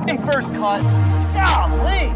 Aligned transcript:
Freaking 0.00 0.32
first 0.32 0.48
cut. 0.54 0.80
Golly. 1.34 2.10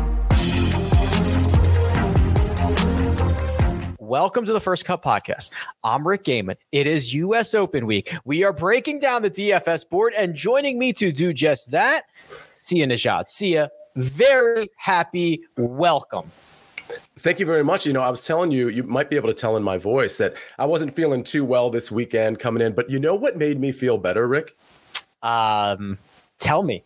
Welcome 3.99 4.47
to 4.47 4.55
the 4.55 4.61
First 4.61 4.87
Cut 4.87 5.03
Podcast. 5.03 5.51
I'm 5.83 6.09
Rick 6.09 6.25
Gehman. 6.25 6.57
It 6.73 6.87
is 6.87 7.13
U.S. 7.13 7.53
Open 7.53 7.85
week. 7.85 8.17
We 8.25 8.43
are 8.43 8.55
breaking 8.55 9.01
down 9.01 9.21
the 9.21 9.31
DFS 9.31 9.87
board, 9.87 10.15
and 10.17 10.35
joining 10.35 10.79
me 10.79 10.95
to 10.95 11.13
do 11.13 11.35
just 11.35 11.73
that, 11.73 12.05
Sia 12.55 12.87
Nejad. 12.87 13.29
Sia, 13.29 13.71
very 13.97 14.71
happy 14.79 15.43
welcome. 15.59 16.31
Thank 17.19 17.39
you 17.39 17.45
very 17.45 17.65
much. 17.65 17.85
You 17.85 17.93
know, 17.93 18.01
I 18.01 18.09
was 18.09 18.25
telling 18.25 18.51
you, 18.51 18.71
you 18.71 18.83
might 18.85 19.11
be 19.11 19.17
able 19.17 19.29
to 19.29 19.35
tell 19.35 19.59
in 19.59 19.63
my 19.63 19.77
voice 19.77 20.17
that 20.17 20.33
I 20.59 20.65
wasn't 20.65 20.97
feeling 20.97 21.23
too 21.23 21.45
well 21.45 21.69
this 21.69 21.93
weekend 21.93 22.39
coming 22.39 22.63
in, 22.63 22.73
but 22.73 22.89
you 22.89 22.99
know 22.99 23.15
what 23.15 23.37
made 23.37 23.61
me 23.61 23.73
feel 23.73 23.99
better, 23.99 24.27
Rick? 24.27 24.57
Um, 25.23 25.99
tell 26.39 26.63
me. 26.63 26.83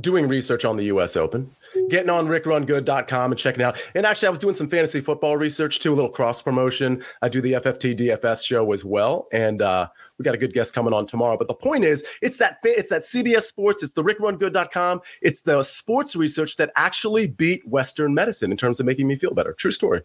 Doing 0.00 0.28
research 0.28 0.64
on 0.64 0.76
the 0.76 0.84
U.S. 0.84 1.16
Open 1.16 1.50
getting 1.88 2.10
on 2.10 2.26
rickrungood.com 2.26 3.32
and 3.32 3.38
checking 3.38 3.62
out. 3.62 3.78
And 3.94 4.04
actually, 4.06 4.28
I 4.28 4.30
was 4.30 4.38
doing 4.38 4.54
some 4.54 4.68
fantasy 4.68 5.00
football 5.00 5.36
research 5.36 5.80
too, 5.80 5.92
a 5.92 5.96
little 5.96 6.10
cross 6.10 6.42
promotion. 6.42 7.02
I 7.22 7.28
do 7.28 7.40
the 7.40 7.52
FFT 7.52 7.98
DFS 7.98 8.44
show 8.44 8.72
as 8.72 8.84
well. 8.84 9.28
And 9.32 9.62
uh, 9.62 9.88
we 10.18 10.22
got 10.24 10.34
a 10.34 10.38
good 10.38 10.52
guest 10.52 10.74
coming 10.74 10.92
on 10.92 11.06
tomorrow. 11.06 11.36
But 11.36 11.48
the 11.48 11.54
point 11.54 11.84
is, 11.84 12.04
it's 12.22 12.36
that 12.38 12.58
it's 12.64 12.90
that 12.90 13.02
CBS 13.02 13.42
Sports, 13.42 13.82
it's 13.82 13.94
the 13.94 14.02
rickrungood.com, 14.02 15.00
it's 15.22 15.42
the 15.42 15.62
sports 15.62 16.16
research 16.16 16.56
that 16.56 16.70
actually 16.76 17.26
beat 17.26 17.66
Western 17.66 18.14
medicine 18.14 18.50
in 18.50 18.56
terms 18.56 18.80
of 18.80 18.86
making 18.86 19.06
me 19.06 19.16
feel 19.16 19.32
better. 19.32 19.52
True 19.52 19.70
story. 19.70 20.02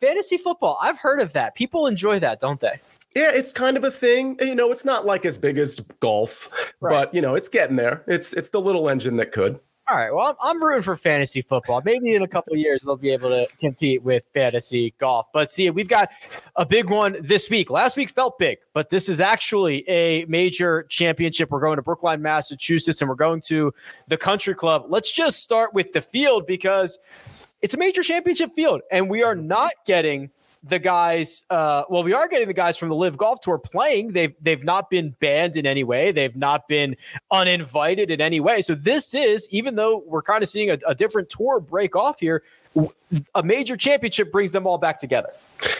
Fantasy 0.00 0.36
football. 0.36 0.78
I've 0.80 0.98
heard 0.98 1.20
of 1.20 1.32
that. 1.32 1.54
People 1.54 1.86
enjoy 1.86 2.20
that, 2.20 2.40
don't 2.40 2.60
they? 2.60 2.80
Yeah, 3.16 3.30
it's 3.32 3.50
kind 3.50 3.78
of 3.78 3.84
a 3.84 3.90
thing. 3.90 4.36
You 4.42 4.54
know, 4.54 4.70
it's 4.70 4.84
not 4.84 5.06
like 5.06 5.24
as 5.24 5.38
big 5.38 5.56
as 5.56 5.80
golf, 6.00 6.74
right. 6.80 6.90
but 6.90 7.14
you 7.14 7.22
know, 7.22 7.34
it's 7.34 7.48
getting 7.48 7.74
there. 7.74 8.04
It's 8.06 8.34
it's 8.34 8.50
the 8.50 8.60
little 8.60 8.90
engine 8.90 9.16
that 9.16 9.32
could. 9.32 9.58
All 9.88 9.96
right. 9.96 10.12
Well, 10.12 10.26
I'm, 10.26 10.34
I'm 10.42 10.62
rooting 10.62 10.82
for 10.82 10.96
fantasy 10.96 11.40
football. 11.40 11.80
Maybe 11.82 12.14
in 12.14 12.20
a 12.20 12.28
couple 12.28 12.52
of 12.52 12.58
years 12.58 12.82
they'll 12.82 12.96
be 12.96 13.12
able 13.12 13.30
to 13.30 13.48
compete 13.58 14.02
with 14.02 14.24
fantasy 14.34 14.92
golf. 14.98 15.28
But 15.32 15.48
see, 15.50 15.70
we've 15.70 15.88
got 15.88 16.10
a 16.56 16.66
big 16.66 16.90
one 16.90 17.16
this 17.22 17.48
week. 17.48 17.70
Last 17.70 17.96
week 17.96 18.10
felt 18.10 18.38
big, 18.38 18.58
but 18.74 18.90
this 18.90 19.08
is 19.08 19.18
actually 19.18 19.88
a 19.88 20.26
major 20.26 20.82
championship. 20.90 21.50
We're 21.50 21.60
going 21.60 21.76
to 21.76 21.82
Brookline, 21.82 22.20
Massachusetts, 22.20 23.00
and 23.00 23.08
we're 23.08 23.14
going 23.14 23.40
to 23.46 23.72
the 24.08 24.18
country 24.18 24.54
club. 24.54 24.86
Let's 24.88 25.10
just 25.10 25.40
start 25.42 25.72
with 25.72 25.94
the 25.94 26.02
field 26.02 26.46
because 26.46 26.98
it's 27.62 27.72
a 27.72 27.78
major 27.78 28.02
championship 28.02 28.54
field, 28.54 28.82
and 28.90 29.08
we 29.08 29.22
are 29.22 29.34
not 29.34 29.72
getting 29.86 30.30
the 30.68 30.78
guys 30.78 31.44
uh, 31.50 31.84
well 31.88 32.02
we 32.02 32.12
are 32.12 32.28
getting 32.28 32.48
the 32.48 32.54
guys 32.54 32.76
from 32.76 32.88
the 32.88 32.94
LIV 32.94 33.16
golf 33.16 33.40
tour 33.40 33.58
playing. 33.58 34.08
They've 34.08 34.34
they've 34.40 34.64
not 34.64 34.90
been 34.90 35.10
banned 35.20 35.56
in 35.56 35.66
any 35.66 35.84
way. 35.84 36.12
They've 36.12 36.36
not 36.36 36.68
been 36.68 36.96
uninvited 37.30 38.10
in 38.10 38.20
any 38.20 38.40
way. 38.40 38.62
So 38.62 38.74
this 38.74 39.14
is 39.14 39.48
even 39.50 39.76
though 39.76 40.02
we're 40.06 40.22
kind 40.22 40.42
of 40.42 40.48
seeing 40.48 40.70
a, 40.70 40.78
a 40.86 40.94
different 40.94 41.30
tour 41.30 41.60
break 41.60 41.94
off 41.94 42.20
here 42.20 42.42
a 43.34 43.42
major 43.42 43.76
championship 43.76 44.32
brings 44.32 44.52
them 44.52 44.66
all 44.66 44.78
back 44.78 44.98
together. 44.98 45.30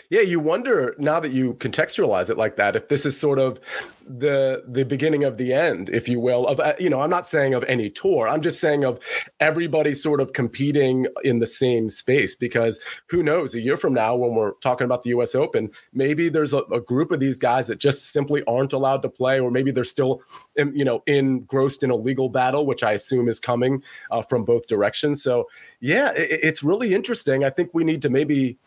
Yeah, 0.09 0.21
you 0.21 0.39
wonder 0.39 0.95
now 0.99 1.19
that 1.21 1.33
you 1.33 1.55
contextualize 1.55 2.31
it 2.31 2.39
like 2.39 2.57
that 2.57 2.77
if 2.77 2.89
this 2.89 3.05
is 3.05 3.19
sort 3.19 3.39
of 3.39 3.61
the 4.07 4.63
the 4.67 4.85
beginning 4.85 5.25
of 5.25 5.37
the 5.37 5.53
end, 5.53 5.89
if 5.91 6.09
you 6.09 6.21
will. 6.21 6.47
Of 6.47 6.61
uh, 6.61 6.75
you 6.79 6.89
know, 6.89 7.01
I'm 7.01 7.11
not 7.11 7.27
saying 7.27 7.55
of 7.55 7.65
any 7.65 7.91
tour. 7.91 8.29
I'm 8.29 8.41
just 8.41 8.61
saying 8.61 8.85
of 8.85 9.01
everybody 9.41 9.95
sort 9.95 10.21
of 10.21 10.33
competing 10.33 11.07
in 11.25 11.41
the 11.41 11.47
same 11.47 11.89
space 11.89 12.37
because 12.37 12.79
who 13.09 13.23
knows? 13.23 13.55
A 13.55 13.61
year 13.61 13.77
from 13.77 13.95
now, 13.95 14.15
when 14.15 14.35
we're 14.35 14.53
talking 14.55 14.85
about 14.85 15.03
the 15.03 15.11
U.S. 15.11 15.35
Open, 15.35 15.71
maybe 15.93 16.29
there's 16.29 16.55
a, 16.55 16.59
a 16.73 16.81
group 16.81 17.11
of 17.11 17.19
these 17.19 17.41
guys 17.41 17.67
that 17.67 17.79
just 17.79 18.11
simply 18.11 18.45
aren't 18.45 18.73
allowed 18.73 19.03
to 19.03 19.09
play, 19.09 19.41
or 19.41 19.51
maybe 19.51 19.73
they're 19.73 19.85
still, 19.85 20.23
you 20.57 20.85
know, 20.85 21.03
engrossed 21.07 21.83
in 21.83 21.91
a 21.91 21.97
legal 21.97 22.29
battle, 22.29 22.65
which 22.65 22.85
I 22.85 22.93
assume 22.93 23.29
is 23.29 23.41
coming 23.41 23.83
uh, 24.13 24.23
from 24.23 24.45
both 24.45 24.69
directions. 24.69 25.23
So 25.23 25.49
yeah, 25.81 26.13
it, 26.13 26.41
it's 26.43 26.63
really 26.63 26.86
interesting. 26.95 27.45
I 27.45 27.51
think 27.51 27.71
we 27.73 27.85
need 27.85 28.03
to 28.03 28.09
maybe 28.09 28.59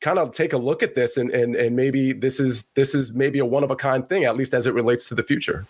kind 0.00 0.18
of 0.18 0.32
take 0.32 0.52
a 0.52 0.58
look 0.58 0.82
at 0.82 0.94
this 0.94 1.16
and 1.16 1.30
and 1.30 1.54
and 1.54 1.76
maybe 1.76 2.12
this 2.12 2.40
is 2.40 2.64
this 2.70 2.94
is 2.94 3.12
maybe 3.12 3.38
a 3.38 3.44
one 3.44 3.62
of 3.62 3.70
a 3.70 3.76
kind 3.76 4.08
thing 4.08 4.24
at 4.24 4.36
least 4.36 4.54
as 4.54 4.66
it 4.66 4.74
relates 4.74 5.08
to 5.08 5.14
the 5.14 5.22
future. 5.22 5.66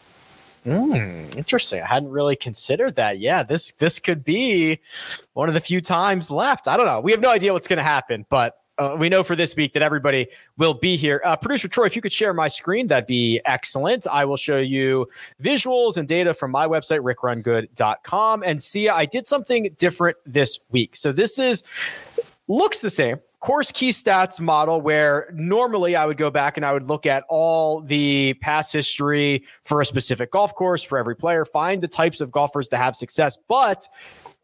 Mm, 0.66 1.36
interesting. 1.36 1.82
I 1.82 1.86
hadn't 1.86 2.10
really 2.10 2.36
considered 2.36 2.96
that. 2.96 3.18
Yeah, 3.18 3.42
this 3.42 3.72
this 3.78 3.98
could 3.98 4.24
be 4.24 4.80
one 5.34 5.48
of 5.48 5.54
the 5.54 5.60
few 5.60 5.80
times 5.80 6.30
left. 6.30 6.68
I 6.68 6.76
don't 6.76 6.86
know. 6.86 7.00
We 7.00 7.12
have 7.12 7.20
no 7.20 7.30
idea 7.30 7.52
what's 7.52 7.68
going 7.68 7.78
to 7.78 7.82
happen, 7.82 8.26
but 8.28 8.56
uh, 8.78 8.96
we 8.98 9.08
know 9.08 9.24
for 9.24 9.34
this 9.34 9.56
week 9.56 9.72
that 9.72 9.82
everybody 9.82 10.28
will 10.56 10.74
be 10.74 10.96
here. 10.96 11.20
Uh, 11.24 11.36
Producer 11.36 11.68
Troy, 11.68 11.86
if 11.86 11.96
you 11.96 12.02
could 12.02 12.12
share 12.12 12.32
my 12.32 12.48
screen, 12.48 12.86
that'd 12.86 13.06
be 13.06 13.40
excellent. 13.44 14.06
I 14.06 14.24
will 14.24 14.36
show 14.36 14.58
you 14.58 15.08
visuals 15.42 15.96
and 15.96 16.06
data 16.06 16.32
from 16.32 16.52
my 16.52 16.66
website, 16.66 17.00
rickrungood.com. 17.00 18.42
And 18.44 18.62
see, 18.62 18.88
I 18.88 19.04
did 19.04 19.26
something 19.26 19.74
different 19.78 20.16
this 20.24 20.60
week. 20.70 20.96
So 20.96 21.12
this 21.12 21.38
is 21.38 21.64
looks 22.46 22.80
the 22.80 22.90
same. 22.90 23.18
Course 23.40 23.70
key 23.70 23.90
stats 23.90 24.40
model 24.40 24.80
where 24.80 25.30
normally 25.32 25.94
I 25.94 26.06
would 26.06 26.16
go 26.16 26.28
back 26.28 26.56
and 26.56 26.66
I 26.66 26.72
would 26.72 26.88
look 26.88 27.06
at 27.06 27.22
all 27.28 27.80
the 27.80 28.34
past 28.40 28.72
history 28.72 29.44
for 29.62 29.80
a 29.80 29.84
specific 29.84 30.32
golf 30.32 30.56
course 30.56 30.82
for 30.82 30.98
every 30.98 31.14
player, 31.14 31.44
find 31.44 31.80
the 31.80 31.86
types 31.86 32.20
of 32.20 32.32
golfers 32.32 32.68
that 32.70 32.78
have 32.78 32.96
success. 32.96 33.38
But 33.46 33.86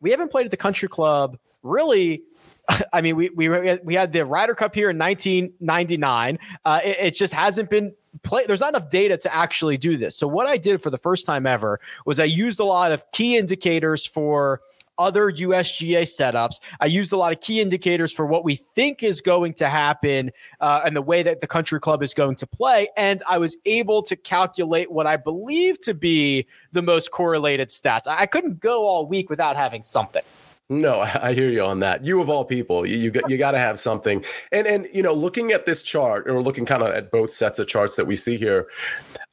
we 0.01 0.13
haven't 0.13 0.31
played 0.31 0.45
at 0.45 0.53
the 0.53 0.57
country 0.57 0.89
club 0.89 1.39
really 1.65 2.23
I 2.93 3.01
mean, 3.01 3.17
we 3.17 3.29
we 3.31 3.49
we 3.83 3.95
had 3.95 4.13
the 4.13 4.25
Ryder 4.25 4.55
Cup 4.55 4.75
here 4.75 4.91
in 4.91 4.99
1999. 4.99 6.39
Uh, 6.65 6.81
it, 6.85 6.97
it 7.01 7.11
just 7.13 7.33
hasn't 7.33 7.71
been 7.71 7.95
play. 8.23 8.45
There's 8.47 8.61
not 8.61 8.75
enough 8.75 8.89
data 8.89 9.17
to 9.19 9.35
actually 9.35 9.77
do 9.77 9.97
this. 9.97 10.17
So 10.17 10.27
what 10.27 10.47
I 10.47 10.57
did 10.57 10.83
for 10.83 10.91
the 10.91 10.99
first 10.99 11.27
time 11.27 11.47
ever 11.47 11.81
was 12.07 12.21
I 12.21 12.25
used 12.25 12.61
a 12.61 12.65
lot 12.65 12.93
of 12.93 13.05
key 13.13 13.37
indicators 13.37 14.07
for 14.07 14.61
other 14.97 15.31
USGA 15.31 16.03
setups. 16.03 16.61
I 16.81 16.87
used 16.87 17.13
a 17.13 17.17
lot 17.17 17.33
of 17.33 17.41
key 17.41 17.61
indicators 17.61 18.13
for 18.13 18.27
what 18.27 18.45
we 18.45 18.55
think 18.55 19.03
is 19.03 19.21
going 19.21 19.55
to 19.55 19.69
happen 19.69 20.31
uh, 20.61 20.83
and 20.85 20.95
the 20.95 21.03
way 21.03 21.23
that 21.25 21.41
the 21.41 21.49
country 21.49 21.81
club 21.81 22.03
is 22.03 22.15
going 22.15 22.37
to 22.37 22.47
play. 22.47 22.89
And 22.97 23.23
I 23.29 23.39
was 23.39 23.57
able 23.67 24.03
to 24.05 24.15
calculate 24.15 24.93
what 24.93 25.07
I 25.07 25.17
believe 25.17 25.81
to 25.81 25.95
be 25.95 26.47
the 26.73 26.83
most 26.83 27.11
correlated 27.11 27.71
stats. 27.71 28.03
I 28.07 28.27
couldn't 28.27 28.61
go 28.61 28.87
all 28.87 29.07
week 29.07 29.31
without 29.31 29.57
having 29.57 29.83
something. 29.83 30.23
No, 30.71 31.01
I 31.01 31.35
hear 31.35 31.51
you 31.51 31.63
on 31.63 31.81
that. 31.81 32.05
You 32.05 32.23
of 32.23 32.31
all 32.31 32.45
people, 32.45 32.87
you 32.87 32.97
you 32.97 33.11
got, 33.11 33.29
you 33.29 33.37
got 33.37 33.51
to 33.51 33.59
have 33.59 33.79
something. 33.79 34.25
And 34.51 34.67
and 34.67 34.89
you 34.93 35.03
know, 35.03 35.13
looking 35.13 35.53
at 35.53 35.67
this 35.67 35.83
chart 35.83 36.29
or 36.29 36.41
looking 36.43 36.65
kind 36.65 36.83
of 36.83 36.95
at 36.95 37.11
both 37.11 37.31
sets 37.31 37.59
of 37.59 37.67
charts 37.67 37.97
that 37.97 38.07
we 38.07 38.17
see 38.17 38.39
here, 38.39 38.69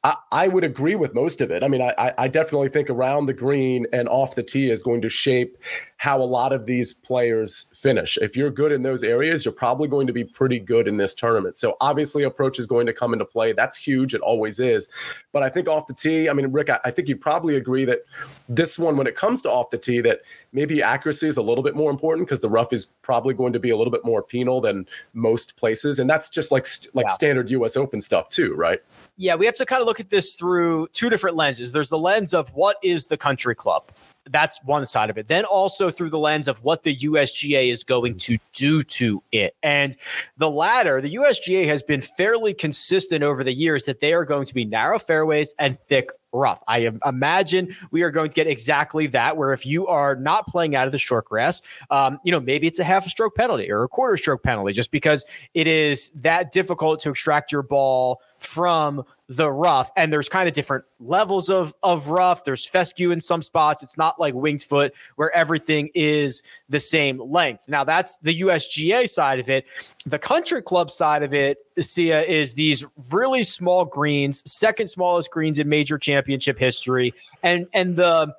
I, 0.04 0.16
I 0.32 0.48
would 0.48 0.64
agree 0.64 0.96
with 0.96 1.14
most 1.14 1.40
of 1.40 1.50
it. 1.50 1.62
I 1.62 1.68
mean, 1.68 1.80
I 1.80 2.12
I 2.18 2.26
definitely 2.26 2.68
think 2.68 2.90
around 2.90 3.26
the 3.26 3.32
green 3.32 3.86
and 3.92 4.08
off 4.08 4.34
the 4.34 4.42
tee 4.42 4.70
is 4.70 4.82
going 4.82 5.00
to 5.02 5.08
shape 5.08 5.56
how 5.98 6.20
a 6.20 6.24
lot 6.24 6.52
of 6.52 6.66
these 6.66 6.92
players 6.92 7.68
finish. 7.74 8.18
If 8.20 8.36
you're 8.36 8.50
good 8.50 8.72
in 8.72 8.82
those 8.82 9.04
areas, 9.04 9.44
you're 9.44 9.52
probably 9.52 9.86
going 9.86 10.08
to 10.08 10.12
be 10.12 10.24
pretty 10.24 10.58
good 10.58 10.88
in 10.88 10.96
this 10.96 11.14
tournament. 11.14 11.56
So 11.56 11.76
obviously, 11.80 12.24
approach 12.24 12.58
is 12.58 12.66
going 12.66 12.86
to 12.86 12.92
come 12.92 13.12
into 13.12 13.24
play. 13.24 13.52
That's 13.52 13.76
huge. 13.76 14.12
It 14.12 14.20
always 14.22 14.58
is. 14.58 14.88
But 15.30 15.44
I 15.44 15.48
think 15.48 15.68
off 15.68 15.86
the 15.86 15.94
tee, 15.94 16.28
I 16.28 16.32
mean, 16.32 16.50
Rick, 16.50 16.70
I, 16.70 16.80
I 16.84 16.90
think 16.90 17.06
you 17.06 17.16
probably 17.16 17.54
agree 17.54 17.84
that 17.84 18.00
this 18.48 18.80
one, 18.80 18.96
when 18.96 19.06
it 19.06 19.14
comes 19.14 19.40
to 19.42 19.50
off 19.50 19.70
the 19.70 19.78
tee, 19.78 20.00
that 20.00 20.22
maybe 20.52 20.82
accuracy 20.82 21.28
is 21.28 21.36
a 21.36 21.42
little 21.42 21.62
bit 21.62 21.76
more 21.76 21.92
important 21.92 22.26
because 22.26 22.40
the 22.40 22.50
rough 22.50 22.72
is 22.72 22.86
probably 23.02 23.34
going 23.34 23.52
to 23.52 23.60
be 23.60 23.70
a 23.70 23.76
little 23.76 23.92
bit 23.92 24.04
more 24.04 24.24
penal 24.24 24.60
than 24.60 24.88
most 25.14 25.56
places, 25.56 26.00
and 26.00 26.10
that's 26.10 26.28
just 26.28 26.50
like 26.50 26.66
like 26.94 27.06
yeah. 27.06 27.12
standard 27.12 27.50
U.S. 27.50 27.76
Open 27.76 28.00
stuff 28.00 28.28
too, 28.28 28.54
right? 28.54 28.82
Yeah, 29.16 29.34
we 29.34 29.46
have 29.46 29.54
to 29.56 29.66
kind 29.66 29.80
of 29.80 29.86
look 29.86 30.00
at 30.00 30.10
this 30.10 30.34
through 30.34 30.88
two 30.92 31.10
different 31.10 31.36
lenses. 31.36 31.72
There's 31.72 31.90
the 31.90 31.98
lens 31.98 32.32
of 32.32 32.48
what 32.54 32.76
is 32.82 33.06
the 33.06 33.16
country 33.16 33.54
club 33.54 33.84
that's 34.30 34.60
one 34.64 34.86
side 34.86 35.10
of 35.10 35.18
it. 35.18 35.28
Then 35.28 35.44
also 35.44 35.90
through 35.90 36.10
the 36.10 36.18
lens 36.18 36.48
of 36.48 36.62
what 36.62 36.82
the 36.82 36.96
USGA 36.96 37.70
is 37.70 37.84
going 37.84 38.16
to 38.18 38.38
do 38.52 38.82
to 38.84 39.22
it. 39.32 39.54
And 39.62 39.96
the 40.36 40.50
latter, 40.50 41.00
the 41.00 41.14
USGA 41.14 41.66
has 41.66 41.82
been 41.82 42.00
fairly 42.00 42.54
consistent 42.54 43.22
over 43.22 43.42
the 43.42 43.52
years 43.52 43.84
that 43.84 44.00
they 44.00 44.12
are 44.12 44.24
going 44.24 44.46
to 44.46 44.54
be 44.54 44.64
narrow 44.64 44.98
fairways 44.98 45.54
and 45.58 45.78
thick 45.88 46.10
rough. 46.32 46.62
I 46.66 46.90
imagine 47.04 47.76
we 47.90 48.02
are 48.02 48.10
going 48.10 48.30
to 48.30 48.34
get 48.34 48.46
exactly 48.46 49.06
that, 49.08 49.36
where 49.36 49.52
if 49.52 49.66
you 49.66 49.86
are 49.86 50.16
not 50.16 50.46
playing 50.46 50.74
out 50.74 50.86
of 50.86 50.92
the 50.92 50.98
short 50.98 51.26
grass, 51.26 51.60
um, 51.90 52.18
you 52.24 52.32
know, 52.32 52.40
maybe 52.40 52.66
it's 52.66 52.78
a 52.78 52.84
half 52.84 53.06
a 53.06 53.10
stroke 53.10 53.34
penalty 53.34 53.70
or 53.70 53.82
a 53.82 53.88
quarter 53.88 54.16
stroke 54.16 54.42
penalty, 54.42 54.72
just 54.72 54.90
because 54.90 55.24
it 55.54 55.66
is 55.66 56.10
that 56.14 56.52
difficult 56.52 57.00
to 57.00 57.10
extract 57.10 57.52
your 57.52 57.62
ball 57.62 58.20
from 58.38 59.04
the 59.36 59.50
rough 59.50 59.90
and 59.96 60.12
there's 60.12 60.28
kind 60.28 60.46
of 60.46 60.54
different 60.54 60.84
levels 61.00 61.48
of 61.48 61.74
of 61.82 62.08
rough. 62.08 62.44
There's 62.44 62.66
fescue 62.66 63.10
in 63.10 63.20
some 63.20 63.40
spots. 63.40 63.82
It's 63.82 63.96
not 63.96 64.20
like 64.20 64.34
winged 64.34 64.62
foot 64.62 64.92
where 65.16 65.34
everything 65.34 65.90
is 65.94 66.42
the 66.68 66.78
same 66.78 67.18
length. 67.18 67.64
Now 67.66 67.84
that's 67.84 68.18
the 68.18 68.38
usga 68.42 69.08
side 69.08 69.40
of 69.40 69.48
it. 69.48 69.64
The 70.04 70.18
country 70.18 70.60
club 70.60 70.90
side 70.90 71.22
of 71.22 71.32
it 71.32 71.58
sia 71.80 72.22
is 72.22 72.54
these 72.54 72.84
really 73.10 73.42
small 73.42 73.86
greens 73.86 74.42
second 74.50 74.88
smallest 74.88 75.30
greens 75.30 75.58
in 75.58 75.68
major 75.68 75.98
championship 75.98 76.58
history. 76.58 77.14
And 77.42 77.66
and 77.72 77.96
the 77.96 78.34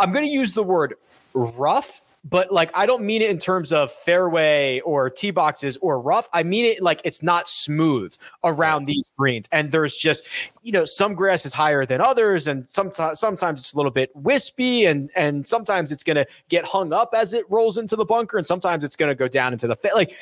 i'm 0.00 0.12
going 0.12 0.24
to 0.24 0.30
use 0.30 0.54
the 0.54 0.64
word 0.64 0.94
rough 1.34 2.02
but 2.28 2.50
like 2.52 2.70
I 2.74 2.86
don't 2.86 3.04
mean 3.04 3.22
it 3.22 3.30
in 3.30 3.38
terms 3.38 3.72
of 3.72 3.92
fairway 3.92 4.80
or 4.80 5.08
tee 5.10 5.30
boxes 5.30 5.76
or 5.78 6.00
rough. 6.00 6.28
I 6.32 6.42
mean 6.42 6.64
it 6.64 6.82
like 6.82 7.00
it's 7.04 7.22
not 7.22 7.48
smooth 7.48 8.14
around 8.44 8.86
these 8.86 9.10
greens, 9.16 9.48
and 9.52 9.70
there's 9.70 9.94
just 9.94 10.24
you 10.66 10.72
know 10.72 10.84
some 10.84 11.14
grass 11.14 11.46
is 11.46 11.52
higher 11.52 11.86
than 11.86 12.00
others, 12.00 12.48
and 12.48 12.68
sometimes 12.68 13.20
sometimes 13.20 13.60
it's 13.60 13.72
a 13.72 13.76
little 13.76 13.92
bit 13.92 14.10
wispy, 14.16 14.84
and 14.84 15.10
and 15.14 15.46
sometimes 15.46 15.92
it's 15.92 16.02
gonna 16.02 16.26
get 16.48 16.64
hung 16.64 16.92
up 16.92 17.14
as 17.14 17.34
it 17.34 17.44
rolls 17.48 17.78
into 17.78 17.94
the 17.94 18.04
bunker, 18.04 18.36
and 18.36 18.44
sometimes 18.44 18.82
it's 18.82 18.96
gonna 18.96 19.14
go 19.14 19.28
down 19.28 19.52
into 19.52 19.68
the 19.68 19.78
like 19.94 20.12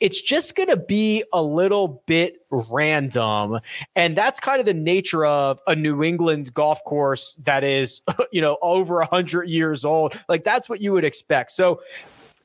it's 0.00 0.20
just 0.20 0.54
gonna 0.54 0.76
be 0.76 1.24
a 1.32 1.42
little 1.42 2.04
bit 2.06 2.40
random, 2.50 3.58
and 3.96 4.16
that's 4.16 4.38
kind 4.38 4.60
of 4.60 4.66
the 4.66 4.74
nature 4.74 5.26
of 5.26 5.60
a 5.66 5.74
New 5.74 6.04
England 6.04 6.54
golf 6.54 6.84
course 6.84 7.34
that 7.42 7.64
is 7.64 8.00
you 8.30 8.40
know 8.40 8.58
over 8.62 9.00
a 9.00 9.06
hundred 9.06 9.48
years 9.48 9.84
old. 9.84 10.16
Like 10.28 10.44
that's 10.44 10.68
what 10.68 10.80
you 10.80 10.92
would 10.92 11.04
expect. 11.04 11.50
So 11.50 11.80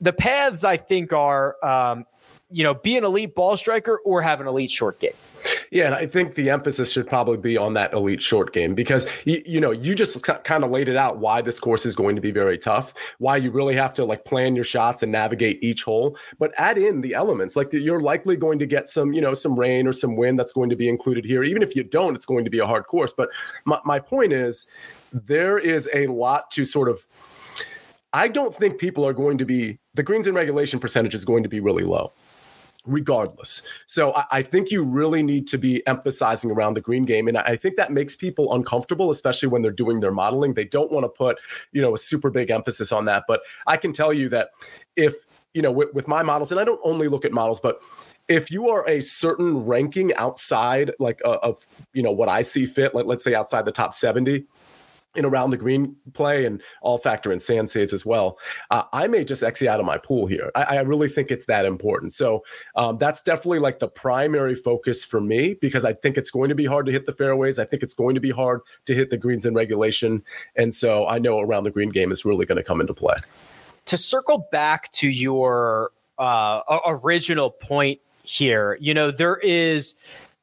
the 0.01 0.13
paths 0.13 0.63
I 0.63 0.77
think 0.77 1.13
are, 1.13 1.57
um, 1.63 2.06
you 2.50 2.63
know, 2.63 2.74
be 2.74 2.98
an 2.98 3.03
elite 3.03 3.36
ball 3.36 3.56
striker 3.56 4.00
or 4.03 4.24
have 4.24 4.41
an 4.41 4.48
elite 4.48 4.71
short 4.71 5.00
game. 5.00 5.13
Yeah, 5.71 5.85
and 5.85 5.95
I 5.95 6.06
think 6.06 6.35
the 6.35 6.50
emphasis 6.50 6.91
should 6.91 7.07
probably 7.07 7.38
be 7.38 7.57
on 7.57 7.73
that 7.73 7.94
elite 7.94 8.21
short 8.21 8.53
game 8.53 8.75
because 8.75 9.06
you, 9.25 9.41
you 9.45 9.59
know 9.59 9.71
you 9.71 9.95
just 9.95 10.23
kind 10.44 10.63
of 10.63 10.71
laid 10.71 10.89
it 10.89 10.95
out 10.95 11.17
why 11.17 11.41
this 11.41 11.59
course 11.59 11.85
is 11.85 11.95
going 11.95 12.15
to 12.15 12.21
be 12.21 12.31
very 12.31 12.57
tough, 12.57 12.94
why 13.19 13.38
you 13.38 13.51
really 13.51 13.75
have 13.75 13.94
to 13.95 14.06
like 14.06 14.25
plan 14.25 14.56
your 14.56 14.65
shots 14.65 15.03
and 15.03 15.12
navigate 15.12 15.63
each 15.63 15.83
hole, 15.83 16.17
but 16.39 16.53
add 16.57 16.77
in 16.77 17.01
the 17.01 17.13
elements 17.13 17.56
like 17.56 17.71
you're 17.71 18.00
likely 18.00 18.38
going 18.38 18.59
to 18.59 18.65
get 18.65 18.88
some 18.88 19.13
you 19.13 19.21
know 19.21 19.33
some 19.33 19.57
rain 19.57 19.88
or 19.88 19.94
some 19.94 20.15
wind 20.15 20.39
that's 20.39 20.51
going 20.51 20.69
to 20.69 20.75
be 20.75 20.89
included 20.89 21.25
here. 21.25 21.44
Even 21.44 21.63
if 21.63 21.75
you 21.75 21.83
don't, 21.83 22.15
it's 22.15 22.25
going 22.25 22.44
to 22.44 22.51
be 22.51 22.59
a 22.59 22.65
hard 22.65 22.85
course. 22.88 23.13
But 23.13 23.29
my, 23.65 23.79
my 23.85 24.00
point 24.00 24.33
is 24.33 24.67
there 25.12 25.57
is 25.57 25.89
a 25.94 26.07
lot 26.07 26.51
to 26.51 26.65
sort 26.65 26.89
of 26.89 27.06
I 28.13 28.29
don't 28.29 28.56
think 28.56 28.79
people 28.79 29.06
are 29.06 29.13
going 29.13 29.38
to 29.39 29.45
be 29.45 29.77
the 29.94 30.03
greens 30.03 30.27
in 30.27 30.35
regulation 30.35 30.79
percentage 30.79 31.13
is 31.13 31.25
going 31.25 31.44
to 31.44 31.50
be 31.50 31.59
really 31.59 31.83
low 31.83 32.13
regardless. 32.85 33.61
So 33.85 34.13
I, 34.13 34.25
I, 34.31 34.41
think 34.41 34.71
you 34.71 34.83
really 34.83 35.23
need 35.23 35.47
to 35.47 35.57
be 35.57 35.85
emphasizing 35.87 36.51
around 36.51 36.75
the 36.75 36.81
green 36.81 37.03
game. 37.03 37.27
And 37.27 37.37
I 37.37 37.55
think 37.55 37.77
that 37.77 37.91
makes 37.91 38.15
people 38.15 38.53
uncomfortable, 38.53 39.11
especially 39.11 39.49
when 39.49 39.61
they're 39.61 39.71
doing 39.71 39.99
their 39.99 40.11
modeling. 40.11 40.53
They 40.53 40.65
don't 40.65 40.91
want 40.91 41.03
to 41.03 41.09
put, 41.09 41.37
you 41.71 41.81
know, 41.81 41.93
a 41.93 41.97
super 41.97 42.29
big 42.29 42.49
emphasis 42.49 42.91
on 42.91 43.05
that. 43.05 43.23
But 43.27 43.41
I 43.67 43.77
can 43.77 43.93
tell 43.93 44.13
you 44.13 44.29
that 44.29 44.49
if, 44.95 45.13
you 45.53 45.61
know, 45.61 45.71
with, 45.71 45.93
with 45.93 46.07
my 46.07 46.23
models, 46.23 46.51
and 46.51 46.59
I 46.59 46.63
don't 46.63 46.81
only 46.83 47.07
look 47.07 47.25
at 47.25 47.31
models, 47.31 47.59
but 47.59 47.81
if 48.27 48.49
you 48.49 48.69
are 48.69 48.88
a 48.89 49.01
certain 49.01 49.65
ranking 49.65 50.13
outside 50.15 50.91
like 50.99 51.21
uh, 51.23 51.38
of 51.43 51.65
you 51.93 52.01
know 52.01 52.11
what 52.11 52.29
I 52.29 52.41
see 52.41 52.65
fit, 52.65 52.95
like 52.95 53.05
let's 53.05 53.23
say 53.23 53.35
outside 53.35 53.65
the 53.65 53.71
top 53.71 53.93
70, 53.93 54.45
in 55.15 55.25
around 55.25 55.51
the 55.51 55.57
green 55.57 55.95
play 56.13 56.45
and 56.45 56.62
all 56.81 56.97
factor 56.97 57.31
in 57.31 57.39
sand 57.39 57.69
saves 57.69 57.94
as 57.94 58.06
well. 58.06 58.38
Uh, 58.71 58.83
I 58.94 59.07
may 59.07 59.23
just 59.23 59.44
exit 59.44 59.67
out 59.67 59.79
of 59.79 59.85
my 59.85 59.97
pool 59.97 60.25
here. 60.25 60.51
I, 60.56 60.77
I 60.77 60.81
really 60.81 61.09
think 61.09 61.31
it's 61.31 61.45
that 61.45 61.65
important. 61.65 62.13
So 62.13 62.44
um, 62.75 62.97
that's 62.97 63.21
definitely 63.21 63.59
like 63.59 63.79
the 63.79 63.88
primary 63.88 64.56
focus 64.56 65.06
for 65.06 65.21
me 65.21 65.56
because 65.62 65.85
I 65.85 65.94
think 65.94 66.17
it's 66.17 66.31
going 66.31 66.50
to 66.50 66.56
be 66.56 66.65
hard 66.65 66.85
to 66.88 66.91
hit 66.91 67.06
the 67.06 67.13
fairways. 67.13 67.59
I 67.59 67.65
think 67.65 67.83
it's 67.83 67.94
going 67.94 68.15
to 68.15 68.21
be 68.21 68.31
hard 68.31 68.62
to 68.85 68.95
hit 68.95 69.09
the 69.09 69.17
greens 69.17 69.45
in 69.45 69.53
regulation. 69.53 70.23
And 70.56 70.73
so 70.73 71.07
I 71.07 71.19
know 71.19 71.39
around 71.39 71.63
the 71.63 71.71
green 71.71 71.89
game 71.89 72.12
is 72.12 72.25
really 72.25 72.45
going 72.45 72.57
to 72.57 72.63
come 72.63 72.81
into 72.81 72.94
play. 72.94 73.15
To 73.85 73.97
circle 73.97 74.47
back 74.51 74.91
to 74.94 75.07
your 75.07 75.91
uh, 76.17 76.79
original 76.88 77.51
point 77.51 78.00
here, 78.23 78.77
you 78.81 78.94
know, 78.94 79.12
there 79.12 79.38
is 79.38 79.94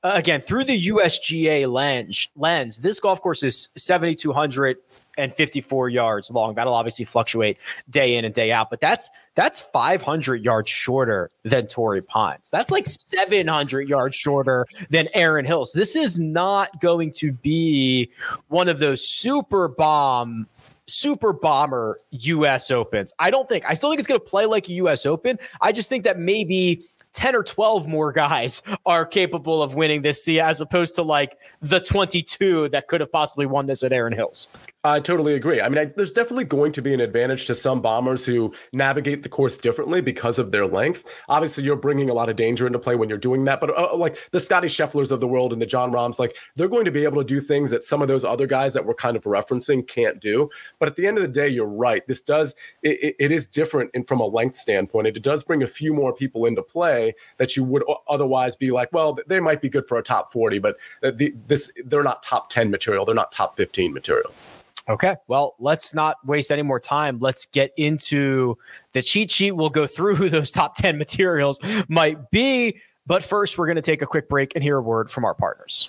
uh, 0.02 0.12
again 0.14 0.40
through 0.40 0.64
the 0.64 0.88
USGA 0.88 1.70
lens, 1.70 2.28
lens, 2.36 2.78
this 2.78 2.98
golf 3.00 3.20
course 3.20 3.42
is 3.42 3.68
7,254 3.76 5.88
yards 5.88 6.30
long. 6.30 6.54
That'll 6.54 6.74
obviously 6.74 7.04
fluctuate 7.04 7.58
day 7.90 8.16
in 8.16 8.24
and 8.24 8.34
day 8.34 8.52
out, 8.52 8.70
but 8.70 8.80
that's 8.80 9.10
that's 9.34 9.60
500 9.60 10.44
yards 10.44 10.70
shorter 10.70 11.30
than 11.42 11.66
Torrey 11.66 12.02
Pines. 12.02 12.50
That's 12.50 12.70
like 12.70 12.86
700 12.86 13.88
yards 13.88 14.16
shorter 14.16 14.66
than 14.90 15.08
Erin 15.14 15.46
Hills. 15.46 15.72
This 15.72 15.96
is 15.96 16.20
not 16.20 16.80
going 16.80 17.12
to 17.12 17.32
be 17.32 18.10
one 18.48 18.68
of 18.68 18.78
those 18.78 19.06
super 19.06 19.68
bomb 19.68 20.46
super 20.86 21.32
bomber 21.32 22.00
US 22.10 22.70
Opens. 22.70 23.12
I 23.18 23.30
don't 23.30 23.48
think 23.48 23.64
I 23.68 23.74
still 23.74 23.90
think 23.90 23.98
it's 23.98 24.08
going 24.08 24.20
to 24.20 24.26
play 24.26 24.46
like 24.46 24.68
a 24.68 24.72
US 24.74 25.06
Open. 25.06 25.38
I 25.60 25.72
just 25.72 25.88
think 25.88 26.04
that 26.04 26.18
maybe 26.18 26.84
10 27.12 27.34
or 27.36 27.42
12 27.42 27.86
more 27.86 28.12
guys 28.12 28.62
are 28.86 29.04
capable 29.06 29.62
of 29.62 29.74
winning 29.74 30.02
this 30.02 30.28
as 30.28 30.60
opposed 30.60 30.94
to 30.94 31.02
like 31.02 31.38
the 31.60 31.80
22 31.80 32.68
that 32.70 32.88
could 32.88 33.00
have 33.00 33.12
possibly 33.12 33.46
won 33.46 33.66
this 33.66 33.82
at 33.82 33.92
Erin 33.92 34.12
Hills. 34.12 34.48
I 34.84 34.98
totally 34.98 35.34
agree. 35.34 35.60
I 35.60 35.68
mean, 35.68 35.78
I, 35.78 35.84
there's 35.84 36.10
definitely 36.10 36.42
going 36.42 36.72
to 36.72 36.82
be 36.82 36.92
an 36.92 36.98
advantage 36.98 37.44
to 37.44 37.54
some 37.54 37.80
bombers 37.80 38.26
who 38.26 38.52
navigate 38.72 39.22
the 39.22 39.28
course 39.28 39.56
differently 39.56 40.00
because 40.00 40.40
of 40.40 40.50
their 40.50 40.66
length. 40.66 41.04
Obviously, 41.28 41.62
you're 41.62 41.76
bringing 41.76 42.10
a 42.10 42.14
lot 42.14 42.28
of 42.28 42.34
danger 42.34 42.66
into 42.66 42.80
play 42.80 42.96
when 42.96 43.08
you're 43.08 43.16
doing 43.16 43.44
that. 43.44 43.60
But 43.60 43.78
uh, 43.78 43.94
like 43.96 44.18
the 44.32 44.40
Scottie 44.40 44.66
Schefflers 44.66 45.12
of 45.12 45.20
the 45.20 45.28
world 45.28 45.52
and 45.52 45.62
the 45.62 45.66
Jon 45.66 45.92
Rahms, 45.92 46.18
like 46.18 46.36
they're 46.56 46.66
going 46.66 46.84
to 46.84 46.90
be 46.90 47.04
able 47.04 47.22
to 47.22 47.24
do 47.24 47.40
things 47.40 47.70
that 47.70 47.84
some 47.84 48.02
of 48.02 48.08
those 48.08 48.24
other 48.24 48.48
guys 48.48 48.74
that 48.74 48.84
we're 48.84 48.94
kind 48.94 49.16
of 49.16 49.22
referencing 49.22 49.86
can't 49.86 50.20
do. 50.20 50.50
But 50.80 50.88
at 50.88 50.96
the 50.96 51.06
end 51.06 51.16
of 51.16 51.22
the 51.22 51.28
day, 51.28 51.46
you're 51.46 51.64
right. 51.64 52.04
This 52.08 52.20
does 52.20 52.56
it, 52.82 53.14
it 53.20 53.30
is 53.30 53.46
different 53.46 53.92
in, 53.94 54.02
from 54.02 54.18
a 54.18 54.26
length 54.26 54.56
standpoint. 54.56 55.06
It 55.06 55.22
does 55.22 55.44
bring 55.44 55.62
a 55.62 55.68
few 55.68 55.94
more 55.94 56.12
people 56.12 56.44
into 56.44 56.62
play 56.62 57.14
that 57.36 57.56
you 57.56 57.62
would 57.62 57.84
otherwise 58.08 58.56
be 58.56 58.72
like, 58.72 58.92
well, 58.92 59.16
they 59.28 59.38
might 59.38 59.62
be 59.62 59.68
good 59.68 59.86
for 59.86 59.96
a 59.98 60.02
top 60.02 60.32
40, 60.32 60.58
but 60.58 60.76
the, 61.02 61.32
this 61.46 61.70
they're 61.84 62.02
not 62.02 62.24
top 62.24 62.48
10 62.48 62.68
material. 62.68 63.04
They're 63.04 63.14
not 63.14 63.30
top 63.30 63.56
15 63.56 63.92
material. 63.94 64.32
Okay. 64.88 65.16
Well, 65.28 65.54
let's 65.58 65.94
not 65.94 66.16
waste 66.24 66.50
any 66.50 66.62
more 66.62 66.80
time. 66.80 67.18
Let's 67.20 67.46
get 67.46 67.72
into 67.76 68.56
the 68.92 69.02
cheat 69.02 69.30
sheet. 69.30 69.52
We'll 69.52 69.70
go 69.70 69.86
through 69.86 70.14
who 70.16 70.28
those 70.28 70.50
top 70.50 70.76
10 70.76 70.98
materials 70.98 71.58
might 71.88 72.30
be. 72.30 72.80
But 73.06 73.24
first, 73.24 73.58
we're 73.58 73.66
going 73.66 73.76
to 73.76 73.82
take 73.82 74.02
a 74.02 74.06
quick 74.06 74.28
break 74.28 74.54
and 74.54 74.62
hear 74.62 74.78
a 74.78 74.82
word 74.82 75.10
from 75.10 75.24
our 75.24 75.34
partners. 75.34 75.88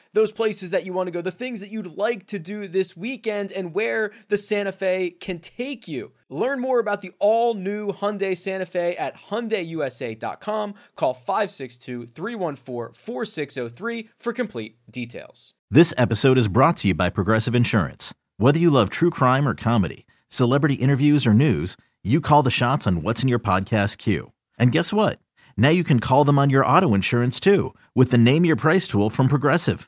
those 0.13 0.31
places 0.31 0.71
that 0.71 0.85
you 0.85 0.93
want 0.93 1.07
to 1.07 1.11
go, 1.11 1.21
the 1.21 1.31
things 1.31 1.59
that 1.59 1.71
you'd 1.71 1.97
like 1.97 2.27
to 2.27 2.39
do 2.39 2.67
this 2.67 2.97
weekend, 2.97 3.51
and 3.51 3.73
where 3.73 4.11
the 4.27 4.37
Santa 4.37 4.71
Fe 4.71 5.11
can 5.11 5.39
take 5.39 5.87
you. 5.87 6.11
Learn 6.29 6.59
more 6.59 6.79
about 6.79 7.01
the 7.01 7.11
all 7.19 7.53
new 7.53 7.91
Hyundai 7.91 8.37
Santa 8.37 8.65
Fe 8.65 8.95
at 8.95 9.15
HyundaiUSA.com. 9.29 10.75
Call 10.95 11.13
562 11.13 12.07
314 12.07 12.93
4603 12.93 14.09
for 14.17 14.33
complete 14.33 14.77
details. 14.89 15.53
This 15.69 15.93
episode 15.97 16.37
is 16.37 16.47
brought 16.47 16.77
to 16.77 16.89
you 16.89 16.93
by 16.93 17.09
Progressive 17.09 17.55
Insurance. 17.55 18.13
Whether 18.37 18.59
you 18.59 18.69
love 18.69 18.89
true 18.89 19.09
crime 19.09 19.47
or 19.47 19.55
comedy, 19.55 20.05
celebrity 20.27 20.75
interviews 20.75 21.25
or 21.27 21.33
news, 21.33 21.77
you 22.03 22.19
call 22.19 22.43
the 22.43 22.51
shots 22.51 22.87
on 22.87 23.03
what's 23.03 23.21
in 23.21 23.29
your 23.29 23.39
podcast 23.39 23.97
queue. 23.97 24.31
And 24.57 24.71
guess 24.71 24.91
what? 24.91 25.19
Now 25.55 25.69
you 25.69 25.83
can 25.83 25.99
call 25.99 26.25
them 26.25 26.39
on 26.39 26.49
your 26.49 26.65
auto 26.65 26.93
insurance 26.93 27.39
too 27.39 27.73
with 27.95 28.11
the 28.11 28.17
Name 28.17 28.43
Your 28.45 28.55
Price 28.55 28.87
tool 28.87 29.09
from 29.09 29.27
Progressive. 29.27 29.87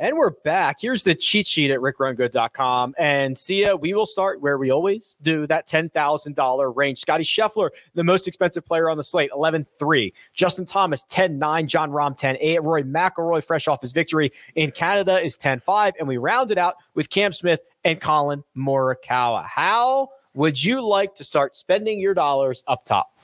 And 0.00 0.16
we're 0.16 0.30
back. 0.30 0.76
Here's 0.80 1.02
the 1.02 1.16
cheat 1.16 1.48
sheet 1.48 1.72
at 1.72 1.80
rickrungood.com. 1.80 2.94
And 2.98 3.36
Sia, 3.36 3.74
we 3.74 3.94
will 3.94 4.06
start 4.06 4.40
where 4.40 4.56
we 4.56 4.70
always 4.70 5.16
do 5.22 5.44
that 5.48 5.66
$10,000 5.66 6.76
range. 6.76 7.00
Scottie 7.00 7.24
Scheffler, 7.24 7.70
the 7.94 8.04
most 8.04 8.28
expensive 8.28 8.64
player 8.64 8.88
on 8.88 8.96
the 8.96 9.02
slate, 9.02 9.30
11 9.34 9.66
3. 9.76 10.14
Justin 10.34 10.66
Thomas, 10.66 11.02
10 11.08 11.36
9. 11.36 11.66
Jon 11.66 11.90
Rahm, 11.90 12.16
10 12.16 12.36
8. 12.38 12.62
Rory 12.62 12.84
McIlroy, 12.84 13.42
fresh 13.42 13.66
off 13.66 13.80
his 13.80 13.90
victory 13.90 14.30
in 14.54 14.70
Canada, 14.70 15.20
is 15.20 15.36
10 15.36 15.58
5. 15.58 15.94
And 15.98 16.06
we 16.06 16.16
round 16.16 16.52
it 16.52 16.58
out 16.58 16.76
with 16.94 17.10
Cam 17.10 17.32
Smith 17.32 17.62
and 17.82 18.00
Collin 18.00 18.44
Morikawa. 18.56 19.46
How 19.46 20.10
would 20.34 20.62
you 20.62 20.80
like 20.80 21.16
to 21.16 21.24
start 21.24 21.56
spending 21.56 21.98
your 21.98 22.14
dollars 22.14 22.62
up 22.68 22.84
top? 22.84 23.17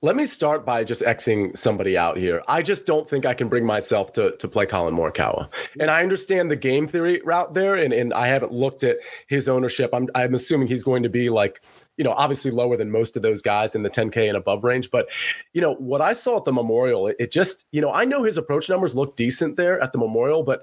Let 0.00 0.16
me 0.16 0.24
start 0.24 0.66
by 0.66 0.84
just 0.84 1.02
Xing 1.02 1.56
somebody 1.56 1.96
out 1.96 2.16
here. 2.16 2.42
I 2.48 2.62
just 2.62 2.86
don't 2.86 3.08
think 3.08 3.24
I 3.24 3.34
can 3.34 3.48
bring 3.48 3.64
myself 3.64 4.12
to, 4.14 4.32
to 4.36 4.48
play 4.48 4.66
Collin 4.66 4.94
Morikawa. 4.94 5.48
And 5.78 5.90
I 5.90 6.02
understand 6.02 6.50
the 6.50 6.56
game 6.56 6.86
theory 6.86 7.20
route 7.24 7.54
there, 7.54 7.76
and, 7.76 7.92
and 7.92 8.12
I 8.12 8.26
haven't 8.26 8.52
looked 8.52 8.82
at 8.82 8.96
his 9.28 9.48
ownership. 9.48 9.90
I'm, 9.92 10.08
I'm 10.14 10.34
assuming 10.34 10.68
he's 10.68 10.84
going 10.84 11.04
to 11.04 11.08
be 11.08 11.30
like, 11.30 11.62
you 11.96 12.04
know, 12.04 12.12
obviously 12.12 12.50
lower 12.50 12.76
than 12.76 12.90
most 12.90 13.16
of 13.16 13.22
those 13.22 13.42
guys 13.42 13.74
in 13.74 13.82
the 13.82 13.90
10K 13.90 14.28
and 14.28 14.36
above 14.36 14.64
range. 14.64 14.90
But, 14.90 15.08
you 15.52 15.60
know, 15.60 15.74
what 15.74 16.00
I 16.00 16.14
saw 16.14 16.38
at 16.38 16.44
the 16.44 16.52
Memorial, 16.52 17.06
it, 17.06 17.16
it 17.18 17.30
just, 17.30 17.66
you 17.70 17.80
know, 17.80 17.92
I 17.92 18.04
know 18.04 18.22
his 18.22 18.36
approach 18.36 18.68
numbers 18.68 18.94
look 18.94 19.16
decent 19.16 19.56
there 19.56 19.80
at 19.80 19.92
the 19.92 19.98
Memorial, 19.98 20.42
but 20.42 20.62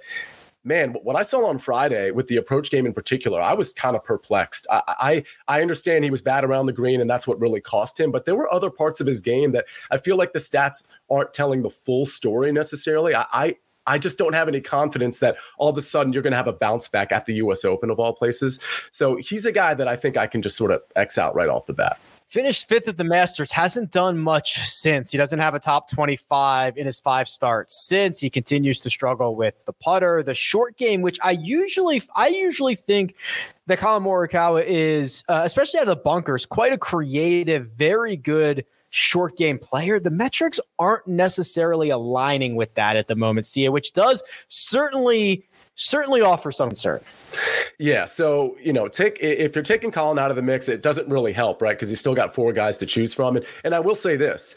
man, 0.70 0.92
what 1.02 1.16
I 1.16 1.24
saw 1.24 1.48
on 1.48 1.58
Friday 1.58 2.12
with 2.12 2.28
the 2.28 2.38
approach 2.38 2.70
game 2.70 2.86
in 2.86 2.94
particular, 2.94 3.42
I 3.42 3.54
was 3.54 3.74
kind 3.74 3.96
of 3.96 4.04
perplexed. 4.04 4.68
I, 4.70 4.82
I, 4.88 5.24
I 5.48 5.62
understand 5.64 6.04
he 6.04 6.12
was 6.12 6.22
bad 6.22 6.46
around 6.46 6.68
the 6.68 6.74
green, 6.74 7.02
and 7.02 7.10
that's 7.10 7.28
what 7.28 7.40
really 7.42 7.60
cost 7.60 8.00
him. 8.00 8.12
But 8.12 8.26
there 8.26 8.36
were 8.36 8.54
other 8.54 8.70
parts 8.70 9.02
of 9.02 9.08
his 9.08 9.20
game 9.20 9.52
that 9.54 9.66
I 9.90 9.98
feel 9.98 10.16
like 10.16 10.32
the 10.32 10.40
stats 10.40 10.88
aren't 11.10 11.34
telling 11.34 11.64
the 11.64 11.72
full 11.72 12.06
story 12.06 12.52
necessarily. 12.52 13.16
I, 13.16 13.26
I 13.34 13.56
I 13.88 13.98
just 13.98 14.20
don't 14.20 14.34
have 14.34 14.48
any 14.48 14.62
confidence 14.62 15.18
that 15.18 15.38
all 15.58 15.70
of 15.70 15.78
a 15.78 15.82
sudden 15.82 16.14
you're 16.14 16.22
going 16.22 16.32
to 16.32 16.38
have 16.38 16.46
a 16.46 16.54
bounce 16.54 16.88
back 16.88 17.12
at 17.12 17.26
the 17.26 17.34
U.S. 17.36 17.66
Open 17.66 17.90
of 17.90 18.00
all 18.00 18.14
places. 18.14 18.60
So 18.92 19.16
he's 19.16 19.48
a 19.48 19.52
guy 19.52 19.74
that 19.74 19.88
I 19.88 19.96
think 19.96 20.16
I 20.16 20.28
can 20.28 20.44
just 20.44 20.56
sort 20.56 20.70
of 20.70 20.84
X 20.96 21.18
out 21.18 21.34
right 21.34 21.50
off 21.50 21.66
the 21.66 21.74
bat 21.74 22.00
finished 22.30 22.70
fifth 22.70 22.88
at 22.88 22.96
the 22.96 23.04
Masters, 23.04 23.52
hasn't 23.52 23.92
done 23.92 24.18
much 24.20 24.60
since. 24.60 25.12
He 25.12 25.18
doesn't 25.18 25.40
have 25.40 25.56
a 25.56 25.60
top 25.60 25.90
25 25.90 26.78
in 26.78 26.86
his 26.86 27.00
five 27.00 27.28
starts 27.28 27.88
since. 27.88 28.20
He 28.20 28.30
continues 28.30 28.80
to 28.82 28.90
struggle 28.90 29.36
with 29.36 29.56
the 29.66 29.74
putter, 29.74 30.22
the 30.22 30.36
short 30.36 30.78
game, 30.78 31.02
which 31.02 31.18
I 31.24 31.32
usually 31.32 32.02
I 32.16 32.28
usually 32.28 32.76
think 32.76 33.16
that 33.66 33.80
Collin 33.80 34.04
Morikawa 34.04 34.64
is, 34.66 35.24
uh, 35.28 35.42
especially 35.44 35.80
out 35.80 35.88
of 35.88 35.98
the 35.98 36.04
bunkers, 36.04 36.46
quite 36.46 36.72
a 36.72 36.78
creative, 36.78 37.68
very 37.72 38.16
good 38.16 38.64
short 38.92 39.36
game 39.36 39.58
player. 39.58 40.00
The 40.00 40.12
metrics 40.12 40.60
aren't 40.78 41.08
necessarily 41.08 41.90
aligning 41.90 42.56
with 42.56 42.74
that 42.76 42.96
at 42.96 43.08
the 43.08 43.16
moment, 43.16 43.48
Sia, 43.48 43.72
which 43.72 43.94
does 43.94 44.24
certainly 44.48 45.46
certainly 45.76 46.22
offer 46.22 46.52
some 46.52 46.70
concern. 46.70 47.02
Yeah. 47.78 48.06
So, 48.06 48.58
you 48.62 48.74
know, 48.74 48.88
take 48.88 49.18
if 49.22 49.56
you're 49.56 49.64
taking 49.64 49.92
Collin 49.92 50.20
out 50.20 50.30
of 50.30 50.36
the 50.36 50.42
mix, 50.42 50.68
it 50.68 50.82
doesn't 50.82 51.08
really 51.08 51.32
help, 51.32 51.62
right? 51.62 51.76
Because 51.76 51.90
you 51.90 51.96
still 51.96 52.16
got 52.16 52.34
four 52.36 52.52
guys 52.52 52.78
to 52.80 52.86
choose 52.86 53.14
from. 53.14 53.38
And, 53.38 53.46
and 53.64 53.74
I 53.74 53.80
will 53.80 53.96
say 53.96 54.18
this 54.18 54.56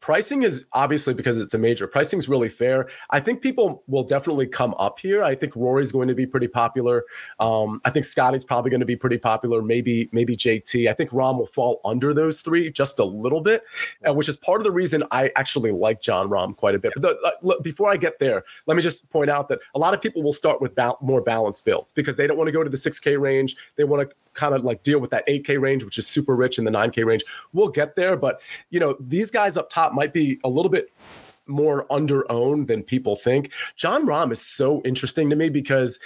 pricing 0.00 0.42
is 0.42 0.64
obviously 0.72 1.14
because 1.14 1.38
it's 1.38 1.54
a 1.54 1.58
major, 1.58 1.86
pricing 1.86 2.18
is 2.18 2.28
really 2.28 2.48
fair. 2.48 2.88
I 3.10 3.20
think 3.20 3.42
people 3.42 3.82
will 3.86 4.04
definitely 4.04 4.46
come 4.46 4.74
up 4.78 4.98
here. 4.98 5.22
I 5.22 5.34
think 5.34 5.54
Rory's 5.56 5.92
going 5.92 6.08
to 6.08 6.14
be 6.14 6.26
pretty 6.26 6.48
popular. 6.48 7.04
Um, 7.40 7.80
I 7.84 7.90
think 7.90 8.04
Scotty's 8.04 8.44
probably 8.44 8.70
going 8.70 8.80
to 8.80 8.86
be 8.86 8.96
pretty 8.96 9.18
popular. 9.18 9.62
Maybe, 9.62 10.08
maybe 10.12 10.36
JT. 10.36 10.88
I 10.88 10.92
think 10.92 11.10
Rahm 11.10 11.38
will 11.38 11.46
fall 11.46 11.80
under 11.84 12.14
those 12.14 12.40
three 12.40 12.70
just 12.70 12.98
a 12.98 13.04
little 13.04 13.40
bit, 13.40 13.64
uh, 14.08 14.14
which 14.14 14.28
is 14.28 14.36
part 14.36 14.60
of 14.60 14.64
the 14.64 14.72
reason 14.72 15.02
I 15.10 15.30
actually 15.36 15.72
like 15.72 16.00
Jon 16.00 16.28
Rahm 16.28 16.56
quite 16.56 16.74
a 16.74 16.78
bit. 16.78 16.92
But 16.96 17.02
the, 17.02 17.18
uh, 17.26 17.30
look, 17.42 17.62
before 17.62 17.90
I 17.90 17.96
get 17.96 18.18
there, 18.18 18.44
let 18.66 18.76
me 18.76 18.82
just 18.82 19.08
point 19.10 19.30
out 19.30 19.48
that 19.48 19.60
a 19.74 19.78
lot 19.78 19.94
of 19.94 20.00
people 20.00 20.22
will 20.22 20.32
start 20.32 20.60
with 20.60 20.74
ba- 20.74 20.94
more 21.00 21.22
balanced 21.22 21.64
builds 21.64 21.92
because 21.92 22.03
they 22.12 22.26
don't 22.26 22.36
want 22.36 22.48
to 22.48 22.52
go 22.52 22.62
to 22.62 22.70
the 22.70 22.76
6K 22.76 23.20
range. 23.20 23.56
They 23.76 23.84
want 23.84 24.08
to 24.08 24.16
kind 24.34 24.54
of 24.54 24.64
like 24.64 24.82
deal 24.82 24.98
with 24.98 25.10
that 25.10 25.26
8K 25.26 25.60
range, 25.60 25.84
which 25.84 25.98
is 25.98 26.06
super 26.06 26.36
rich 26.36 26.58
in 26.58 26.64
the 26.64 26.70
9K 26.70 27.04
range. 27.04 27.24
We'll 27.52 27.68
get 27.68 27.96
there, 27.96 28.16
but 28.16 28.40
you 28.70 28.80
know, 28.80 28.96
these 29.00 29.30
guys 29.30 29.56
up 29.56 29.70
top 29.70 29.92
might 29.92 30.12
be 30.12 30.38
a 30.44 30.48
little 30.48 30.70
bit 30.70 30.92
more 31.46 31.86
under 31.90 32.30
owned 32.30 32.68
than 32.68 32.82
people 32.82 33.16
think. 33.16 33.52
Jon 33.76 34.06
Rahm 34.06 34.32
is 34.32 34.40
so 34.40 34.80
interesting 34.82 35.30
to 35.30 35.36
me 35.36 35.48
because 35.48 35.98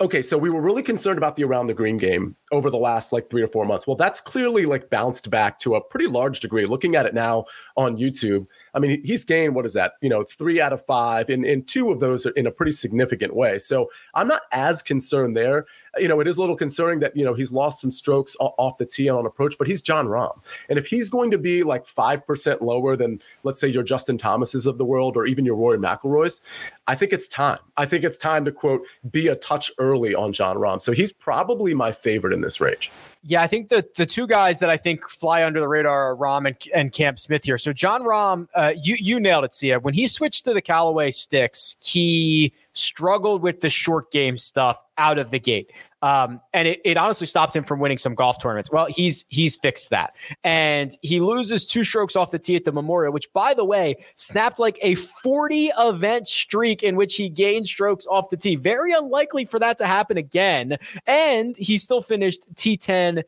okay, 0.00 0.22
so 0.22 0.38
we 0.38 0.50
were 0.50 0.62
really 0.62 0.82
concerned 0.82 1.18
about 1.18 1.36
the 1.36 1.44
around 1.44 1.66
the 1.66 1.74
green 1.74 1.98
game 1.98 2.34
over 2.50 2.70
the 2.70 2.78
last 2.78 3.12
like 3.12 3.30
three 3.30 3.42
or 3.42 3.48
four 3.48 3.64
months. 3.64 3.86
Well, 3.86 3.96
that's 3.96 4.20
clearly 4.20 4.66
like 4.66 4.90
bounced 4.90 5.30
back 5.30 5.58
to 5.60 5.74
a 5.74 5.80
pretty 5.80 6.06
large 6.06 6.40
degree. 6.40 6.66
Looking 6.66 6.96
at 6.96 7.06
it 7.06 7.14
now 7.14 7.44
on 7.76 7.96
YouTube, 7.96 8.46
I 8.74 8.78
mean, 8.78 9.02
he's 9.04 9.24
gained 9.24 9.54
what 9.54 9.66
is 9.66 9.74
that? 9.74 9.94
You 10.00 10.08
know, 10.08 10.24
three 10.24 10.60
out 10.60 10.72
of 10.72 10.84
five, 10.86 11.28
and, 11.28 11.44
and 11.44 11.66
two 11.66 11.90
of 11.90 12.00
those 12.00 12.26
are 12.26 12.30
in 12.30 12.46
a 12.46 12.50
pretty 12.50 12.72
significant 12.72 13.34
way. 13.34 13.58
So 13.58 13.90
I'm 14.14 14.28
not 14.28 14.42
as 14.52 14.82
concerned 14.82 15.36
there. 15.36 15.66
You 15.98 16.06
know, 16.06 16.20
it 16.20 16.28
is 16.28 16.38
a 16.38 16.40
little 16.40 16.56
concerning 16.56 17.00
that 17.00 17.16
you 17.16 17.24
know 17.24 17.34
he's 17.34 17.52
lost 17.52 17.80
some 17.80 17.90
strokes 17.90 18.36
off 18.38 18.78
the 18.78 18.86
tee 18.86 19.08
on 19.08 19.26
approach, 19.26 19.56
but 19.58 19.66
he's 19.66 19.82
Jon 19.82 20.06
Rahm, 20.06 20.40
and 20.68 20.78
if 20.78 20.86
he's 20.86 21.10
going 21.10 21.32
to 21.32 21.38
be 21.38 21.64
like 21.64 21.84
five 21.84 22.24
percent 22.24 22.62
lower 22.62 22.94
than 22.94 23.20
let's 23.42 23.60
say 23.60 23.66
your 23.66 23.82
Justin 23.82 24.16
Thomases 24.16 24.66
of 24.66 24.78
the 24.78 24.84
world 24.84 25.16
or 25.16 25.26
even 25.26 25.44
your 25.44 25.56
Rory 25.56 25.78
McIlroys, 25.78 26.40
I 26.86 26.94
think 26.94 27.12
it's 27.12 27.26
time. 27.26 27.58
I 27.76 27.86
think 27.86 28.04
it's 28.04 28.16
time 28.18 28.44
to 28.44 28.52
quote 28.52 28.86
be 29.10 29.26
a 29.26 29.34
touch 29.34 29.70
early 29.78 30.14
on 30.14 30.32
Jon 30.32 30.56
Rahm. 30.56 30.80
So 30.80 30.92
he's 30.92 31.12
probably 31.12 31.74
my 31.74 31.90
favorite 31.90 32.32
in 32.32 32.39
this 32.40 32.60
range. 32.60 32.90
Yeah, 33.22 33.42
I 33.42 33.48
think 33.48 33.68
the 33.68 33.86
the 33.96 34.06
two 34.06 34.26
guys 34.26 34.60
that 34.60 34.70
I 34.70 34.78
think 34.78 35.06
fly 35.06 35.44
under 35.44 35.60
the 35.60 35.68
radar 35.68 36.12
are 36.12 36.16
Rahm 36.16 36.46
and, 36.46 36.56
and 36.74 36.90
Cam 36.90 37.18
Smith 37.18 37.44
here. 37.44 37.58
So 37.58 37.70
Jon 37.72 38.02
Rahm, 38.02 38.48
uh, 38.54 38.72
you 38.82 38.96
you 38.98 39.20
nailed 39.20 39.44
it, 39.44 39.52
Sia. 39.52 39.78
When 39.78 39.92
he 39.92 40.06
switched 40.06 40.46
to 40.46 40.54
the 40.54 40.62
Callaway 40.62 41.10
sticks, 41.10 41.76
he 41.80 42.54
struggled 42.72 43.42
with 43.42 43.60
the 43.60 43.68
short 43.68 44.10
game 44.10 44.38
stuff 44.38 44.82
out 44.96 45.18
of 45.18 45.30
the 45.30 45.38
gate. 45.38 45.70
Um, 46.02 46.40
and 46.54 46.66
it, 46.66 46.80
it 46.84 46.96
honestly 46.96 47.26
stopped 47.26 47.54
him 47.54 47.62
from 47.62 47.78
winning 47.78 47.98
some 47.98 48.14
golf 48.14 48.40
tournaments. 48.40 48.70
Well, 48.70 48.86
he's 48.86 49.26
he's 49.28 49.56
fixed 49.56 49.90
that, 49.90 50.14
and 50.44 50.96
he 51.02 51.20
loses 51.20 51.66
two 51.66 51.84
strokes 51.84 52.16
off 52.16 52.30
the 52.30 52.38
tee 52.38 52.56
at 52.56 52.64
the 52.64 52.72
Memorial, 52.72 53.12
which, 53.12 53.30
by 53.34 53.52
the 53.52 53.66
way, 53.66 53.96
snapped 54.14 54.58
like 54.58 54.78
a 54.80 54.94
40 54.94 55.70
event 55.78 56.26
streak 56.26 56.82
in 56.82 56.96
which 56.96 57.16
he 57.16 57.28
gained 57.28 57.68
strokes 57.68 58.06
off 58.06 58.30
the 58.30 58.38
tee. 58.38 58.56
Very 58.56 58.92
unlikely 58.92 59.44
for 59.44 59.58
that 59.58 59.76
to 59.78 59.86
happen 59.86 60.16
again, 60.16 60.78
and 61.06 61.54
he 61.58 61.76
still 61.76 62.00
finished 62.00 62.46
T10 63.16 63.24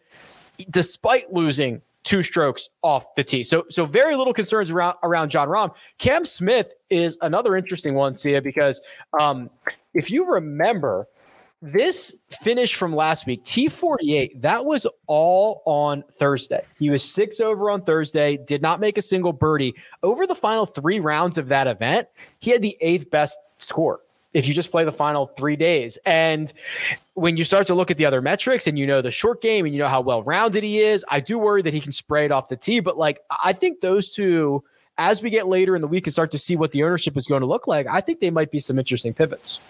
despite 0.71 1.33
losing 1.33 1.83
two 2.05 2.23
strokes 2.23 2.69
off 2.83 3.15
the 3.15 3.25
tee. 3.25 3.45
So 3.45 3.65
so 3.69 3.87
very 3.87 4.17
little 4.17 4.35
concerns 4.35 4.71
around 4.71 4.97
around 5.03 5.31
Jon 5.31 5.49
Rahm. 5.49 5.73
Cam 5.99 6.25
Smith 6.25 6.73
is 6.91 7.19
another 7.23 7.57
interesting 7.57 7.95
one, 7.95 8.17
Sia, 8.17 8.43
because 8.43 8.81
um, 9.21 9.51
if 9.95 10.11
you 10.11 10.31
remember 10.31 11.07
this 11.65 12.15
finish 12.43 12.75
from 12.75 12.95
last 12.95 13.25
week, 13.25 13.45
T48, 13.45 14.43
that 14.43 14.65
was 14.65 14.85
all 15.07 15.63
on 15.65 16.03
Thursday. 16.15 16.65
He 16.81 16.91
was 16.91 17.05
six 17.05 17.39
over 17.39 17.71
on 17.71 17.85
Thursday, 17.85 18.37
did 18.37 18.63
not 18.63 18.81
make 18.81 18.99
a 18.99 19.03
single 19.03 19.33
birdie. 19.33 19.73
Over 20.03 20.27
the 20.27 20.35
final 20.35 20.67
three 20.67 20.99
rounds 20.99 21.39
of 21.39 21.47
that 21.49 21.69
event, 21.69 22.09
he 22.41 22.51
had 22.51 22.63
the 22.63 22.77
eighth 22.81 23.11
best 23.11 23.39
score 23.59 24.01
if 24.35 24.49
you 24.49 24.55
just 24.55 24.71
play 24.71 24.85
the 24.85 24.93
final 24.93 25.27
three 25.27 25.57
days. 25.57 25.99
And 26.05 26.53
when 27.15 27.37
you 27.37 27.45
start 27.45 27.67
to 27.67 27.75
look 27.75 27.91
at 27.91 27.97
the 27.97 28.07
other 28.07 28.23
metrics 28.23 28.67
and 28.67 28.79
you 28.79 28.87
know 28.87 29.03
the 29.03 29.11
short 29.11 29.43
game 29.43 29.67
and 29.67 29.75
you 29.75 29.81
know 29.81 29.89
how 29.89 30.01
well 30.01 30.23
rounded 30.23 30.63
he 30.63 30.81
is, 30.81 31.05
I 31.09 31.21
do 31.21 31.39
worry 31.39 31.63
that 31.63 31.75
he 31.75 31.81
can 31.81 31.93
spray 31.93 32.25
it 32.25 32.33
off 32.33 32.49
the 32.49 32.57
tee. 32.57 32.81
But 32.81 32.97
like, 32.97 33.21
I 33.43 33.53
think 33.53 33.81
those 33.81 34.09
two, 34.09 34.65
as 34.99 35.23
we 35.23 35.31
get 35.31 35.49
later 35.49 35.75
in 35.75 35.83
the 35.83 35.89
week 35.89 36.07
and 36.07 36.13
start 36.13 36.31
to 36.33 36.39
see 36.39 36.57
what 36.57 36.73
the 36.73 36.83
ownership 36.83 37.17
is 37.17 37.27
going 37.27 37.41
to 37.41 37.47
look 37.47 37.67
like, 37.67 37.87
I 37.87 38.01
think 38.01 38.21
they 38.21 38.31
might 38.31 38.51
be 38.51 38.61
some 38.61 38.79
interesting 38.79 39.15
pivots. 39.15 39.61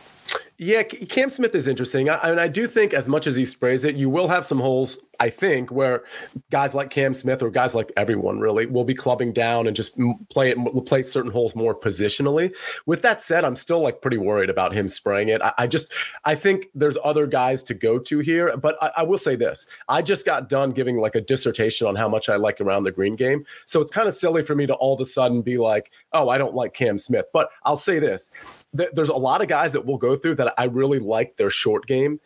Yeah, 0.58 0.84
Cam 0.84 1.28
Smith 1.28 1.54
is 1.54 1.66
interesting. 1.66 2.08
I, 2.08 2.18
I 2.22 2.30
mean, 2.30 2.38
I 2.38 2.48
do 2.48 2.68
think 2.68 2.94
as 2.94 3.08
much 3.08 3.26
as 3.26 3.34
he 3.36 3.44
sprays 3.44 3.84
it, 3.84 3.96
you 3.96 4.08
will 4.08 4.28
have 4.28 4.44
some 4.44 4.60
holes 4.60 4.98
I 5.20 5.30
think, 5.30 5.70
where 5.70 6.04
guys 6.50 6.74
like 6.74 6.90
Cam 6.90 7.12
Smith 7.12 7.42
or 7.42 7.50
guys 7.50 7.74
like 7.74 7.92
everyone 7.96 8.40
really 8.40 8.66
will 8.66 8.84
be 8.84 8.94
clubbing 8.94 9.32
down 9.32 9.66
and 9.66 9.76
just 9.76 9.98
play 10.30 10.50
it, 10.50 10.86
play 10.86 11.02
certain 11.02 11.30
holes 11.30 11.54
more 11.54 11.78
positionally. 11.78 12.54
With 12.86 13.02
that 13.02 13.20
said, 13.20 13.44
I'm 13.44 13.54
still 13.54 13.80
like 13.80 14.00
pretty 14.00 14.16
worried 14.16 14.48
about 14.48 14.72
him 14.72 14.88
spraying 14.88 15.28
it. 15.28 15.42
I, 15.42 15.52
I 15.58 15.66
just, 15.66 15.92
I 16.24 16.34
think 16.34 16.68
there's 16.74 16.96
other 17.04 17.26
guys 17.26 17.62
to 17.64 17.74
go 17.74 17.98
to 17.98 18.20
here, 18.20 18.56
but 18.56 18.76
I, 18.82 18.90
I, 18.98 19.02
will 19.02 19.18
say 19.18 19.36
this: 19.36 19.66
I 19.88 20.00
just 20.00 20.24
got 20.24 20.48
done 20.48 20.72
giving 20.72 20.96
like 20.96 21.14
a 21.14 21.20
dissertation 21.20 21.86
on 21.86 21.94
how 21.94 22.08
much 22.08 22.28
I 22.28 22.36
like 22.36 22.60
around 22.60 22.84
the 22.84 22.92
green 22.92 23.14
game, 23.14 23.44
so 23.66 23.80
it's 23.80 23.90
kind 23.90 24.08
of 24.08 24.14
silly 24.14 24.42
for 24.42 24.54
me 24.54 24.66
to 24.66 24.74
all 24.74 24.94
of 24.94 25.00
a 25.00 25.04
sudden 25.04 25.42
be 25.42 25.58
like, 25.58 25.92
oh, 26.12 26.30
I 26.30 26.38
don't 26.38 26.54
like 26.54 26.72
Cam 26.72 26.96
Smith. 26.96 27.26
But 27.32 27.50
I'll 27.64 27.76
say 27.76 27.98
this: 27.98 28.30
there's 28.72 29.10
a 29.10 29.14
lot 29.14 29.42
of 29.42 29.48
guys 29.48 29.74
that 29.74 29.84
we'll 29.84 29.98
go 29.98 30.16
through 30.16 30.36
that 30.36 30.54
I 30.56 30.64
really 30.64 30.98
like 30.98 31.36
their 31.36 31.50
short 31.50 31.86
game 31.86 32.18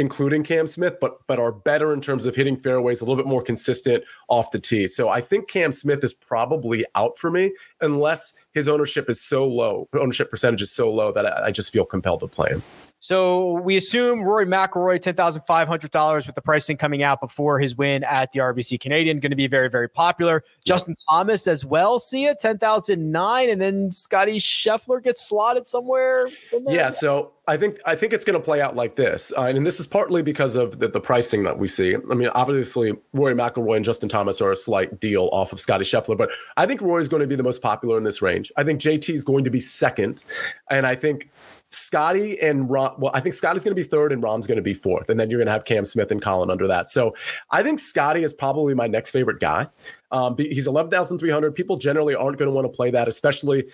including 0.00 0.42
Cam 0.42 0.66
Smith, 0.66 0.96
but 1.00 1.18
but 1.26 1.38
are 1.38 1.52
better 1.52 1.92
in 1.92 2.00
terms 2.00 2.26
of 2.26 2.34
hitting 2.34 2.56
fairways, 2.56 3.00
a 3.00 3.04
little 3.04 3.22
bit 3.22 3.28
more 3.28 3.42
consistent 3.42 4.02
off 4.28 4.50
the 4.50 4.58
tee. 4.58 4.86
So 4.86 5.08
I 5.08 5.20
think 5.20 5.48
Cam 5.48 5.70
Smith 5.70 6.02
is 6.02 6.14
probably 6.14 6.84
out 6.94 7.18
for 7.18 7.30
me 7.30 7.54
unless 7.80 8.32
his 8.52 8.66
ownership 8.66 9.10
is 9.10 9.20
so 9.20 9.46
low, 9.46 9.88
ownership 9.94 10.30
percentage 10.30 10.62
is 10.62 10.72
so 10.72 10.90
low 10.90 11.12
that 11.12 11.26
I, 11.26 11.46
I 11.46 11.50
just 11.50 11.70
feel 11.70 11.84
compelled 11.84 12.20
to 12.20 12.26
play 12.26 12.50
him. 12.50 12.62
So 13.00 13.54
we 13.60 13.78
assume 13.78 14.22
Rory 14.22 14.44
McIlroy, 14.44 15.00
ten 15.00 15.14
thousand 15.14 15.42
five 15.46 15.66
hundred 15.66 15.90
dollars, 15.90 16.26
with 16.26 16.34
the 16.34 16.42
pricing 16.42 16.76
coming 16.76 17.02
out 17.02 17.20
before 17.20 17.58
his 17.58 17.76
win 17.76 18.04
at 18.04 18.30
the 18.32 18.40
RBC 18.40 18.78
Canadian, 18.78 19.20
going 19.20 19.30
to 19.30 19.36
be 19.36 19.46
very, 19.46 19.70
very 19.70 19.88
popular. 19.88 20.44
Justin 20.66 20.94
Thomas 21.08 21.46
as 21.46 21.64
well. 21.64 21.98
See 21.98 22.26
it 22.26 22.38
ten 22.40 22.58
thousand 22.58 23.10
nine, 23.10 23.48
and 23.48 23.60
then 23.60 23.90
Scottie 23.90 24.38
Scheffler 24.38 25.02
gets 25.02 25.26
slotted 25.26 25.66
somewhere. 25.66 26.28
Yeah. 26.68 26.90
So 26.90 27.32
I 27.48 27.56
think 27.56 27.80
I 27.86 27.96
think 27.96 28.12
it's 28.12 28.24
going 28.24 28.38
to 28.38 28.44
play 28.44 28.60
out 28.60 28.76
like 28.76 28.96
this, 28.96 29.32
uh, 29.36 29.42
and 29.42 29.66
this 29.66 29.80
is 29.80 29.86
partly 29.86 30.22
because 30.22 30.54
of 30.54 30.78
the, 30.78 30.86
the, 30.86 31.00
pricing 31.00 31.42
that 31.44 31.58
we 31.58 31.68
see. 31.68 31.96
I 31.96 32.14
mean, 32.14 32.28
obviously, 32.34 32.92
Rory 33.14 33.34
McIlroy 33.34 33.76
and 33.76 33.84
Justin 33.84 34.08
Thomas 34.08 34.42
are 34.42 34.52
a 34.52 34.56
slight 34.56 35.00
deal 35.00 35.30
off 35.32 35.52
of 35.52 35.58
Scottie 35.58 35.84
Scheffler, 35.84 36.16
but 36.16 36.30
I 36.58 36.66
think 36.66 36.82
Rory 36.82 37.00
is 37.00 37.08
going 37.08 37.22
to 37.22 37.26
be 37.26 37.34
the 37.34 37.42
most 37.42 37.62
popular 37.62 37.96
in 37.96 38.04
this 38.04 38.20
range. 38.20 38.52
I 38.58 38.62
think 38.62 38.80
JT 38.80 39.14
is 39.14 39.24
going 39.24 39.44
to 39.44 39.50
be 39.50 39.58
second, 39.58 40.22
and 40.70 40.86
I 40.86 40.94
think 40.94 41.30
Scotty 41.70 42.40
and 42.40 42.68
Rahm, 42.68 42.98
well, 42.98 43.12
I 43.14 43.20
think 43.20 43.34
Scotty's 43.34 43.62
going 43.62 43.76
to 43.76 43.80
be 43.80 43.86
third 43.86 44.12
and 44.12 44.22
Rahm's 44.22 44.46
going 44.46 44.56
to 44.56 44.62
be 44.62 44.74
fourth. 44.74 45.08
And 45.08 45.20
then 45.20 45.30
you're 45.30 45.38
going 45.38 45.46
to 45.46 45.52
have 45.52 45.64
Cam 45.64 45.84
Smith 45.84 46.10
and 46.10 46.20
Collin 46.20 46.50
under 46.50 46.66
that. 46.66 46.88
So 46.88 47.14
I 47.50 47.62
think 47.62 47.78
Scotty 47.78 48.24
is 48.24 48.32
probably 48.32 48.74
my 48.74 48.88
next 48.88 49.10
favorite 49.10 49.40
guy. 49.40 49.68
Um, 50.12 50.34
he's 50.36 50.66
11,300. 50.66 51.54
People 51.54 51.76
generally 51.76 52.16
aren't 52.16 52.36
going 52.36 52.48
to 52.48 52.54
want 52.54 52.64
to 52.64 52.76
play 52.76 52.90
that, 52.90 53.06
especially 53.06 53.64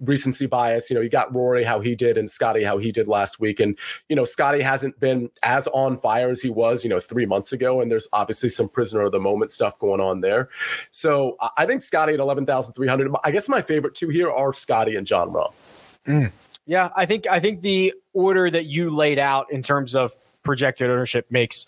recency 0.00 0.46
bias. 0.46 0.88
You 0.88 0.94
know, 0.96 1.02
you 1.02 1.10
got 1.10 1.34
Rory, 1.34 1.64
how 1.64 1.80
he 1.80 1.94
did, 1.94 2.16
and 2.16 2.30
Scotty, 2.30 2.62
how 2.62 2.78
he 2.78 2.90
did 2.90 3.06
last 3.06 3.38
week. 3.40 3.60
And, 3.60 3.78
you 4.08 4.16
know, 4.16 4.24
Scotty 4.24 4.62
hasn't 4.62 4.98
been 4.98 5.28
as 5.42 5.66
on 5.68 5.98
fire 5.98 6.30
as 6.30 6.40
he 6.40 6.48
was, 6.48 6.82
you 6.82 6.88
know, 6.88 7.00
three 7.00 7.26
months 7.26 7.52
ago. 7.52 7.82
And 7.82 7.90
there's 7.90 8.08
obviously 8.14 8.48
some 8.48 8.70
prisoner 8.70 9.02
of 9.02 9.12
the 9.12 9.20
moment 9.20 9.50
stuff 9.50 9.78
going 9.78 10.00
on 10.00 10.22
there. 10.22 10.48
So 10.88 11.36
I 11.58 11.66
think 11.66 11.82
Scotty 11.82 12.14
at 12.14 12.20
11,300. 12.20 13.10
I 13.22 13.30
guess 13.30 13.46
my 13.46 13.60
favorite 13.60 13.94
two 13.94 14.08
here 14.08 14.30
are 14.30 14.54
Scotty 14.54 14.96
and 14.96 15.06
Jon 15.06 15.28
Rahm. 15.28 15.52
Mm. 16.06 16.32
Yeah, 16.66 16.90
I 16.96 17.06
think 17.06 17.26
I 17.28 17.40
think 17.40 17.62
the 17.62 17.94
order 18.12 18.50
that 18.50 18.66
you 18.66 18.90
laid 18.90 19.18
out 19.18 19.52
in 19.52 19.62
terms 19.62 19.94
of 19.94 20.14
projected 20.42 20.90
ownership 20.90 21.26
makes 21.30 21.66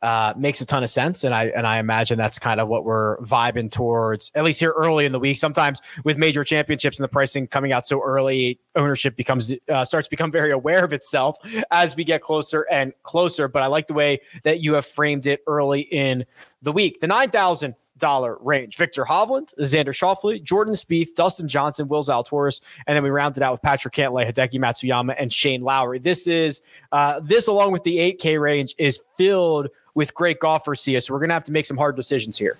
uh, 0.00 0.32
makes 0.36 0.60
a 0.60 0.66
ton 0.66 0.82
of 0.84 0.90
sense, 0.90 1.24
and 1.24 1.34
I 1.34 1.46
and 1.46 1.66
I 1.66 1.78
imagine 1.78 2.16
that's 2.16 2.38
kind 2.38 2.60
of 2.60 2.68
what 2.68 2.84
we're 2.84 3.18
vibing 3.18 3.70
towards, 3.70 4.30
at 4.34 4.44
least 4.44 4.60
here 4.60 4.72
early 4.76 5.06
in 5.06 5.12
the 5.12 5.18
week. 5.18 5.36
Sometimes 5.36 5.82
with 6.04 6.16
major 6.18 6.44
championships 6.44 6.98
and 6.98 7.04
the 7.04 7.08
pricing 7.08 7.48
coming 7.48 7.72
out 7.72 7.86
so 7.86 8.00
early, 8.00 8.60
ownership 8.76 9.16
becomes 9.16 9.52
uh, 9.68 9.84
starts 9.84 10.06
to 10.06 10.10
become 10.10 10.30
very 10.40 10.52
aware 10.52 10.84
of 10.84 10.92
itself 10.92 11.36
as 11.70 11.96
we 11.96 12.04
get 12.04 12.22
closer 12.22 12.62
and 12.70 12.92
closer. 13.02 13.48
But 13.48 13.62
I 13.62 13.66
like 13.66 13.88
the 13.88 13.94
way 13.94 14.20
that 14.44 14.60
you 14.60 14.74
have 14.74 14.86
framed 14.86 15.26
it 15.26 15.42
early 15.46 15.80
in 15.80 16.24
the 16.62 16.72
week. 16.72 17.00
The 17.00 17.08
nine 17.08 17.30
thousand 17.30 17.74
dollar 17.98 18.38
range. 18.40 18.76
Viktor 18.76 19.04
Hovland, 19.04 19.54
Xander 19.60 19.88
Schauffele, 19.88 20.42
Jordan 20.42 20.74
Spieth, 20.74 21.14
Dustin 21.14 21.48
Johnson, 21.48 21.88
Will 21.88 22.02
Zalatoris, 22.02 22.60
and 22.86 22.96
then 22.96 23.02
we 23.02 23.10
rounded 23.10 23.42
out 23.42 23.52
with 23.52 23.62
Patrick 23.62 23.94
Cantlay, 23.94 24.30
Hideki 24.30 24.60
Matsuyama, 24.60 25.14
and 25.18 25.32
Shane 25.32 25.62
Lowry. 25.62 25.98
This 25.98 26.26
is 26.26 26.60
uh, 26.92 27.20
this 27.20 27.46
along 27.46 27.72
with 27.72 27.82
the 27.82 27.98
8K 27.98 28.40
range 28.40 28.74
is 28.78 29.00
filled 29.16 29.68
with 29.94 30.14
great 30.14 30.40
golfers, 30.40 30.80
Sia. 30.80 31.00
So 31.00 31.12
we're 31.12 31.20
gonna 31.20 31.34
have 31.34 31.44
to 31.44 31.52
make 31.52 31.66
some 31.66 31.76
hard 31.76 31.96
decisions 31.96 32.38
here. 32.38 32.58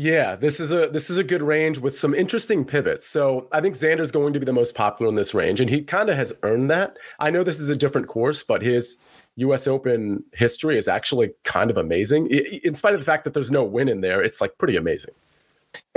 Yeah, 0.00 0.36
this 0.36 0.60
is 0.60 0.70
a 0.70 0.86
this 0.86 1.10
is 1.10 1.18
a 1.18 1.24
good 1.24 1.42
range 1.42 1.78
with 1.78 1.98
some 1.98 2.14
interesting 2.14 2.64
pivots. 2.64 3.04
So 3.04 3.48
I 3.50 3.60
think 3.60 3.74
Xander's 3.74 4.12
going 4.12 4.32
to 4.32 4.38
be 4.38 4.46
the 4.46 4.52
most 4.52 4.76
popular 4.76 5.08
in 5.08 5.16
this 5.16 5.34
range, 5.34 5.60
and 5.60 5.68
he 5.68 5.82
kind 5.82 6.08
of 6.08 6.14
has 6.14 6.32
earned 6.44 6.70
that. 6.70 6.96
I 7.18 7.30
know 7.30 7.42
this 7.42 7.58
is 7.58 7.68
a 7.68 7.74
different 7.74 8.06
course, 8.06 8.44
but 8.44 8.62
his 8.62 8.98
US 9.38 9.66
Open 9.66 10.24
history 10.32 10.76
is 10.76 10.88
actually 10.88 11.30
kind 11.44 11.70
of 11.70 11.76
amazing. 11.76 12.26
In 12.28 12.74
spite 12.74 12.94
of 12.94 13.00
the 13.00 13.06
fact 13.06 13.24
that 13.24 13.34
there's 13.34 13.50
no 13.50 13.64
win 13.64 13.88
in 13.88 14.00
there, 14.00 14.22
it's 14.22 14.40
like 14.40 14.58
pretty 14.58 14.76
amazing. 14.76 15.14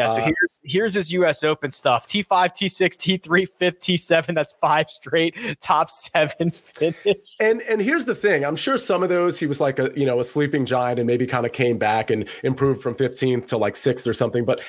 Yeah, 0.02 0.08
so 0.08 0.22
uh, 0.22 0.26
here's 0.26 0.60
here's 0.64 0.96
his 0.96 1.12
U.S. 1.14 1.44
Open 1.44 1.70
stuff: 1.70 2.08
T5, 2.08 2.28
T6, 2.28 3.22
T3, 3.22 3.48
fifth, 3.50 3.80
T7. 3.82 4.34
That's 4.34 4.54
five 4.54 4.90
straight 4.90 5.36
top 5.60 5.90
seven 5.90 6.52
finish. 6.52 7.18
And 7.40 7.62
and 7.62 7.82
here's 7.82 8.06
the 8.06 8.16
thing: 8.16 8.44
I'm 8.44 8.56
sure 8.56 8.78
some 8.78 9.04
of 9.04 9.10
those 9.10 9.40
he 9.40 9.46
was 9.46 9.62
like 9.62 9.80
a 9.80 9.92
you 9.96 10.06
know 10.06 10.20
a 10.20 10.24
sleeping 10.24 10.66
giant 10.66 11.00
and 11.00 11.08
maybe 11.08 11.28
kind 11.28 11.46
of 11.46 11.52
came 11.52 11.78
back 11.78 12.10
and 12.10 12.28
improved 12.44 12.82
from 12.82 12.96
15th 12.96 13.48
to 13.50 13.58
like 13.58 13.76
sixth 13.76 14.08
or 14.08 14.14
something. 14.14 14.44
But 14.44 14.62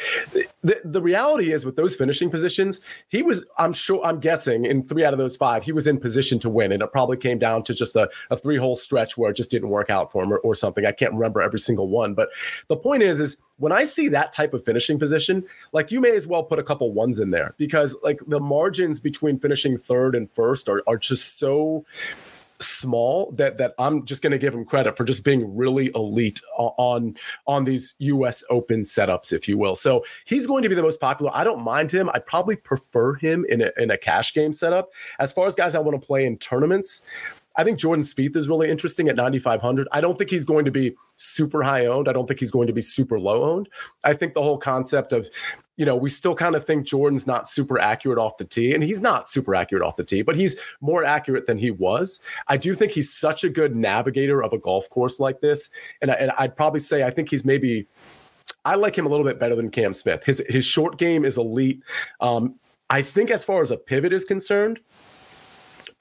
the 0.62 0.80
the 0.84 1.00
reality 1.00 1.52
is 1.52 1.64
with 1.64 1.76
those 1.76 1.94
finishing 1.94 2.30
positions, 2.30 2.80
he 3.08 3.22
was 3.22 3.44
I'm 3.58 3.72
sure 3.72 4.04
I'm 4.04 4.20
guessing 4.20 4.64
in 4.64 4.82
three 4.82 5.04
out 5.04 5.14
of 5.14 5.18
those 5.18 5.36
five 5.36 5.64
he 5.64 5.72
was 5.72 5.86
in 5.86 5.98
position 5.98 6.38
to 6.40 6.50
win, 6.50 6.72
and 6.72 6.82
it 6.82 6.92
probably 6.92 7.16
came 7.16 7.38
down 7.38 7.62
to 7.64 7.74
just 7.74 7.96
a, 7.96 8.10
a 8.30 8.36
three 8.36 8.58
hole 8.58 8.76
stretch 8.76 9.16
where 9.16 9.30
it 9.30 9.34
just 9.34 9.50
didn't 9.50 9.70
work 9.70 9.88
out 9.88 10.12
for 10.12 10.22
him 10.22 10.32
or, 10.32 10.38
or 10.38 10.54
something. 10.54 10.84
I 10.84 10.92
can't 10.92 11.14
remember 11.14 11.40
every 11.40 11.58
single 11.58 11.88
one, 11.88 12.14
but 12.14 12.28
the 12.68 12.76
point 12.76 13.02
is 13.02 13.20
is 13.20 13.36
when 13.62 13.72
I 13.72 13.84
see 13.84 14.08
that 14.08 14.32
type 14.32 14.54
of 14.54 14.64
finishing 14.64 14.98
position, 14.98 15.21
like 15.72 15.90
you 15.90 16.00
may 16.00 16.14
as 16.16 16.26
well 16.26 16.42
put 16.42 16.58
a 16.58 16.62
couple 16.62 16.92
ones 16.92 17.20
in 17.20 17.30
there 17.30 17.54
because 17.56 17.96
like 18.02 18.20
the 18.26 18.40
margins 18.40 19.00
between 19.00 19.38
finishing 19.38 19.78
third 19.78 20.14
and 20.14 20.30
first 20.30 20.68
are, 20.68 20.82
are 20.86 20.96
just 20.96 21.38
so 21.38 21.84
small 22.62 23.32
that 23.32 23.58
that 23.58 23.74
I'm 23.78 24.04
just 24.04 24.22
going 24.22 24.30
to 24.30 24.38
give 24.38 24.54
him 24.54 24.64
credit 24.64 24.96
for 24.96 25.04
just 25.04 25.24
being 25.24 25.56
really 25.56 25.90
elite 25.94 26.40
on 26.56 27.16
on 27.46 27.64
these 27.64 27.94
US 27.98 28.44
Open 28.50 28.80
setups 28.80 29.32
if 29.32 29.48
you 29.48 29.58
will. 29.58 29.74
So 29.74 30.04
he's 30.24 30.46
going 30.46 30.62
to 30.62 30.68
be 30.68 30.74
the 30.74 30.82
most 30.82 31.00
popular. 31.00 31.32
I 31.34 31.44
don't 31.44 31.62
mind 31.62 31.90
him. 31.90 32.08
I 32.10 32.18
probably 32.20 32.56
prefer 32.56 33.14
him 33.14 33.44
in 33.48 33.62
a 33.62 33.70
in 33.76 33.90
a 33.90 33.98
cash 33.98 34.32
game 34.32 34.52
setup. 34.52 34.90
As 35.18 35.32
far 35.32 35.46
as 35.46 35.54
guys 35.54 35.74
I 35.74 35.80
want 35.80 36.00
to 36.00 36.06
play 36.06 36.24
in 36.24 36.38
tournaments, 36.38 37.02
I 37.56 37.64
think 37.64 37.78
Jordan 37.78 38.04
Spieth 38.04 38.36
is 38.36 38.48
really 38.48 38.70
interesting 38.70 39.08
at 39.08 39.16
9,500. 39.16 39.88
I 39.92 40.00
don't 40.00 40.16
think 40.16 40.30
he's 40.30 40.44
going 40.44 40.64
to 40.64 40.70
be 40.70 40.94
super 41.16 41.62
high 41.62 41.86
owned. 41.86 42.08
I 42.08 42.12
don't 42.12 42.26
think 42.26 42.40
he's 42.40 42.50
going 42.50 42.66
to 42.66 42.72
be 42.72 42.82
super 42.82 43.18
low 43.18 43.42
owned. 43.42 43.68
I 44.04 44.14
think 44.14 44.34
the 44.34 44.42
whole 44.42 44.58
concept 44.58 45.12
of, 45.12 45.28
you 45.76 45.84
know, 45.84 45.96
we 45.96 46.08
still 46.08 46.34
kind 46.34 46.54
of 46.54 46.64
think 46.64 46.86
Jordan's 46.86 47.26
not 47.26 47.48
super 47.48 47.78
accurate 47.78 48.18
off 48.18 48.36
the 48.38 48.44
tee, 48.44 48.74
and 48.74 48.82
he's 48.82 49.00
not 49.00 49.28
super 49.28 49.54
accurate 49.54 49.82
off 49.82 49.96
the 49.96 50.04
tee, 50.04 50.22
but 50.22 50.36
he's 50.36 50.58
more 50.80 51.04
accurate 51.04 51.46
than 51.46 51.58
he 51.58 51.70
was. 51.70 52.20
I 52.48 52.56
do 52.56 52.74
think 52.74 52.92
he's 52.92 53.12
such 53.12 53.44
a 53.44 53.48
good 53.48 53.74
navigator 53.74 54.42
of 54.42 54.52
a 54.52 54.58
golf 54.58 54.88
course 54.90 55.20
like 55.20 55.40
this. 55.40 55.70
And, 56.00 56.10
I, 56.10 56.14
and 56.14 56.32
I'd 56.38 56.56
probably 56.56 56.80
say 56.80 57.04
I 57.04 57.10
think 57.10 57.30
he's 57.30 57.44
maybe. 57.44 57.86
I 58.64 58.76
like 58.76 58.96
him 58.96 59.06
a 59.06 59.08
little 59.08 59.26
bit 59.26 59.40
better 59.40 59.56
than 59.56 59.70
Cam 59.70 59.92
Smith. 59.92 60.22
His 60.24 60.40
his 60.48 60.64
short 60.64 60.96
game 60.96 61.24
is 61.24 61.36
elite. 61.36 61.82
Um, 62.20 62.54
I 62.90 63.02
think 63.02 63.30
as 63.30 63.42
far 63.42 63.62
as 63.62 63.70
a 63.70 63.76
pivot 63.76 64.12
is 64.12 64.24
concerned, 64.24 64.78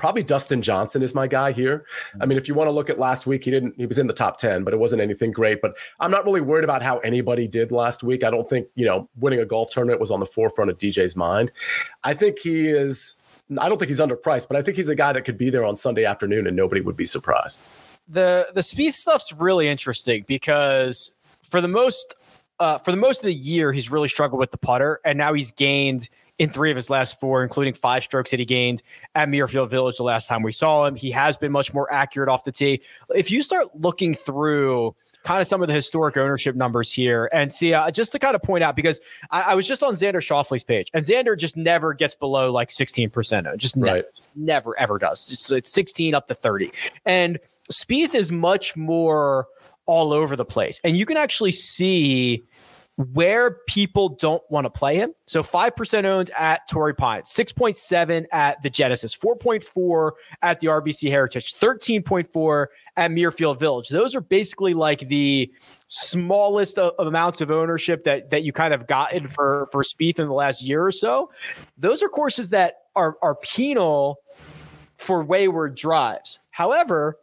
probably 0.01 0.23
Dustin 0.23 0.63
Johnson 0.63 1.03
is 1.03 1.13
my 1.13 1.27
guy 1.27 1.51
here. 1.51 1.85
I 2.19 2.25
mean, 2.25 2.39
if 2.39 2.47
you 2.47 2.55
want 2.55 2.67
to 2.67 2.71
look 2.71 2.89
at 2.89 2.97
last 2.97 3.27
week, 3.27 3.43
he 3.45 3.51
didn't, 3.51 3.75
he 3.77 3.85
was 3.85 3.99
in 3.99 4.07
the 4.07 4.13
top 4.13 4.39
10, 4.39 4.63
but 4.63 4.73
it 4.73 4.77
wasn't 4.77 4.99
anything 4.99 5.29
great. 5.29 5.61
But 5.61 5.77
I'm 5.99 6.09
not 6.09 6.25
really 6.25 6.41
worried 6.41 6.63
about 6.63 6.81
how 6.81 6.97
anybody 6.99 7.47
did 7.47 7.71
last 7.71 8.01
week. 8.01 8.23
I 8.23 8.31
don't 8.31 8.49
think, 8.49 8.67
you 8.73 8.83
know, 8.83 9.07
winning 9.19 9.39
a 9.39 9.45
golf 9.45 9.69
tournament 9.69 9.99
was 9.99 10.09
on 10.09 10.19
the 10.19 10.25
forefront 10.25 10.71
of 10.71 10.79
DJ's 10.79 11.15
mind. 11.15 11.51
I 12.03 12.15
think 12.15 12.39
he 12.39 12.67
is, 12.67 13.13
I 13.59 13.69
don't 13.69 13.77
think 13.77 13.89
he's 13.89 13.99
underpriced, 13.99 14.47
but 14.47 14.57
I 14.57 14.63
think 14.63 14.75
he's 14.75 14.89
a 14.89 14.95
guy 14.95 15.13
that 15.13 15.21
could 15.21 15.37
be 15.37 15.51
there 15.51 15.63
on 15.63 15.75
Sunday 15.75 16.03
afternoon 16.03 16.47
and 16.47 16.55
nobody 16.55 16.81
would 16.81 16.97
be 16.97 17.05
surprised. 17.05 17.61
The, 18.07 18.49
the 18.55 18.61
Spieth 18.61 18.95
stuff's 18.95 19.31
really 19.31 19.67
interesting 19.67 20.25
because 20.27 21.13
for 21.43 21.61
the 21.61 21.67
most, 21.67 22.15
uh, 22.59 22.79
for 22.79 22.89
the 22.89 22.97
most 22.97 23.19
of 23.19 23.25
the 23.27 23.35
year, 23.35 23.71
he's 23.71 23.91
really 23.91 24.07
struggled 24.07 24.39
with 24.39 24.49
the 24.49 24.57
putter, 24.57 24.99
and 25.05 25.15
now 25.15 25.33
he's 25.33 25.51
gained 25.51 26.09
in 26.41 26.49
three 26.49 26.71
of 26.71 26.75
his 26.75 26.89
last 26.89 27.19
four, 27.19 27.43
including 27.43 27.71
five 27.71 28.03
strokes 28.03 28.31
that 28.31 28.39
he 28.39 28.45
gained 28.45 28.81
at 29.13 29.29
Muirfield 29.29 29.69
Village 29.69 29.97
the 29.97 30.03
last 30.03 30.27
time 30.27 30.41
we 30.41 30.51
saw 30.51 30.87
him. 30.87 30.95
He 30.95 31.11
has 31.11 31.37
been 31.37 31.51
much 31.51 31.71
more 31.71 31.91
accurate 31.93 32.29
off 32.29 32.45
the 32.45 32.51
tee. 32.51 32.81
If 33.13 33.29
you 33.29 33.43
start 33.43 33.67
looking 33.75 34.15
through 34.15 34.95
kind 35.23 35.39
of 35.39 35.45
some 35.45 35.61
of 35.61 35.67
the 35.67 35.73
historic 35.75 36.17
ownership 36.17 36.55
numbers 36.55 36.91
here 36.91 37.29
and 37.31 37.53
see 37.53 37.75
uh, 37.75 37.91
just 37.91 38.11
to 38.13 38.17
kind 38.17 38.33
of 38.33 38.41
point 38.41 38.63
out 38.63 38.75
because 38.75 38.99
I, 39.29 39.41
I, 39.51 39.53
was 39.53 39.67
just 39.67 39.83
on 39.83 39.93
Xander 39.93 40.19
Schauffele's 40.19 40.63
page 40.63 40.89
and 40.95 41.05
Xander 41.05 41.37
just 41.37 41.55
never 41.55 41.93
gets 41.93 42.15
below 42.15 42.51
like 42.51 42.69
16%. 42.69 43.55
Just 43.57 43.77
never, 43.77 43.97
right. 43.97 44.05
just 44.15 44.31
never 44.35 44.79
ever 44.79 44.97
does. 44.97 45.31
It's, 45.31 45.51
it's 45.51 45.71
16 45.71 46.15
up 46.15 46.25
to 46.25 46.33
30. 46.33 46.71
And 47.05 47.37
Spieth 47.71 48.15
is 48.15 48.31
much 48.31 48.75
more 48.75 49.45
all 49.85 50.11
over 50.11 50.35
the 50.35 50.45
place. 50.45 50.81
And 50.83 50.97
you 50.97 51.05
can 51.05 51.17
actually 51.17 51.51
see 51.51 52.43
where 53.13 53.57
people 53.67 54.09
don't 54.09 54.43
want 54.49 54.65
to 54.65 54.69
play 54.69 54.95
him. 54.95 55.13
So 55.25 55.43
5% 55.43 56.05
owned 56.05 56.31
at 56.37 56.67
Torrey 56.69 56.93
Pines, 56.93 57.29
6.7 57.29 58.25
at 58.31 58.61
the 58.63 58.69
Genesis, 58.69 59.15
4.4 59.15 60.11
at 60.41 60.59
the 60.59 60.67
RBC 60.67 61.09
Heritage, 61.09 61.55
13.4 61.55 62.67
at 62.97 63.11
Muirfield 63.11 63.59
Village. 63.59 63.89
Those 63.89 64.15
are 64.15 64.21
basically 64.21 64.73
like 64.73 65.07
the 65.07 65.51
smallest 65.87 66.77
of, 66.77 66.93
of 66.97 67.07
amounts 67.07 67.41
of 67.41 67.51
ownership 67.51 68.03
that 68.03 68.31
that 68.31 68.43
you 68.43 68.53
kind 68.53 68.73
of 68.73 68.87
gotten 68.87 69.27
for 69.27 69.67
for 69.71 69.83
Spieth 69.83 70.19
in 70.19 70.27
the 70.27 70.33
last 70.33 70.61
year 70.61 70.85
or 70.85 70.91
so. 70.91 71.31
Those 71.77 72.01
are 72.03 72.09
courses 72.09 72.49
that 72.49 72.75
are 72.95 73.17
are 73.21 73.35
penal 73.35 74.17
for 74.97 75.23
wayward 75.23 75.75
drives. 75.75 76.39
However, 76.51 77.17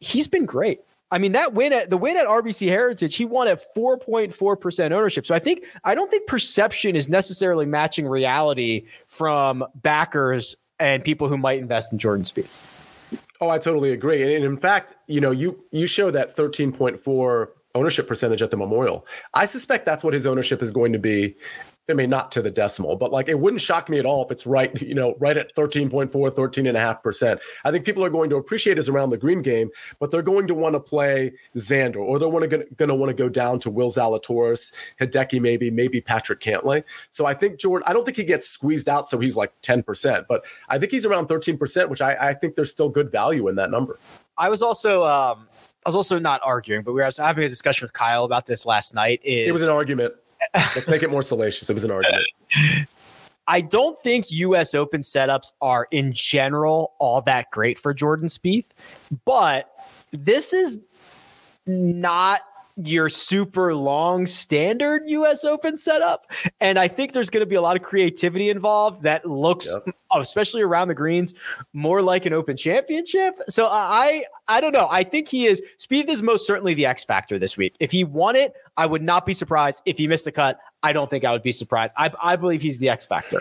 he's 0.00 0.26
been 0.26 0.46
great. 0.46 0.80
I 1.12 1.18
mean, 1.18 1.32
that 1.32 1.52
win 1.52 1.74
at 1.74 1.90
the 1.90 1.98
win 1.98 2.16
at 2.16 2.26
RBC 2.26 2.68
Heritage, 2.68 3.14
he 3.14 3.26
won 3.26 3.46
at 3.46 3.62
4.4% 3.74 4.92
ownership. 4.92 5.26
So 5.26 5.34
I 5.34 5.38
think 5.38 5.64
I 5.84 5.94
don't 5.94 6.10
think 6.10 6.26
perception 6.26 6.96
is 6.96 7.08
necessarily 7.08 7.66
matching 7.66 8.08
reality 8.08 8.86
from 9.06 9.62
backers 9.74 10.56
and 10.80 11.04
people 11.04 11.28
who 11.28 11.36
might 11.36 11.58
invest 11.58 11.92
in 11.92 11.98
Jordan 11.98 12.24
Spieth. 12.24 12.48
Oh, 13.42 13.50
I 13.50 13.58
totally 13.58 13.92
agree. 13.92 14.34
And 14.34 14.42
in 14.42 14.56
fact, 14.56 14.94
you 15.06 15.20
know, 15.20 15.30
you 15.30 15.62
you 15.70 15.86
show 15.86 16.10
that 16.10 16.34
13.4 16.34 17.48
ownership 17.74 18.08
percentage 18.08 18.40
at 18.40 18.50
the 18.50 18.56
Memorial. 18.56 19.06
I 19.34 19.44
suspect 19.44 19.84
that's 19.84 20.02
what 20.02 20.14
his 20.14 20.24
ownership 20.24 20.62
is 20.62 20.70
going 20.70 20.94
to 20.94 20.98
be 20.98 21.36
I 21.90 21.94
mean, 21.94 22.10
not 22.10 22.30
to 22.32 22.42
the 22.42 22.50
decimal, 22.50 22.94
but 22.94 23.10
like 23.10 23.28
it 23.28 23.38
wouldn't 23.38 23.60
shock 23.60 23.88
me 23.90 23.98
at 23.98 24.06
all 24.06 24.24
if 24.24 24.30
it's 24.30 24.46
right, 24.46 24.80
you 24.80 24.94
know, 24.94 25.16
right 25.18 25.36
at 25.36 25.54
13.4, 25.56 26.10
13.5%. 26.10 27.40
I 27.64 27.70
think 27.72 27.84
people 27.84 28.04
are 28.04 28.10
going 28.10 28.30
to 28.30 28.36
appreciate 28.36 28.76
his 28.76 28.88
around 28.88 29.08
the 29.08 29.16
green 29.16 29.42
game, 29.42 29.68
but 29.98 30.12
they're 30.12 30.22
going 30.22 30.46
to 30.46 30.54
want 30.54 30.74
to 30.74 30.80
play 30.80 31.32
Xander 31.56 31.96
or 31.96 32.20
they're 32.20 32.28
want 32.28 32.48
to 32.48 32.58
going 32.58 32.88
to 32.88 32.94
want 32.94 33.10
to 33.10 33.14
go 33.14 33.28
down 33.28 33.58
to 33.60 33.70
Will 33.70 33.90
Zalatoris, 33.90 34.72
Hideki 35.00 35.40
maybe, 35.40 35.72
maybe 35.72 36.00
Patrick 36.00 36.38
Cantlay. 36.38 36.84
So 37.10 37.26
I 37.26 37.34
think 37.34 37.58
Jordan, 37.58 37.84
I 37.88 37.92
don't 37.92 38.04
think 38.04 38.16
he 38.16 38.24
gets 38.24 38.48
squeezed 38.48 38.88
out 38.88 39.08
so 39.08 39.18
he's 39.18 39.36
like 39.36 39.52
10%, 39.62 40.26
but 40.28 40.44
I 40.68 40.78
think 40.78 40.92
he's 40.92 41.04
around 41.04 41.26
13%, 41.26 41.88
which 41.88 42.00
I, 42.00 42.28
I 42.30 42.34
think 42.34 42.54
there's 42.54 42.70
still 42.70 42.90
good 42.90 43.10
value 43.10 43.48
in 43.48 43.56
that 43.56 43.72
number. 43.72 43.98
I 44.38 44.48
was 44.50 44.62
also 44.62 45.04
um 45.04 45.48
I 45.84 45.88
was 45.88 45.96
also 45.96 46.20
not 46.20 46.40
arguing, 46.44 46.84
but 46.84 46.92
we 46.92 47.00
were 47.00 47.10
having 47.18 47.42
a 47.42 47.48
discussion 47.48 47.84
with 47.84 47.92
Kyle 47.92 48.24
about 48.24 48.46
this 48.46 48.64
last 48.64 48.94
night. 48.94 49.20
Is 49.24 49.48
it 49.48 49.52
was 49.52 49.62
an 49.62 49.74
argument. 49.74 50.14
Let's 50.54 50.88
make 50.88 51.02
it 51.02 51.10
more 51.10 51.22
salacious. 51.22 51.68
It 51.68 51.74
was 51.74 51.84
an 51.84 51.90
argument. 51.90 52.24
I 53.46 53.60
don't 53.60 53.98
think 53.98 54.30
US 54.30 54.74
Open 54.74 55.00
setups 55.00 55.52
are 55.60 55.88
in 55.90 56.12
general 56.12 56.94
all 56.98 57.20
that 57.22 57.50
great 57.50 57.78
for 57.78 57.92
Jordan 57.92 58.28
Spieth, 58.28 58.66
but 59.24 59.70
this 60.12 60.52
is 60.52 60.80
not 61.66 62.42
your 62.76 63.08
super 63.08 63.74
long 63.74 64.26
standard 64.26 65.02
US 65.06 65.44
Open 65.44 65.76
setup. 65.76 66.30
And 66.60 66.78
I 66.78 66.88
think 66.88 67.12
there's 67.12 67.30
going 67.30 67.42
to 67.42 67.46
be 67.46 67.54
a 67.54 67.60
lot 67.60 67.76
of 67.76 67.82
creativity 67.82 68.50
involved 68.50 69.02
that 69.02 69.26
looks, 69.26 69.74
yep. 69.74 69.94
Oh, 70.10 70.20
especially 70.20 70.62
around 70.62 70.88
the 70.88 70.94
greens, 70.94 71.34
more 71.72 72.02
like 72.02 72.26
an 72.26 72.32
Open 72.32 72.56
Championship. 72.56 73.34
So 73.48 73.66
uh, 73.66 73.70
I, 73.72 74.24
I 74.48 74.60
don't 74.60 74.72
know. 74.72 74.88
I 74.90 75.04
think 75.04 75.28
he 75.28 75.46
is. 75.46 75.62
Spieth 75.78 76.08
is 76.08 76.22
most 76.22 76.46
certainly 76.46 76.74
the 76.74 76.86
X 76.86 77.04
factor 77.04 77.38
this 77.38 77.56
week. 77.56 77.74
If 77.80 77.90
he 77.90 78.04
won 78.04 78.36
it, 78.36 78.52
I 78.76 78.86
would 78.86 79.02
not 79.02 79.26
be 79.26 79.32
surprised. 79.32 79.82
If 79.86 79.98
he 79.98 80.08
missed 80.08 80.24
the 80.24 80.32
cut, 80.32 80.58
I 80.82 80.92
don't 80.92 81.08
think 81.08 81.24
I 81.24 81.32
would 81.32 81.42
be 81.42 81.52
surprised. 81.52 81.94
I, 81.96 82.10
I 82.22 82.36
believe 82.36 82.62
he's 82.62 82.78
the 82.78 82.88
X 82.88 83.06
factor. 83.06 83.40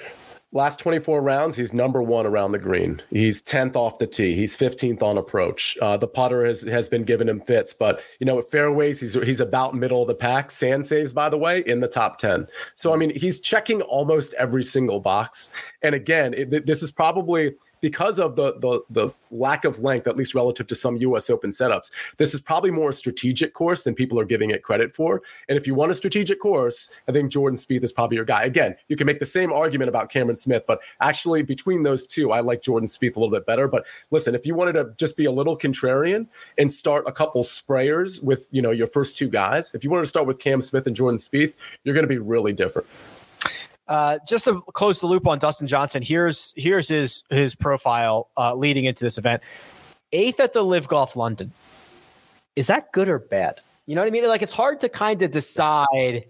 Last 0.53 0.79
24 0.79 1.21
rounds, 1.21 1.55
he's 1.55 1.73
number 1.73 2.03
one 2.03 2.25
around 2.25 2.51
the 2.51 2.59
green. 2.59 3.01
He's 3.09 3.41
10th 3.41 3.77
off 3.77 3.99
the 3.99 4.07
tee. 4.07 4.35
He's 4.35 4.57
15th 4.57 5.01
on 5.01 5.17
approach. 5.17 5.77
Uh, 5.81 5.95
the 5.95 6.09
putter 6.09 6.43
has, 6.43 6.63
has 6.63 6.89
been 6.89 7.05
giving 7.05 7.29
him 7.29 7.39
fits, 7.39 7.71
but 7.71 8.01
you 8.19 8.25
know, 8.25 8.37
at 8.37 8.51
fairways, 8.51 8.99
he's 8.99 9.13
he's 9.13 9.39
about 9.39 9.75
middle 9.75 10.01
of 10.01 10.09
the 10.09 10.15
pack. 10.15 10.51
Sand 10.51 10.85
saves, 10.85 11.13
by 11.13 11.29
the 11.29 11.37
way, 11.37 11.63
in 11.65 11.79
the 11.79 11.87
top 11.87 12.17
10. 12.17 12.47
So 12.73 12.93
I 12.93 12.97
mean, 12.97 13.17
he's 13.17 13.39
checking 13.39 13.81
almost 13.83 14.33
every 14.33 14.65
single 14.65 14.99
box. 14.99 15.53
And 15.83 15.95
again, 15.95 16.33
it, 16.33 16.65
this 16.65 16.83
is 16.83 16.91
probably 16.91 17.53
because 17.81 18.19
of 18.19 18.35
the, 18.35 18.53
the 18.59 18.81
the 18.89 19.09
lack 19.31 19.65
of 19.65 19.79
length, 19.79 20.07
at 20.07 20.15
least 20.15 20.35
relative 20.35 20.67
to 20.67 20.75
some 20.75 20.97
U.S. 20.97 21.29
Open 21.29 21.49
setups. 21.49 21.91
This 22.17 22.33
is 22.33 22.41
probably 22.41 22.71
more 22.71 22.89
a 22.89 22.93
strategic 22.93 23.53
course 23.53 23.83
than 23.83 23.95
people 23.95 24.19
are 24.19 24.25
giving 24.25 24.51
it 24.51 24.63
credit 24.63 24.95
for. 24.95 25.21
And 25.49 25.57
if 25.57 25.67
you 25.67 25.75
want 25.75 25.91
a 25.91 25.95
strategic 25.95 26.39
course, 26.39 26.93
I 27.07 27.11
think 27.11 27.31
Jordan 27.31 27.57
Spieth 27.57 27.83
is 27.83 27.91
probably 27.91 28.15
your 28.15 28.25
guy. 28.25 28.43
Again, 28.43 28.75
you 28.87 28.95
can 28.95 29.07
make 29.07 29.19
the 29.19 29.25
same 29.25 29.51
argument 29.51 29.89
about 29.89 30.09
Cameron 30.09 30.35
Smith, 30.35 30.63
but 30.67 30.79
actually 31.01 31.41
between 31.41 31.83
those 31.83 32.05
two, 32.05 32.31
I 32.31 32.41
like 32.41 32.61
Jordan 32.61 32.87
Spieth 32.87 33.15
a 33.15 33.19
little 33.19 33.31
bit 33.31 33.45
better. 33.45 33.67
But 33.67 33.85
listen, 34.11 34.35
if 34.35 34.45
you 34.45 34.55
wanted 34.55 34.73
to 34.73 34.93
just 34.97 35.17
be 35.17 35.25
a 35.25 35.31
little 35.31 35.57
contrarian 35.57 36.27
and 36.57 36.71
start 36.71 37.05
a 37.07 37.11
couple 37.11 37.43
sprayers 37.43 38.23
with 38.23 38.47
you 38.51 38.61
know 38.61 38.71
your 38.71 38.87
first 38.87 39.17
two 39.17 39.27
guys, 39.27 39.71
if 39.73 39.83
you 39.83 39.89
wanted 39.89 40.03
to 40.03 40.09
start 40.09 40.27
with 40.27 40.39
Cam 40.39 40.61
Smith 40.61 40.87
and 40.87 40.95
Jordan 40.95 41.17
Spieth, 41.17 41.55
you're 41.83 41.95
going 41.95 42.07
to 42.07 42.09
be 42.09 42.19
really 42.19 42.53
different. 42.53 42.87
Uh, 43.87 44.19
just 44.27 44.45
to 44.45 44.61
close 44.73 44.99
the 44.99 45.07
loop 45.07 45.27
on 45.27 45.39
Dustin 45.39 45.67
Johnson, 45.67 46.01
here's 46.01 46.53
here's 46.55 46.87
his 46.87 47.23
his 47.29 47.55
profile 47.55 48.29
uh, 48.37 48.55
leading 48.55 48.85
into 48.85 49.03
this 49.03 49.17
event. 49.17 49.41
Eighth 50.13 50.39
at 50.39 50.53
the 50.53 50.63
LIV 50.63 50.87
Golf 50.87 51.15
London. 51.15 51.51
Is 52.55 52.67
that 52.67 52.91
good 52.91 53.07
or 53.07 53.19
bad? 53.19 53.61
You 53.85 53.95
know 53.95 54.01
what 54.01 54.07
I 54.07 54.11
mean? 54.11 54.25
Like 54.25 54.41
it's 54.41 54.51
hard 54.51 54.79
to 54.81 54.89
kind 54.89 55.21
of 55.21 55.31
decide 55.31 56.25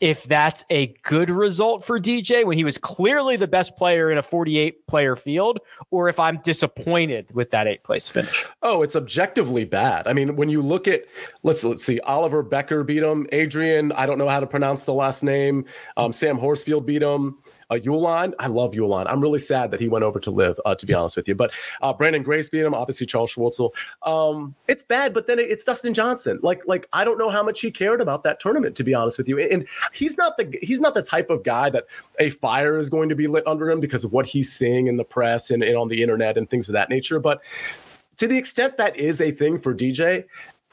if 0.00 0.24
that's 0.24 0.64
a 0.70 0.88
good 1.02 1.30
result 1.30 1.84
for 1.84 1.98
DJ 1.98 2.44
when 2.44 2.58
he 2.58 2.64
was 2.64 2.78
clearly 2.78 3.36
the 3.36 3.46
best 3.46 3.76
player 3.76 4.10
in 4.10 4.18
a 4.18 4.22
48 4.22 4.86
player 4.86 5.16
field, 5.16 5.60
or 5.90 6.08
if 6.08 6.18
I'm 6.18 6.38
disappointed 6.42 7.32
with 7.32 7.50
that 7.50 7.66
eight 7.66 7.82
place 7.84 8.08
finish. 8.08 8.46
Oh, 8.62 8.82
it's 8.82 8.96
objectively 8.96 9.64
bad. 9.64 10.06
I 10.06 10.12
mean, 10.12 10.36
when 10.36 10.48
you 10.48 10.62
look 10.62 10.88
at 10.88 11.04
let's 11.42 11.64
let's 11.64 11.84
see, 11.84 12.00
Oliver 12.00 12.42
Bekker 12.42 12.86
beat 12.86 13.02
him, 13.02 13.26
Adrian, 13.32 13.92
I 13.92 14.06
don't 14.06 14.18
know 14.18 14.28
how 14.28 14.40
to 14.40 14.46
pronounce 14.46 14.84
the 14.84 14.94
last 14.94 15.22
name, 15.22 15.66
um, 15.96 16.12
Sam 16.12 16.38
Horsfield 16.38 16.86
beat 16.86 17.02
him. 17.02 17.38
Uh, 17.70 17.76
Uihlein, 17.76 18.32
I 18.38 18.46
love 18.46 18.72
Uihlein. 18.72 19.06
I'm 19.08 19.20
really 19.20 19.38
sad 19.38 19.70
that 19.70 19.80
he 19.80 19.88
went 19.88 20.04
over 20.04 20.18
to 20.20 20.30
LIV, 20.30 20.60
uh, 20.64 20.74
to 20.74 20.86
be 20.86 20.94
honest 20.94 21.16
with 21.16 21.28
you. 21.28 21.34
But 21.34 21.52
uh, 21.82 21.92
Branden 21.92 22.22
Grace 22.22 22.48
beat 22.48 22.60
him, 22.60 22.74
obviously 22.74 23.06
Charles 23.06 23.34
Schwartzel. 23.34 23.70
Um, 24.02 24.54
it's 24.68 24.82
bad, 24.82 25.14
but 25.14 25.26
then 25.26 25.38
it's 25.38 25.64
Dustin 25.64 25.94
Johnson. 25.94 26.38
Like, 26.42 26.66
like 26.66 26.88
I 26.92 27.04
don't 27.04 27.18
know 27.18 27.30
how 27.30 27.42
much 27.42 27.60
he 27.60 27.70
cared 27.70 28.00
about 28.00 28.24
that 28.24 28.40
tournament, 28.40 28.76
to 28.76 28.84
be 28.84 28.94
honest 28.94 29.18
with 29.18 29.28
you. 29.28 29.38
And 29.38 29.66
he's 29.92 30.16
not 30.16 30.36
the 30.36 30.58
he's 30.62 30.80
not 30.80 30.94
the 30.94 31.02
type 31.02 31.30
of 31.30 31.42
guy 31.42 31.70
that 31.70 31.86
a 32.18 32.30
fire 32.30 32.78
is 32.78 32.90
going 32.90 33.08
to 33.08 33.14
be 33.14 33.26
lit 33.26 33.46
under 33.46 33.70
him 33.70 33.80
because 33.80 34.04
of 34.04 34.12
what 34.12 34.26
he's 34.26 34.52
seeing 34.52 34.86
in 34.86 34.96
the 34.96 35.04
press 35.04 35.50
and, 35.50 35.62
and 35.62 35.76
on 35.76 35.88
the 35.88 36.02
internet 36.02 36.36
and 36.36 36.48
things 36.48 36.68
of 36.68 36.72
that 36.74 36.90
nature. 36.90 37.18
But 37.18 37.42
to 38.16 38.28
the 38.28 38.38
extent 38.38 38.76
that 38.78 38.96
is 38.96 39.20
a 39.20 39.30
thing 39.30 39.58
for 39.58 39.74
DJ, 39.74 40.24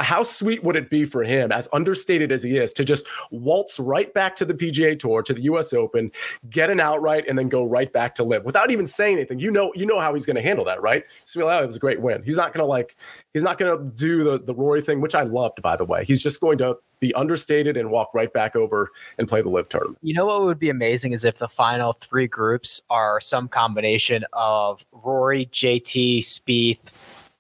how 0.02 0.24
sweet 0.24 0.64
would 0.64 0.76
it 0.76 0.90
be 0.90 1.06
for 1.06 1.24
him, 1.24 1.52
as 1.52 1.68
understated 1.74 2.32
as 2.32 2.44
he 2.44 2.58
is, 2.58 2.74
to 2.74 2.86
just 2.86 3.06
waltz 3.32 3.80
right 3.80 4.14
back 4.14 4.36
to 4.38 4.46
the 4.46 4.54
PGA 4.54 4.98
Tour, 4.98 5.24
to 5.24 5.34
the 5.34 5.42
U.S. 5.44 5.74
Open, 5.74 6.12
get 6.50 6.70
an 6.70 6.80
outright, 6.80 7.26
and 7.28 7.38
then 7.38 7.50
go 7.50 7.64
right 7.64 7.92
back 7.92 8.16
to 8.16 8.24
LIV 8.24 8.44
without 8.44 8.72
even 8.72 8.88
saying 8.88 9.18
anything? 9.18 9.40
You 9.40 9.52
know, 9.52 9.72
you 9.76 9.86
know 9.86 10.00
how 10.00 10.14
he's 10.14 10.26
going 10.26 10.36
to 10.36 10.42
handle 10.42 10.66
that, 10.66 10.82
right? 10.82 11.04
Oh, 11.38 11.48
it 11.48 11.66
was 11.66 11.76
a 11.76 11.80
great 11.80 12.02
win. 12.02 12.24
He's 12.24 12.38
not 12.38 12.54
going 12.54 12.64
to 12.64 12.68
like, 12.68 12.96
he's 13.34 13.44
not 13.44 13.58
going 13.58 13.78
to 13.78 13.96
do 13.96 14.24
the 14.24 14.40
the 14.40 14.54
Rory 14.54 14.82
thing, 14.82 15.02
which 15.02 15.16
I 15.16 15.24
loved, 15.24 15.62
by 15.62 15.76
the 15.76 15.86
way. 15.86 16.06
He's 16.06 16.22
just 16.22 16.42
going 16.42 16.58
to 16.60 16.78
be 17.00 17.14
understated 17.16 17.78
and 17.78 17.90
walk 17.90 18.14
right 18.14 18.32
back 18.32 18.56
over 18.56 18.92
and 19.18 19.28
play 19.28 19.42
the 19.42 19.50
LIV 19.50 19.70
tournament. 19.70 19.98
You 20.02 20.14
know 20.14 20.28
what 20.28 20.44
would 20.44 20.60
be 20.60 20.70
amazing 20.70 21.14
is 21.14 21.26
if 21.26 21.40
the 21.40 21.48
final 21.48 21.94
three 21.94 22.28
groups 22.28 22.82
are 22.90 23.20
some 23.20 23.48
combination 23.48 24.24
of 24.34 24.86
Rory, 24.92 25.48
JT, 25.48 26.20
Spieth 26.20 26.91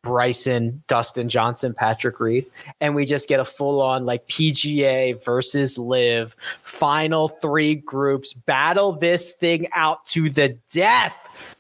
Bryson, 0.02 0.84
Dustin 0.88 1.30
Johnson, 1.30 1.74
Patrick 1.74 2.20
Reed, 2.20 2.46
and 2.80 2.96
we 2.96 3.06
just 3.06 3.28
get 3.28 3.40
a 3.40 3.46
full 3.46 3.82
on 3.82 4.06
like 4.06 4.28
PGA 4.28 5.24
versus 5.24 5.78
LIV 5.78 6.36
final 6.62 7.30
three 7.30 7.76
groups 7.76 8.34
battle 8.34 8.94
this 8.94 9.32
thing 9.34 9.68
out 9.74 10.06
to 10.08 10.30
the 10.30 10.58
death. 10.72 11.14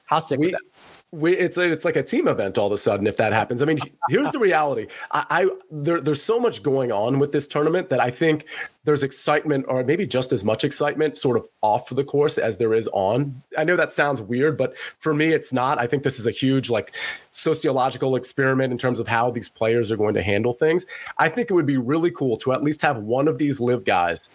How 0.05 0.19
sick 0.19 0.39
we, 0.39 0.51
that? 0.51 0.61
We, 1.13 1.35
it's 1.35 1.57
it's 1.57 1.83
like 1.83 1.97
a 1.97 2.03
team 2.03 2.29
event 2.29 2.57
all 2.57 2.67
of 2.67 2.71
a 2.71 2.77
sudden 2.77 3.05
if 3.05 3.17
that 3.17 3.33
happens. 3.33 3.61
I 3.61 3.65
mean, 3.65 3.79
here's 4.09 4.31
the 4.31 4.39
reality. 4.39 4.87
I, 5.11 5.25
I 5.29 5.49
there, 5.69 5.99
there's 5.99 6.23
so 6.23 6.39
much 6.39 6.63
going 6.63 6.91
on 6.91 7.19
with 7.19 7.33
this 7.33 7.47
tournament 7.47 7.89
that 7.89 7.99
I 7.99 8.11
think 8.11 8.45
there's 8.83 9.03
excitement, 9.03 9.65
or 9.67 9.83
maybe 9.83 10.07
just 10.07 10.31
as 10.31 10.43
much 10.43 10.63
excitement, 10.63 11.17
sort 11.17 11.37
of 11.37 11.47
off 11.61 11.89
the 11.89 12.03
course 12.03 12.37
as 12.37 12.57
there 12.57 12.73
is 12.73 12.87
on. 12.93 13.43
I 13.57 13.63
know 13.63 13.75
that 13.75 13.91
sounds 13.91 14.21
weird, 14.21 14.57
but 14.57 14.75
for 14.99 15.13
me, 15.13 15.33
it's 15.33 15.53
not. 15.53 15.79
I 15.79 15.85
think 15.85 16.03
this 16.03 16.17
is 16.17 16.25
a 16.25 16.31
huge 16.31 16.69
like 16.69 16.95
sociological 17.31 18.15
experiment 18.15 18.71
in 18.71 18.77
terms 18.77 18.99
of 18.99 19.07
how 19.07 19.29
these 19.31 19.49
players 19.49 19.91
are 19.91 19.97
going 19.97 20.15
to 20.15 20.23
handle 20.23 20.53
things. 20.53 20.85
I 21.17 21.29
think 21.29 21.51
it 21.51 21.53
would 21.53 21.65
be 21.65 21.77
really 21.77 22.11
cool 22.11 22.37
to 22.37 22.53
at 22.53 22.63
least 22.63 22.81
have 22.81 22.97
one 22.97 23.27
of 23.27 23.37
these 23.37 23.59
LIV 23.59 23.83
guys 23.83 24.29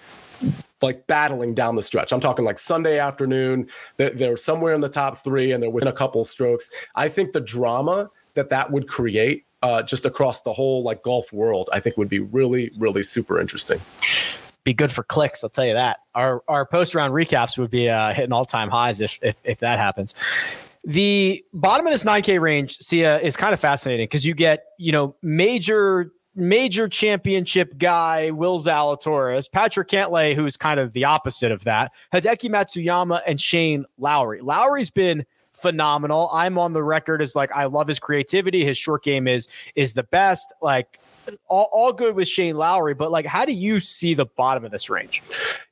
like 0.83 1.07
battling 1.07 1.55
down 1.55 1.77
the 1.77 1.83
stretch. 1.83 2.12
I'm 2.12 2.20
talking 2.20 2.44
like 2.44 2.59
Sunday 2.59 2.99
afternoon. 2.99 3.68
They're, 3.96 4.37
somewhere 4.37 4.75
in 4.75 4.81
the 4.81 4.88
top 4.88 5.25
three 5.25 5.53
and 5.53 5.62
they're 5.62 5.70
within 5.70 5.88
a 5.88 5.92
couple 5.92 6.25
strokes. 6.25 6.70
I 6.94 7.09
think 7.09 7.33
the 7.33 7.40
drama 7.40 8.11
that 8.35 8.51
that 8.51 8.70
would 8.70 8.88
create 8.88 9.44
uh, 9.62 9.83
just 9.83 10.05
across 10.05 10.42
the 10.42 10.53
whole 10.53 10.83
like 10.83 11.03
golf 11.03 11.33
world, 11.33 11.70
I 11.72 11.81
think 11.81 11.96
would 11.96 12.09
be 12.09 12.20
really, 12.20 12.70
really 12.79 13.03
super 13.03 13.40
interesting. 13.40 13.81
Be 14.64 14.75
good 14.75 14.90
for 14.90 15.03
clicks, 15.03 15.42
I'll 15.42 15.51
tell 15.51 15.64
you 15.64 15.75
that. 15.75 15.99
Our 16.14 16.42
our 16.49 16.66
post 16.66 16.94
round 16.94 17.12
recaps 17.14 17.57
would 17.57 17.70
be 17.70 17.88
uh, 17.88 18.12
hitting 18.12 18.33
all 18.33 18.44
time 18.44 18.68
highs 18.68 19.01
if, 19.01 19.18
if 19.22 19.37
if 19.44 19.61
that 19.61 19.79
happens. 19.79 20.14
The 20.85 21.44
bottom 21.53 21.87
of 21.87 21.92
this 21.92 22.05
9K 22.05 22.40
range, 22.40 22.79
Sia, 22.79 23.20
is 23.20 23.37
kind 23.37 23.53
of 23.53 23.59
fascinating 23.61 24.05
because 24.05 24.25
you 24.25 24.35
get 24.35 24.64
you 24.79 24.92
know 24.92 25.16
major 25.22 26.12
major 26.37 26.88
championship 26.88 27.79
guy, 27.79 28.31
Will 28.31 28.59
Zalatoris, 28.59 29.51
Patrick 29.51 29.88
Cantlay, 29.88 30.35
who's 30.35 30.57
kind 30.57 30.79
of 30.79 30.92
the 30.92 31.05
opposite 31.05 31.51
of 31.51 31.64
that, 31.64 31.92
Hideki 32.12 32.51
Matsuyama, 32.51 33.22
and 33.27 33.40
Shane 33.40 33.87
Lowry. 33.99 34.40
Lowry's 34.42 34.90
been 34.90 35.25
phenomenal. 35.53 36.29
I'm 36.33 36.59
on 36.59 36.75
the 36.75 36.83
record 36.83 37.22
as 37.22 37.35
like 37.35 37.51
I 37.53 37.64
love 37.64 37.88
his 37.88 37.99
creativity. 37.99 38.64
His 38.64 38.77
short 38.77 39.03
game 39.03 39.27
is 39.27 39.49
is 39.75 39.94
the 39.94 40.03
best. 40.05 40.53
Like 40.61 41.01
all, 41.49 41.68
all 41.72 41.92
good 41.92 42.14
with 42.14 42.29
Shane 42.29 42.57
Lowry, 42.57 42.94
but 42.94 43.11
like, 43.11 43.27
how 43.27 43.44
do 43.44 43.53
you 43.53 43.81
see 43.81 44.14
the 44.14 44.27
bottom 44.27 44.64
of 44.64 44.70
this 44.70 44.88
range? 44.88 45.22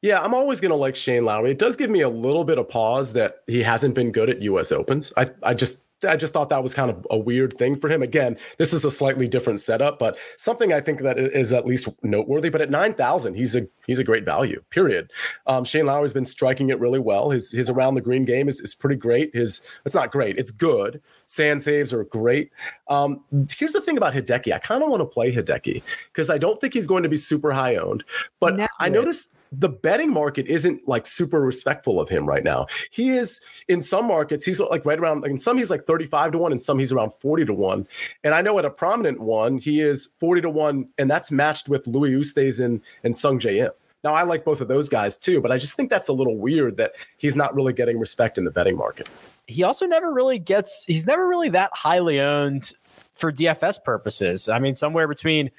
Yeah, 0.03 0.21
I'm 0.21 0.35
always 0.35 0.61
to 0.61 0.75
like 0.75 0.97
Shane 0.97 1.25
Lowry. 1.25 1.53
It 1.53 1.59
does 1.59 1.77
give 1.77 1.91
me 1.91 2.01
a 2.01 2.09
little 2.09 2.45
bit 2.45 2.59
of 2.59 2.69
pause 2.69 3.13
that 3.13 3.43
he 3.47 3.63
hasn't 3.63 3.95
been 3.95 4.11
good 4.11 4.31
at 4.31 4.43
U.S. 4.43 4.73
Opens. 4.73 5.13
I, 5.17 5.31
I 5.43 5.55
just 5.55 5.84
I 6.07 6.17
just 6.17 6.33
thought 6.33 6.49
that 6.51 6.63
was 6.63 6.75
kind 6.75 6.91
of 6.91 7.07
a 7.11 7.19
weird 7.19 7.57
thing 7.57 7.77
for 7.77 7.89
him. 7.89 8.03
Again, 8.03 8.37
this 8.59 8.73
is 8.73 8.85
a 8.85 8.91
slightly 8.91 9.29
different 9.29 9.61
setup, 9.61 9.99
but 9.99 10.19
something 10.37 10.73
I 10.73 10.81
think 10.81 11.01
that 11.01 11.19
is 11.19 11.53
at 11.53 11.67
least 11.67 11.89
noteworthy. 12.03 12.51
But 12.51 12.61
at 12.61 12.71
nine 12.71 12.95
thousand, 12.95 13.35
he's 13.35 13.57
a 13.57 13.67
he's 13.87 13.99
a 13.99 14.05
great 14.05 14.25
value. 14.25 14.63
Period. 14.71 15.11
Um, 15.47 15.65
Shane 15.65 15.87
Lowry's 15.87 16.13
been 16.13 16.25
striking 16.25 16.71
it 16.71 16.81
really 16.81 16.99
well. 16.99 17.31
His 17.31 17.51
his 17.51 17.71
around 17.71 17.95
the 17.95 18.01
green 18.01 18.25
game 18.25 18.49
is, 18.49 18.61
is 18.61 18.75
pretty 18.75 18.97
great. 18.97 19.35
His 19.35 19.67
it's 19.85 19.95
not 19.95 20.13
great, 20.13 20.39
it's 20.39 20.51
good. 20.51 21.01
Sand 21.25 21.63
saves 21.63 21.93
are 21.93 22.05
great. 22.05 22.51
Um, 22.89 23.25
here's 23.57 23.73
the 23.73 23.81
thing 23.81 23.97
about 23.97 24.15
Hideki. 24.15 24.53
I 24.53 24.59
kind 24.59 24.83
of 24.83 24.91
want 24.91 25.01
to 25.01 25.07
play 25.07 25.35
Hideki 25.35 25.83
because 26.13 26.31
I 26.31 26.39
don't 26.39 26.61
think 26.61 26.75
he's 26.75 26.87
going 26.87 27.03
to 27.03 27.09
be 27.09 27.17
super 27.17 27.53
high 27.53 27.77
owned, 27.77 28.05
but 28.41 28.69
I 28.79 28.89
noticed 28.89 29.31
the 29.59 29.69
betting 29.69 30.13
market 30.13 30.47
isn't 30.47 30.87
like 30.87 31.07
super 31.07 31.41
respectful 31.41 32.01
of 32.01 32.09
him 32.09 32.27
right 32.27 32.45
now. 32.45 32.67
He 32.91 33.11
is 33.11 33.41
in 33.69 33.83
some 33.83 34.07
markets, 34.07 34.45
he's 34.45 34.61
like 34.61 34.85
right 34.85 34.99
around, 34.99 35.23
like 35.23 35.31
in 35.31 35.39
some 35.39 35.57
he's 35.57 35.71
like 35.71 35.87
35 35.87 36.33
to 36.33 36.39
1, 36.39 36.53
and 36.53 36.61
some 36.61 36.79
he's 36.79 36.93
around 36.93 37.13
40 37.15 37.45
to 37.47 37.55
1. 37.55 37.87
And 38.25 38.35
I 38.35 38.43
know 38.43 38.59
at 38.59 38.65
a 38.65 38.71
prominent 38.71 39.21
one, 39.21 39.59
he 39.59 39.81
is 39.81 40.09
40 40.19 40.43
to 40.43 40.51
1, 40.51 40.89
and 40.99 41.11
that's 41.11 41.31
matched 41.31 41.69
with 41.69 41.87
Louis 41.87 42.15
Oosthuizen 42.15 42.81
and 43.03 43.15
Sungjae 43.15 43.67
Im. 43.67 43.71
Now, 44.03 44.15
I 44.15 44.23
like 44.23 44.45
both 44.45 44.61
of 44.61 44.69
those 44.69 44.91
guys 44.91 45.17
too, 45.17 45.41
but 45.41 45.51
I 45.51 45.57
just 45.57 45.77
think 45.77 45.89
that's 45.89 46.09
a 46.09 46.13
little 46.13 46.37
weird 46.37 46.77
that 46.77 46.93
he's 47.17 47.37
not 47.37 47.55
really 47.55 47.73
getting 47.73 47.99
respect 47.99 48.37
in 48.37 48.45
the 48.45 48.51
betting 48.51 48.77
market. 48.77 49.09
He 49.47 49.63
also 49.63 49.87
never 49.87 50.13
really 50.13 50.39
gets, 50.39 50.85
he's 50.85 51.07
never 51.07 51.27
really 51.27 51.49
that 51.51 51.71
highly 51.73 52.21
owned 52.21 52.73
for 53.15 53.33
DFS 53.33 53.83
purposes. 53.83 54.49
I 54.49 54.59
mean, 54.59 54.75
somewhere 54.75 55.07
between 55.07 55.51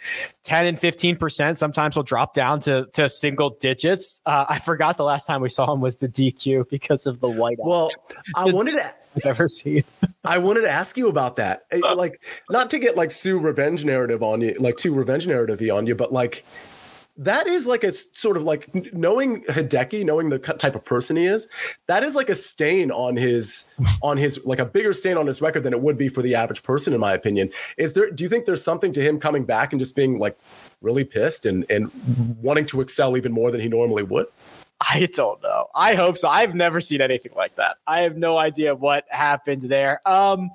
10 0.43 0.65
and 0.65 0.79
15%. 0.79 1.57
Sometimes 1.57 1.95
he'll 1.95 2.03
drop 2.03 2.33
down 2.33 2.59
to, 2.61 2.87
to 2.93 3.07
single 3.09 3.51
digits. 3.51 4.21
Uh, 4.25 4.45
I 4.47 4.59
forgot 4.59 4.97
the 4.97 5.03
last 5.03 5.25
time 5.25 5.41
we 5.41 5.49
saw 5.49 5.71
him 5.71 5.81
was 5.81 5.97
the 5.97 6.09
DQ 6.09 6.69
because 6.69 7.05
of 7.05 7.19
the 7.19 7.29
white. 7.29 7.57
Well, 7.59 7.89
I 8.35 8.45
wanted 8.51 8.73
to. 8.73 8.93
I've 9.15 9.25
ever 9.25 9.47
seen. 9.47 9.83
I 10.25 10.37
wanted 10.37 10.61
to 10.61 10.69
ask 10.69 10.97
you 10.97 11.07
about 11.07 11.37
that. 11.37 11.63
Like, 11.95 12.21
not 12.49 12.69
to 12.71 12.79
get 12.79 12.97
like 12.97 13.11
Sue 13.11 13.39
revenge 13.39 13.85
narrative 13.85 14.21
on 14.21 14.41
you, 14.41 14.55
like 14.59 14.75
too 14.75 14.93
revenge 14.93 15.25
narrative 15.25 15.61
on 15.71 15.87
you, 15.87 15.95
but 15.95 16.11
like 16.11 16.43
that 17.17 17.47
is 17.47 17.65
like 17.65 17.83
a 17.83 17.91
sort 17.91 18.35
of 18.35 18.43
like 18.43 18.93
knowing 18.93 19.43
Hideki, 19.45 20.03
knowing 20.03 20.29
the 20.29 20.39
type 20.39 20.75
of 20.75 20.83
person 20.83 21.15
he 21.15 21.25
is. 21.25 21.47
That 21.87 22.03
is 22.03 22.13
like 22.15 22.29
a 22.29 22.35
stain 22.35 22.91
on 22.91 23.15
his 23.15 23.69
on 24.01 24.17
his 24.17 24.43
like 24.45 24.59
a 24.59 24.65
bigger 24.65 24.93
stain 24.93 25.17
on 25.17 25.27
his 25.27 25.41
record 25.41 25.63
than 25.63 25.73
it 25.73 25.81
would 25.81 25.97
be 25.97 26.09
for 26.09 26.21
the 26.21 26.35
average 26.35 26.63
person, 26.63 26.93
in 26.93 26.99
my 26.99 27.13
opinion. 27.13 27.51
Is 27.77 27.93
there? 27.93 28.11
Do 28.11 28.23
you 28.23 28.29
think 28.29 28.45
there's 28.45 28.63
something 28.63 28.91
to 28.93 29.01
him 29.01 29.19
coming 29.19 29.45
back 29.45 29.71
and 29.71 29.79
just 29.79 29.95
being 29.95 30.19
like 30.19 30.37
really 30.81 31.03
pissed 31.03 31.45
and 31.45 31.65
and 31.69 31.89
wanting 32.41 32.65
to 32.67 32.81
excel 32.81 33.15
even 33.15 33.31
more 33.31 33.51
than 33.51 33.61
he 33.61 33.69
normally 33.69 34.03
would? 34.03 34.27
I 34.81 35.07
don't 35.13 35.41
know. 35.41 35.67
I 35.73 35.95
hope 35.95 36.17
so. 36.17 36.27
I've 36.27 36.53
never 36.53 36.81
seen 36.81 37.01
anything 37.01 37.31
like 37.35 37.55
that. 37.55 37.77
I 37.87 38.01
have 38.01 38.17
no 38.17 38.37
idea 38.37 38.75
what 38.75 39.05
happened 39.09 39.61
there. 39.63 40.01
Um, 40.05 40.51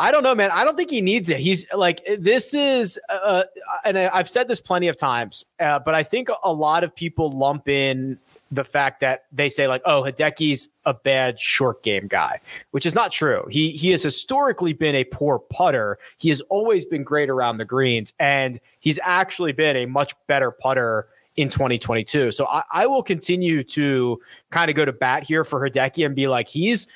I 0.00 0.12
don't 0.12 0.22
know, 0.22 0.34
man. 0.34 0.52
I 0.52 0.64
don't 0.64 0.76
think 0.76 0.90
he 0.90 1.00
needs 1.00 1.28
it. 1.28 1.40
He's 1.40 1.70
like, 1.72 2.00
this 2.20 2.54
is, 2.54 3.00
uh, 3.08 3.12
uh 3.12 3.42
and 3.84 3.98
I've 3.98 4.28
said 4.30 4.46
this 4.46 4.60
plenty 4.60 4.86
of 4.86 4.96
times, 4.96 5.44
uh, 5.58 5.80
but 5.80 5.96
I 5.96 6.04
think 6.04 6.28
a 6.44 6.52
lot 6.52 6.84
of 6.84 6.94
people 6.94 7.32
lump 7.32 7.68
in 7.68 8.16
the 8.52 8.62
fact 8.62 9.00
that 9.00 9.24
they 9.32 9.48
say 9.48 9.66
like, 9.66 9.82
oh, 9.84 10.02
Hideki's 10.02 10.68
a 10.84 10.94
bad 10.94 11.40
short 11.40 11.82
game 11.82 12.06
guy, 12.06 12.40
which 12.70 12.86
is 12.86 12.94
not 12.94 13.10
true. 13.10 13.44
He 13.50 13.72
he 13.72 13.90
has 13.90 14.02
historically 14.02 14.72
been 14.72 14.94
a 14.94 15.02
poor 15.04 15.40
putter. 15.40 15.98
He 16.16 16.28
has 16.28 16.40
always 16.42 16.84
been 16.84 17.02
great 17.02 17.28
around 17.28 17.58
the 17.58 17.64
greens, 17.64 18.14
and 18.20 18.60
he's 18.78 19.00
actually 19.02 19.52
been 19.52 19.76
a 19.76 19.86
much 19.86 20.14
better 20.28 20.52
putter 20.52 21.08
in 21.36 21.48
2022. 21.48 22.32
So 22.32 22.46
I, 22.46 22.62
I 22.72 22.86
will 22.86 23.02
continue 23.02 23.62
to 23.64 24.20
kind 24.50 24.70
of 24.70 24.76
go 24.76 24.84
to 24.84 24.92
bat 24.92 25.24
here 25.24 25.44
for 25.44 25.68
Hideki 25.68 26.06
and 26.06 26.14
be 26.14 26.28
like, 26.28 26.48
he's 26.48 26.86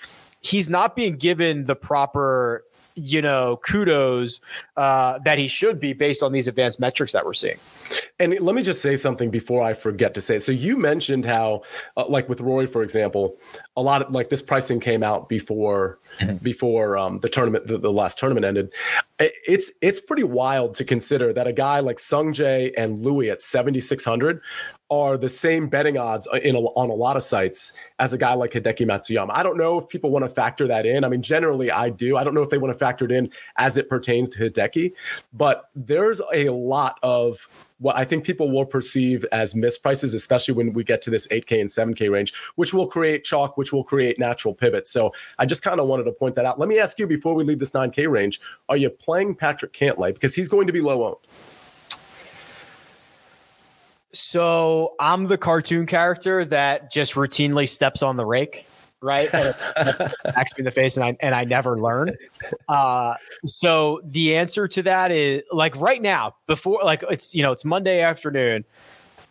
he's 0.41 0.71
not 0.71 0.97
being 0.97 1.17
given 1.17 1.67
the 1.67 1.77
proper 1.77 2.65
you 2.95 3.23
know, 3.23 3.59
kudos 3.65 4.41
uh, 4.77 5.19
that 5.25 5.39
he 5.39 5.49
should 5.49 5.81
be 5.81 5.93
based 5.93 6.23
on 6.23 6.33
these 6.33 6.49
advanced 6.49 6.81
metrics 6.81 7.13
that 7.13 7.25
we're 7.25 7.33
seeing. 7.33 7.59
And 8.19 8.39
let 8.41 8.55
me 8.55 8.63
just 8.63 8.83
say 8.83 8.97
something 8.97 9.31
before 9.31 9.63
I 9.63 9.73
forget 9.73 10.15
to 10.15 10.21
say. 10.21 10.39
So 10.39 10.53
you 10.53 10.77
mentioned 10.77 11.25
how, 11.25 11.63
uh, 11.97 12.07
like 12.09 12.29
with 12.29 12.41
Roy, 12.41 12.67
for 12.67 12.83
example, 12.83 13.37
a 13.77 13.83
lot 13.83 14.03
of 14.03 14.13
like 14.13 14.29
this 14.29 14.43
pricing 14.43 14.81
came 14.81 15.03
out 15.03 15.29
before 15.29 15.99
mm-hmm. 16.19 16.37
before 16.37 16.97
um, 16.97 17.21
the 17.21 17.29
tournament, 17.29 17.67
the, 17.67 17.79
the, 17.79 17.93
last 17.93 18.19
tournament 18.19 18.45
ended. 18.45 18.73
It's 19.19 19.73
it's 19.81 20.01
pretty 20.01 20.25
wild 20.25 20.75
to 20.77 20.85
consider 20.85 21.33
that 21.33 21.47
a 21.47 21.53
guy 21.53 21.81
like 21.81 21.97
Sungjae 21.97 22.73
and 22.77 22.99
Louis 22.99 23.31
at 23.31 23.41
seventy 23.41 23.81
six 23.81 24.05
hundred 24.05 24.41
are 24.93 25.17
the 25.17 25.29
same 25.29 25.69
betting 25.69 25.97
odds 25.97 26.29
uh, 26.35 26.37
in 26.37 26.55
a, 26.55 26.59
on 26.59 26.91
a 26.91 26.95
lot 26.95 27.17
of 27.17 27.23
sites 27.23 27.73
as 27.99 28.13
a 28.13 28.19
guy 28.19 28.35
like 28.35 28.51
Hideki 28.51 28.87
Matsuyama. 28.87 29.31
I 29.33 29.43
don't 29.43 29.57
know 29.57 29.79
if 29.79 29.89
people 29.89 30.11
want 30.11 30.23
to 30.23 30.29
factor 30.29 30.69
that 30.69 30.85
in. 30.85 31.03
I 31.03 31.09
mean, 31.09 31.23
generally 31.23 31.73
I 31.73 31.89
do. 31.89 32.19
I 32.19 32.25
don't 32.25 32.35
know 32.35 32.43
if 32.43 32.51
they 32.51 32.59
want 32.59 32.75
to 32.75 32.79
factor 32.79 33.07
it 33.07 33.11
in 33.11 33.31
as 33.57 33.79
it 33.79 33.89
pertains 33.89 34.29
to 34.31 34.51
Hideki, 34.51 34.93
but 35.33 35.71
there's 35.75 36.21
a 36.35 36.51
lot 36.51 36.99
of 37.03 37.49
what 37.79 37.97
I 37.97 38.05
think 38.05 38.25
people 38.25 38.51
will 38.51 38.67
perceive 38.67 39.25
as 39.33 39.55
misprices, 39.55 40.15
especially 40.15 40.53
when 40.53 40.75
we 40.75 40.85
get 40.85 41.01
to 41.03 41.11
this 41.11 41.27
8K 41.29 41.61
and 41.61 41.97
7K 41.97 42.13
range, 42.13 42.35
which 42.57 42.75
will 42.75 42.87
create 42.87 43.25
chalk, 43.25 43.57
which 43.57 43.73
will 43.73 43.85
create 43.85 44.19
natural 44.19 44.55
pivots. 44.55 44.91
So 44.91 45.11
I 45.39 45.47
just 45.47 45.63
kind 45.63 45.81
of 45.81 45.89
wanted 45.89 46.05
to 46.05 46.13
point 46.13 46.35
that 46.35 46.45
out. 46.45 46.61
Let 46.61 46.69
me 46.69 46.79
ask 46.79 46.99
you 46.99 47.07
before 47.07 47.35
we 47.35 47.45
leave 47.45 47.61
this 47.61 47.73
9K 47.73 48.11
range, 48.11 48.43
are 48.69 48.77
you 48.77 48.91
playing 48.91 49.37
Patrick 49.37 49.73
Cantlay? 49.73 50.13
Because 50.13 50.35
he's 50.35 50.49
going 50.49 50.67
to 50.67 50.73
be 50.73 50.83
low 50.83 51.07
owned. 51.07 51.17
So 54.13 54.95
I'm 55.01 55.27
the 55.27 55.39
cartoon 55.39 55.87
character 55.87 56.45
that 56.47 56.93
just 56.93 57.15
routinely 57.15 57.69
steps 57.69 58.03
on 58.03 58.17
the 58.17 58.27
rake, 58.27 58.67
right? 59.01 59.29
smacks 60.21 60.53
me 60.57 60.59
in 60.59 60.65
the 60.65 60.71
face, 60.71 60.97
and 60.97 61.05
I 61.05 61.17
and 61.21 61.35
I 61.35 61.45
never 61.45 61.81
learn. 61.81 62.15
Uh, 62.69 63.15
so 63.47 64.01
the 64.05 64.37
answer 64.37 64.69
to 64.69 64.83
that 64.83 65.11
is 65.11 65.43
like 65.51 65.75
right 65.77 66.03
now, 66.03 66.35
before 66.47 66.81
like 66.83 67.03
it's 67.11 67.35
you 67.35 67.43
know 67.43 67.53
it's 67.53 67.65
Monday 67.65 68.01
afternoon. 68.01 68.65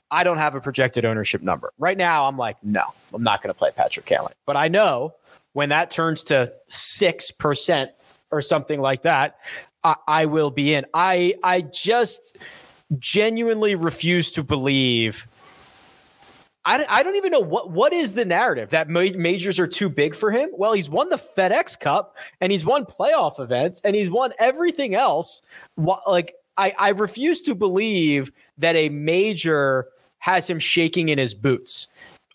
I 0.09 0.23
don't 0.23 0.39
have 0.39 0.55
a 0.55 0.61
projected 0.61 1.05
ownership 1.05 1.41
number 1.41 1.71
right 1.77 1.97
now. 1.97 2.27
I'm 2.27 2.37
like, 2.37 2.57
no, 2.63 2.83
I'm 3.13 3.23
not 3.23 3.41
going 3.41 3.53
to 3.53 3.57
play 3.57 3.71
Patrick 3.73 4.05
Cantlay. 4.05 4.33
But 4.45 4.57
I 4.57 4.67
know 4.67 5.13
when 5.53 5.69
that 5.69 5.89
turns 5.89 6.25
to 6.25 6.51
six 6.67 7.31
percent 7.31 7.91
or 8.31 8.41
something 8.41 8.81
like 8.81 9.03
that, 9.03 9.37
I, 9.83 9.95
I 10.07 10.25
will 10.25 10.51
be 10.51 10.73
in. 10.73 10.85
I 10.93 11.35
I 11.43 11.61
just 11.61 12.37
genuinely 12.99 13.75
refuse 13.75 14.31
to 14.31 14.43
believe. 14.43 15.27
I, 16.63 16.85
I 16.89 17.03
don't 17.03 17.15
even 17.15 17.31
know 17.31 17.39
what 17.39 17.71
what 17.71 17.91
is 17.91 18.13
the 18.13 18.25
narrative 18.25 18.69
that 18.69 18.87
ma- 18.87 19.05
majors 19.15 19.59
are 19.59 19.67
too 19.67 19.89
big 19.89 20.15
for 20.15 20.31
him. 20.31 20.49
Well, 20.53 20.73
he's 20.73 20.89
won 20.89 21.09
the 21.09 21.17
FedEx 21.17 21.79
Cup 21.79 22.15
and 22.39 22.51
he's 22.51 22.65
won 22.65 22.85
playoff 22.85 23.39
events 23.39 23.81
and 23.83 23.95
he's 23.95 24.11
won 24.11 24.33
everything 24.37 24.93
else. 24.93 25.41
Like 25.77 26.35
I, 26.57 26.73
I 26.77 26.89
refuse 26.89 27.41
to 27.43 27.55
believe 27.55 28.31
that 28.59 28.75
a 28.75 28.89
major 28.89 29.87
has 30.19 30.47
him 30.47 30.59
shaking 30.59 31.09
in 31.09 31.17
his 31.17 31.33
boots. 31.33 31.87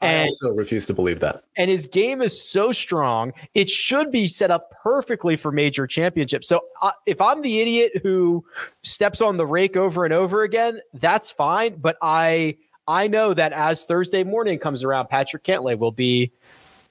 And, 0.03 0.25
I 0.25 0.27
also 0.27 0.53
refuse 0.53 0.87
to 0.87 0.95
believe 0.95 1.21
that. 1.21 1.45
And 1.57 1.71
his 1.71 1.87
game 1.87 2.21
is 2.21 2.41
so 2.41 2.71
strong, 2.71 3.33
it 3.55 3.71
should 3.71 4.11
be 4.11 4.27
set 4.27 4.51
up 4.51 4.71
perfectly 4.83 5.37
for 5.37 5.51
major 5.51 5.87
championships. 5.87 6.49
So 6.49 6.61
uh, 6.83 6.91
if 7.07 7.21
I'm 7.21 7.41
the 7.43 7.61
idiot 7.61 8.03
who 8.03 8.45
steps 8.83 9.21
on 9.21 9.37
the 9.37 9.47
rake 9.47 9.77
over 9.77 10.05
and 10.05 10.13
over 10.13 10.43
again, 10.43 10.81
that's 10.95 11.31
fine. 11.31 11.77
But 11.77 11.97
I 12.03 12.57
I 12.87 13.09
know 13.09 13.35
that 13.35 13.53
as 13.53 13.85
Thursday 13.85 14.23
morning 14.23 14.59
comes 14.59 14.85
around, 14.85 15.09
Patrick 15.09 15.45
Cantlay 15.45 15.79
will 15.79 15.93
be 15.93 16.31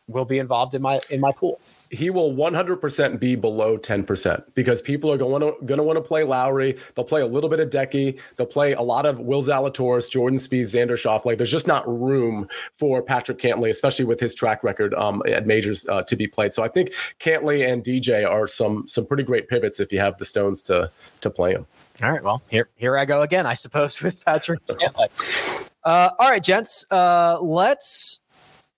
will 0.08 0.26
be 0.26 0.40
involved 0.40 0.74
in 0.74 0.82
my 0.82 1.00
in 1.10 1.20
my 1.20 1.32
pool 1.32 1.60
he 1.92 2.10
will 2.10 2.34
100% 2.34 3.20
be 3.20 3.36
below 3.36 3.78
10% 3.78 4.44
because 4.54 4.82
people 4.82 5.12
are 5.12 5.18
going 5.18 5.42
to 5.42 5.54
going 5.66 5.78
to 5.78 5.84
want 5.84 5.98
to 5.98 6.02
play 6.02 6.24
Lowry. 6.24 6.78
They'll 6.96 7.06
play 7.06 7.22
a 7.22 7.28
little 7.28 7.50
bit 7.50 7.60
of 7.60 7.70
Decky. 7.70 8.20
They'll 8.36 8.48
play 8.48 8.74
a 8.74 8.82
lot 8.82 9.06
of 9.06 9.20
Will 9.20 9.44
Zalatoris, 9.44 10.10
Jordan 10.10 10.40
Spieth, 10.40 10.64
Xander 10.64 10.92
Schauffele. 10.92 11.38
There's 11.38 11.52
just 11.52 11.68
not 11.68 11.88
room 11.88 12.48
for 12.74 13.02
Patrick 13.02 13.38
Cantlay, 13.38 13.70
especially 13.70 14.06
with 14.06 14.20
his 14.20 14.34
track 14.34 14.64
record 14.64 14.94
um, 14.96 15.22
at 15.28 15.46
majors 15.46 15.86
uh, 15.88 16.04
to 16.04 16.16
be 16.16 16.28
played. 16.28 16.54
So 16.54 16.64
I 16.64 16.68
think 16.68 16.92
Cantlay 17.20 17.72
and 17.72 17.84
DJ 17.84 18.28
are 18.28 18.48
some 18.48 18.88
some 18.88 19.06
pretty 19.06 19.24
great 19.24 19.48
pivots 19.48 19.80
if 19.80 19.94
you 19.94 20.00
have 20.00 20.18
the 20.18 20.26
stones 20.26 20.62
to 20.64 20.92
to 21.22 21.30
play 21.30 21.54
them. 21.54 21.68
All 22.04 22.12
right, 22.12 22.24
well 22.24 22.42
here 22.50 22.70
here 22.76 22.98
I 22.98 23.06
go 23.06 23.22
again, 23.22 23.46
I 23.46 23.54
suppose, 23.54 24.02
with 24.02 24.24
Patrick 24.26 24.66
Cantlay. 24.68 25.70
Uh, 25.84 26.10
all 26.18 26.30
right, 26.32 26.44
gents, 26.44 26.84
uh, 26.90 27.38
let's 27.42 28.22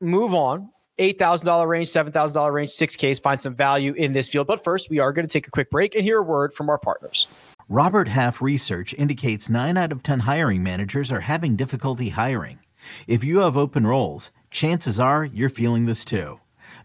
move 0.01 0.33
on 0.33 0.69
$8,000 0.99 1.67
range, 1.67 1.89
$7,000 1.89 2.51
range, 2.51 2.69
6Ks, 2.71 3.21
find 3.21 3.39
some 3.39 3.55
value 3.55 3.93
in 3.93 4.13
this 4.13 4.27
field. 4.27 4.47
But 4.47 4.63
first, 4.63 4.89
we 4.89 4.99
are 4.99 5.13
going 5.13 5.27
to 5.27 5.31
take 5.31 5.47
a 5.47 5.51
quick 5.51 5.69
break 5.69 5.95
and 5.95 6.03
hear 6.03 6.19
a 6.19 6.23
word 6.23 6.53
from 6.53 6.69
our 6.69 6.77
partners. 6.77 7.27
Robert 7.69 8.07
Half 8.07 8.41
research 8.41 8.93
indicates 8.93 9.49
9 9.49 9.77
out 9.77 9.91
of 9.91 10.01
10 10.01 10.21
hiring 10.21 10.63
managers 10.63 11.11
are 11.11 11.21
having 11.21 11.55
difficulty 11.55 12.09
hiring. 12.09 12.59
If 13.07 13.23
you 13.23 13.39
have 13.41 13.57
open 13.57 13.85
roles, 13.85 14.31
chances 14.49 14.99
are 14.99 15.25
you're 15.25 15.49
feeling 15.49 15.85
this 15.85 16.05
too. 16.05 16.39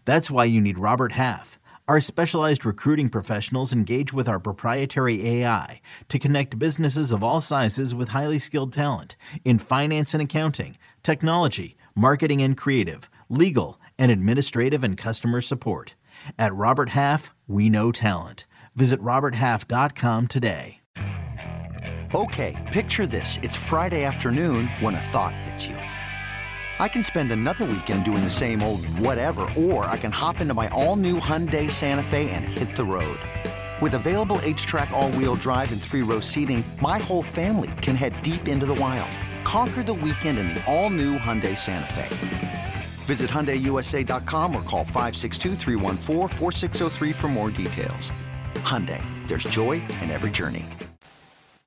That's 0.05 0.29
why 0.29 0.45
you 0.45 0.59
need 0.59 0.77
Robert 0.77 1.13
Half. 1.13 1.57
Our 1.87 1.99
specialized 1.99 2.65
recruiting 2.65 3.09
professionals 3.09 3.73
engage 3.73 4.13
with 4.13 4.29
our 4.29 4.39
proprietary 4.39 5.27
AI 5.27 5.81
to 6.07 6.19
connect 6.19 6.57
businesses 6.57 7.11
of 7.11 7.23
all 7.23 7.41
sizes 7.41 7.93
with 7.93 8.09
highly 8.09 8.39
skilled 8.39 8.71
talent 8.71 9.17
in 9.43 9.59
finance 9.59 10.13
and 10.13 10.23
accounting, 10.23 10.77
technology, 11.03 11.75
marketing 11.93 12.41
and 12.41 12.55
creative, 12.55 13.09
legal, 13.27 13.81
and 13.97 14.11
administrative 14.11 14.83
and 14.83 14.97
customer 14.97 15.41
support. 15.41 15.95
At 16.37 16.53
Robert 16.53 16.89
Half, 16.89 17.33
we 17.47 17.69
know 17.69 17.91
talent. 17.91 18.45
Visit 18.75 19.01
RobertHalf.com 19.01 20.27
today. 20.27 20.79
Okay, 22.15 22.69
picture 22.71 23.07
this. 23.07 23.39
It's 23.41 23.55
Friday 23.55 24.03
afternoon 24.03 24.67
when 24.81 24.93
a 24.93 25.01
thought 25.01 25.35
hits 25.35 25.65
you. 25.65 25.75
I 25.75 26.87
can 26.87 27.03
spend 27.03 27.31
another 27.31 27.65
weekend 27.65 28.05
doing 28.05 28.23
the 28.23 28.29
same 28.29 28.61
old 28.61 28.85
whatever, 28.99 29.49
or 29.57 29.85
I 29.85 29.97
can 29.97 30.11
hop 30.11 30.39
into 30.39 30.53
my 30.53 30.67
all 30.69 30.95
new 30.95 31.19
Hyundai 31.19 31.71
Santa 31.71 32.03
Fe 32.03 32.29
and 32.31 32.45
hit 32.45 32.75
the 32.75 32.83
road. 32.83 33.19
With 33.81 33.95
available 33.95 34.37
H-Track 34.43 34.91
all-wheel 34.91 35.35
drive 35.35 35.71
and 35.71 35.81
three-row 35.81 36.19
seating, 36.19 36.63
my 36.81 36.99
whole 36.99 37.23
family 37.23 37.71
can 37.81 37.95
head 37.95 38.21
deep 38.21 38.47
into 38.47 38.65
the 38.65 38.75
wild. 38.75 39.09
Conquer 39.43 39.83
the 39.83 39.93
weekend 39.93 40.37
in 40.37 40.49
the 40.49 40.63
all-new 40.71 41.17
Hyundai 41.17 41.57
Santa 41.57 41.91
Fe. 41.93 42.42
Visit 43.03 43.29
HyundaiUSA.com 43.29 44.55
or 44.55 44.61
call 44.61 44.85
562 44.85 45.55
for 47.13 47.27
more 47.27 47.49
details. 47.49 48.11
Hyundai, 48.55 49.03
there's 49.27 49.43
joy 49.43 49.73
in 50.01 50.09
every 50.09 50.31
journey. 50.31 50.65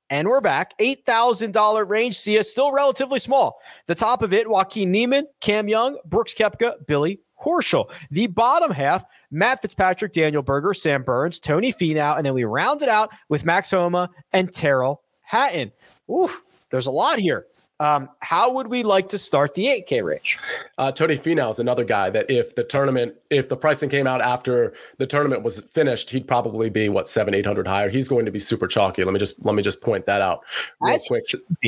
And 0.09 0.29
we're 0.29 0.41
back. 0.41 0.77
$8,000 0.79 1.89
range. 1.89 2.17
See 2.17 2.39
us 2.39 2.49
still 2.49 2.71
relatively 2.71 3.19
small. 3.19 3.59
The 3.87 3.95
top 3.95 4.21
of 4.21 4.33
it, 4.33 4.49
Joaquin 4.49 4.91
Niemann, 4.91 5.27
Cam 5.41 5.67
Young, 5.67 5.97
Brooks 6.05 6.33
Koepka, 6.33 6.85
Billy 6.87 7.19
Horschel. 7.43 7.91
The 8.09 8.27
bottom 8.27 8.71
half, 8.71 9.03
Matt 9.31 9.61
Fitzpatrick, 9.61 10.13
Daniel 10.13 10.41
Berger, 10.41 10.73
Sam 10.73 11.03
Burns, 11.03 11.39
Tony 11.39 11.73
Finau, 11.73 12.17
and 12.17 12.25
then 12.25 12.33
we 12.33 12.45
round 12.45 12.81
it 12.81 12.89
out 12.89 13.09
with 13.27 13.43
Max 13.45 13.71
Homa 13.71 14.09
and 14.31 14.53
Tyrrell 14.53 15.03
Hatton. 15.21 15.71
Oof, 16.09 16.41
there's 16.71 16.87
a 16.87 16.91
lot 16.91 17.19
here. 17.19 17.45
Um, 17.79 18.09
how 18.19 18.51
would 18.53 18.67
we 18.67 18.81
like 18.83 19.07
to 19.09 19.17
start 19.17 19.53
the 19.53 19.65
8K 19.65 20.03
range? 20.03 20.37
Uh, 20.77 20.91
Tony 20.91 21.15
Finau 21.15 21.51
is 21.51 21.59
another 21.59 21.83
guy 21.83 22.09
that 22.09 22.29
if 22.29 22.55
the 22.55 22.63
tournament, 22.63 23.13
if 23.29 23.49
the 23.49 23.57
pricing 23.57 23.89
came 23.89 24.07
out 24.07 24.21
after 24.21 24.73
the 24.97 25.05
tournament 25.05 25.43
was 25.43 25.59
finished, 25.59 26.09
he'd 26.09 26.27
probably 26.27 26.69
be 26.69 26.89
what 26.89 27.07
seven, 27.07 27.33
eight 27.33 27.45
hundred 27.45 27.67
higher. 27.67 27.89
He's 27.89 28.07
going 28.07 28.25
to 28.25 28.31
be 28.31 28.39
super 28.39 28.67
chalky. 28.67 29.03
Let 29.03 29.13
me 29.13 29.19
just 29.19 29.43
let 29.45 29.53
me 29.53 29.61
just 29.61 29.81
point 29.81 30.05
that 30.07 30.21
out 30.21 30.43
real 30.81 30.95
As 30.95 31.05
quick. 31.07 31.23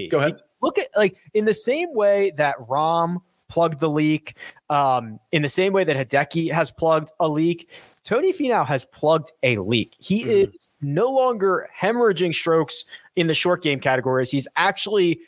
Go 0.10 0.19
ahead. 0.19 0.39
Look 0.62 0.80
at 0.80 0.88
like 0.95 1.15
in 1.34 1.45
the 1.45 1.54
same 1.54 1.93
way 1.93 2.32
that 2.38 2.56
Rom 2.67 3.22
plugged 3.50 3.80
the 3.80 3.89
leak, 3.89 4.38
um, 4.69 5.19
in 5.32 5.41
the 5.41 5.50
same 5.50 5.74
way 5.74 5.84
that 5.84 5.98
Hideki 5.98 6.52
has 6.52 6.72
plugged 6.72 7.12
a 7.19 7.28
leak. 7.28 7.69
Tony 8.04 8.32
Finau 8.32 8.65
has 8.65 8.86
plugged 8.86 9.32
a 9.43 9.58
leak. 9.58 9.95
He 10.00 10.22
mm-hmm. 10.22 10.50
is 10.50 10.72
no 10.82 11.10
longer 11.10 11.69
hemorrhaging 11.80 12.34
strokes 12.34 12.86
in 13.15 13.28
the 13.28 13.36
short 13.36 13.62
game 13.62 13.80
categories. 13.80 14.32
He's 14.32 14.48
actually 14.56 15.19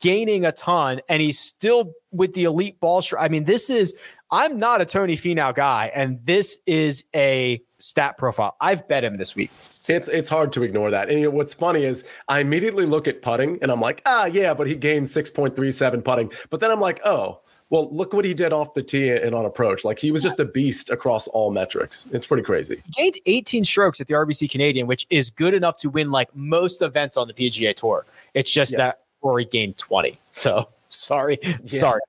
gaining 0.00 0.44
a 0.44 0.52
ton, 0.52 1.00
and 1.08 1.22
he's 1.22 1.38
still 1.38 1.92
with 2.10 2.34
the 2.34 2.44
elite 2.44 2.78
ball 2.80 3.02
strike. 3.02 3.22
I 3.24 3.28
mean, 3.28 3.44
this 3.44 3.70
is 3.70 3.94
I'm 4.30 4.58
not 4.58 4.80
a 4.80 4.86
Tony 4.86 5.16
Finau 5.16 5.54
guy, 5.54 5.90
and 5.94 6.18
this 6.24 6.58
is 6.66 7.04
a 7.14 7.62
stat 7.78 8.16
profile. 8.16 8.56
I've 8.60 8.86
bet 8.88 9.04
him 9.04 9.16
this 9.16 9.34
week. 9.34 9.50
It's 9.88 10.08
it's 10.08 10.28
hard 10.28 10.52
to 10.52 10.62
ignore 10.62 10.90
that. 10.90 11.10
And 11.10 11.18
you 11.18 11.24
know, 11.26 11.30
what's 11.30 11.54
funny 11.54 11.84
is 11.84 12.04
I 12.28 12.40
immediately 12.40 12.86
look 12.86 13.08
at 13.08 13.22
putting 13.22 13.58
and 13.62 13.70
I'm 13.70 13.80
like, 13.80 14.02
ah, 14.06 14.26
yeah, 14.26 14.54
but 14.54 14.66
he 14.66 14.74
gained 14.74 15.06
6.37 15.06 16.04
putting. 16.04 16.32
But 16.50 16.60
then 16.60 16.70
I'm 16.70 16.80
like, 16.80 17.00
oh, 17.04 17.40
well, 17.72 17.88
look 17.90 18.12
what 18.12 18.24
he 18.24 18.34
did 18.34 18.52
off 18.52 18.74
the 18.74 18.82
tee 18.82 19.08
and 19.10 19.34
on 19.34 19.46
approach. 19.46 19.82
Like 19.82 19.98
he 19.98 20.10
was 20.10 20.22
just 20.22 20.38
a 20.38 20.44
beast 20.44 20.90
across 20.90 21.26
all 21.28 21.50
metrics. 21.50 22.06
It's 22.12 22.26
pretty 22.26 22.42
crazy. 22.42 22.82
He 22.84 23.02
gained 23.02 23.16
18 23.24 23.64
strokes 23.64 23.98
at 24.00 24.08
the 24.08 24.14
RBC 24.14 24.50
Canadian, 24.50 24.86
which 24.86 25.06
is 25.08 25.30
good 25.30 25.54
enough 25.54 25.78
to 25.78 25.88
win 25.88 26.10
like 26.10 26.34
most 26.36 26.82
events 26.82 27.16
on 27.16 27.28
the 27.28 27.34
PGA 27.34 27.74
Tour. 27.74 28.04
It's 28.34 28.50
just 28.50 28.72
yeah. 28.72 28.78
that 28.78 29.01
Rory 29.22 29.44
gained 29.44 29.78
20. 29.78 30.18
So 30.32 30.68
sorry. 30.94 31.38
Yeah. 31.42 31.56
Sorry. 31.64 32.00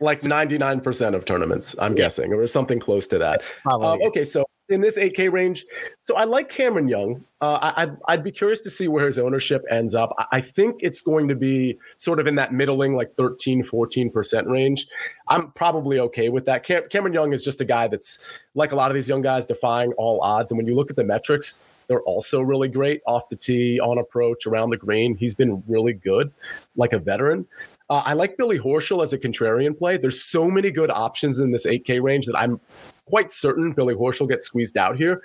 Like 0.00 0.20
99% 0.20 1.14
of 1.14 1.24
tournaments, 1.24 1.74
I'm 1.78 1.92
yeah. 1.92 2.04
guessing, 2.04 2.32
or 2.32 2.46
something 2.46 2.78
close 2.78 3.06
to 3.08 3.18
that. 3.18 3.42
Um, 3.66 3.82
okay. 3.82 4.24
So 4.24 4.44
in 4.68 4.80
this 4.80 4.98
8K 4.98 5.30
range, 5.30 5.64
so 6.02 6.16
I 6.16 6.24
like 6.24 6.48
Cameron 6.48 6.88
Young. 6.88 7.24
Uh, 7.40 7.72
I, 7.76 7.84
would 7.86 7.98
I'd 8.08 8.24
be 8.24 8.32
curious 8.32 8.60
to 8.62 8.70
see 8.70 8.88
where 8.88 9.06
his 9.06 9.18
ownership 9.18 9.62
ends 9.70 9.94
up. 9.94 10.14
I, 10.18 10.26
I 10.32 10.40
think 10.40 10.76
it's 10.80 11.00
going 11.00 11.28
to 11.28 11.34
be 11.34 11.78
sort 11.96 12.20
of 12.20 12.26
in 12.26 12.34
that 12.36 12.52
middling, 12.52 12.94
like 12.94 13.14
13, 13.14 13.62
14% 13.62 14.50
range. 14.50 14.86
I'm 15.28 15.50
probably 15.52 15.98
okay 16.00 16.28
with 16.28 16.46
that. 16.46 16.62
Cam, 16.64 16.82
Cameron 16.90 17.12
Young 17.12 17.32
is 17.32 17.44
just 17.44 17.60
a 17.60 17.64
guy 17.64 17.88
that's 17.88 18.24
like 18.54 18.72
a 18.72 18.76
lot 18.76 18.90
of 18.90 18.94
these 18.94 19.08
young 19.08 19.22
guys 19.22 19.44
defying 19.44 19.92
all 19.94 20.20
odds. 20.22 20.50
And 20.50 20.58
when 20.58 20.66
you 20.66 20.74
look 20.74 20.90
at 20.90 20.96
the 20.96 21.04
metrics, 21.04 21.60
they're 21.88 22.02
also 22.02 22.40
really 22.40 22.68
great 22.68 23.00
off 23.06 23.28
the 23.28 23.36
tee, 23.36 23.80
on 23.80 23.98
approach, 23.98 24.46
around 24.46 24.70
the 24.70 24.76
green. 24.76 25.16
He's 25.16 25.34
been 25.34 25.62
really 25.66 25.92
good, 25.92 26.32
like 26.76 26.92
a 26.92 26.98
veteran. 26.98 27.46
Uh, 27.90 28.02
I 28.04 28.14
like 28.14 28.36
Billy 28.38 28.58
Horschel 28.58 29.02
as 29.02 29.12
a 29.12 29.18
contrarian 29.18 29.76
play. 29.76 29.98
There's 29.98 30.22
so 30.22 30.48
many 30.48 30.70
good 30.70 30.90
options 30.90 31.38
in 31.38 31.50
this 31.50 31.66
8K 31.66 32.02
range 32.02 32.26
that 32.26 32.36
I'm 32.36 32.58
quite 33.06 33.30
certain 33.30 33.72
Billy 33.72 33.94
Horschel 33.94 34.28
gets 34.28 34.46
squeezed 34.46 34.78
out 34.78 34.96
here. 34.96 35.22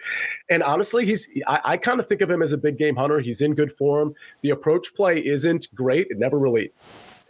And 0.49 0.61
honestly, 0.63 1.05
he's 1.05 1.29
I, 1.47 1.61
I 1.63 1.77
kind 1.77 1.99
of 1.99 2.07
think 2.07 2.21
of 2.21 2.29
him 2.29 2.41
as 2.41 2.51
a 2.51 2.57
big 2.57 2.77
game 2.77 2.95
hunter. 2.95 3.19
He's 3.19 3.41
in 3.41 3.55
good 3.55 3.71
form. 3.71 4.13
The 4.41 4.49
approach 4.49 4.93
play 4.93 5.25
isn't 5.25 5.73
great. 5.73 6.07
It 6.09 6.17
never 6.17 6.37
really 6.37 6.71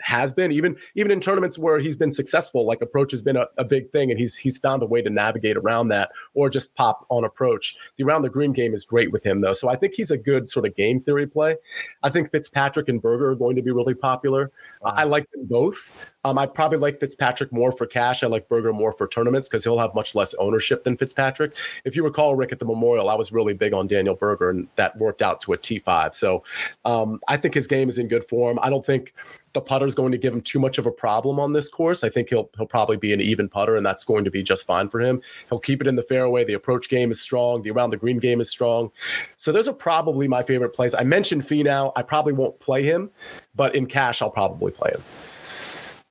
has 0.01 0.33
been 0.33 0.51
even 0.51 0.77
even 0.95 1.11
in 1.11 1.19
tournaments 1.19 1.57
where 1.57 1.79
he's 1.79 1.95
been 1.95 2.11
successful 2.11 2.65
like 2.65 2.81
approach 2.81 3.11
has 3.11 3.21
been 3.21 3.35
a, 3.35 3.47
a, 3.57 3.63
big 3.63 3.89
thing 3.89 4.09
and 4.09 4.19
he's 4.19 4.35
he's 4.35 4.57
found 4.57 4.81
a 4.81 4.85
way 4.85 5.01
to 5.01 5.09
navigate 5.09 5.57
around 5.57 5.89
that 5.89 6.09
or 6.33 6.49
just 6.49 6.73
pop 6.75 7.05
on 7.09 7.23
approach. 7.23 7.75
The 7.97 8.03
around 8.03 8.21
the 8.23 8.29
green 8.29 8.53
game 8.53 8.73
is 8.73 8.85
great 8.85 9.11
with 9.11 9.23
him 9.23 9.41
though. 9.41 9.53
So 9.53 9.69
i 9.69 9.75
think 9.75 9.93
he's 9.95 10.11
a 10.11 10.17
good 10.17 10.49
sort 10.49 10.65
of 10.65 10.75
game 10.75 10.99
theory 10.99 11.27
play. 11.27 11.55
I 12.03 12.09
think 12.09 12.31
fitzpatrick 12.31 12.89
and 12.89 13.01
berger 13.01 13.29
are 13.29 13.35
going 13.35 13.55
to 13.55 13.61
be 13.61 13.71
really 13.71 13.93
popular. 13.93 14.51
Wow. 14.81 14.93
i 14.95 15.03
like 15.03 15.29
them 15.31 15.45
both 15.45 16.11
um, 16.25 16.37
I 16.37 16.45
probably 16.45 16.77
like 16.77 16.99
Fitzpatrick 16.99 17.51
more 17.53 17.71
for 17.71 17.85
cash. 17.85 18.23
I 18.23 18.27
like 18.27 18.49
Berger 18.49 18.73
more 18.73 18.91
for 18.91 19.07
tournaments 19.07 19.47
because 19.47 19.63
he'll 19.63 19.79
have 19.79 19.95
much 19.95 20.15
less 20.15 20.33
ownership 20.35 20.83
than 20.83 20.97
Fitzpatrick. 20.97 21.55
If 21.85 21.95
you 21.95 22.03
recall, 22.03 22.35
Rick 22.35 22.51
at 22.51 22.59
the 22.59 22.65
Memorial, 22.65 23.09
I 23.09 23.15
was 23.15 23.31
really 23.31 23.53
big 23.53 23.73
on 23.73 23.87
Daniel 23.87 24.15
Berger, 24.15 24.49
and 24.49 24.67
that 24.75 24.97
worked 24.97 25.21
out 25.21 25.39
to 25.41 25.53
a 25.53 25.57
T5. 25.57 26.13
So 26.13 26.43
um, 26.83 27.21
I 27.27 27.37
think 27.37 27.53
his 27.53 27.67
game 27.67 27.87
is 27.87 27.97
in 27.97 28.07
good 28.07 28.25
form. 28.27 28.59
I 28.61 28.69
don't 28.69 28.85
think 28.85 29.13
the 29.53 29.61
putter 29.61 29.85
is 29.85 29.95
going 29.95 30.11
to 30.11 30.17
give 30.17 30.33
him 30.33 30.41
too 30.41 30.59
much 30.59 30.77
of 30.77 30.85
a 30.85 30.91
problem 30.91 31.39
on 31.39 31.53
this 31.53 31.69
course. 31.69 32.03
I 32.03 32.09
think 32.09 32.29
he'll 32.29 32.49
he'll 32.57 32.67
probably 32.67 32.97
be 32.97 33.13
an 33.13 33.21
even 33.21 33.47
putter, 33.47 33.75
and 33.75 33.85
that's 33.85 34.03
going 34.03 34.25
to 34.25 34.31
be 34.31 34.43
just 34.43 34.65
fine 34.65 34.89
for 34.89 34.99
him. 34.99 35.21
He'll 35.49 35.59
keep 35.59 35.81
it 35.81 35.87
in 35.87 35.95
the 35.95 36.03
fairway. 36.03 36.43
The 36.43 36.53
approach 36.53 36.89
game 36.89 37.11
is 37.11 37.21
strong. 37.21 37.63
The 37.63 37.71
around 37.71 37.91
the 37.91 37.97
green 37.97 38.19
game 38.19 38.41
is 38.41 38.49
strong. 38.49 38.91
So 39.37 39.51
those 39.51 39.67
are 39.67 39.73
probably 39.73 40.27
my 40.27 40.43
favorite 40.43 40.73
plays. 40.73 40.93
I 40.93 41.03
mentioned 41.03 41.43
Finau. 41.43 41.93
I 41.95 42.01
probably 42.01 42.33
won't 42.33 42.59
play 42.59 42.83
him, 42.83 43.09
but 43.55 43.73
in 43.73 43.85
cash, 43.85 44.21
I'll 44.21 44.29
probably 44.29 44.71
play 44.71 44.91
him. 44.91 45.01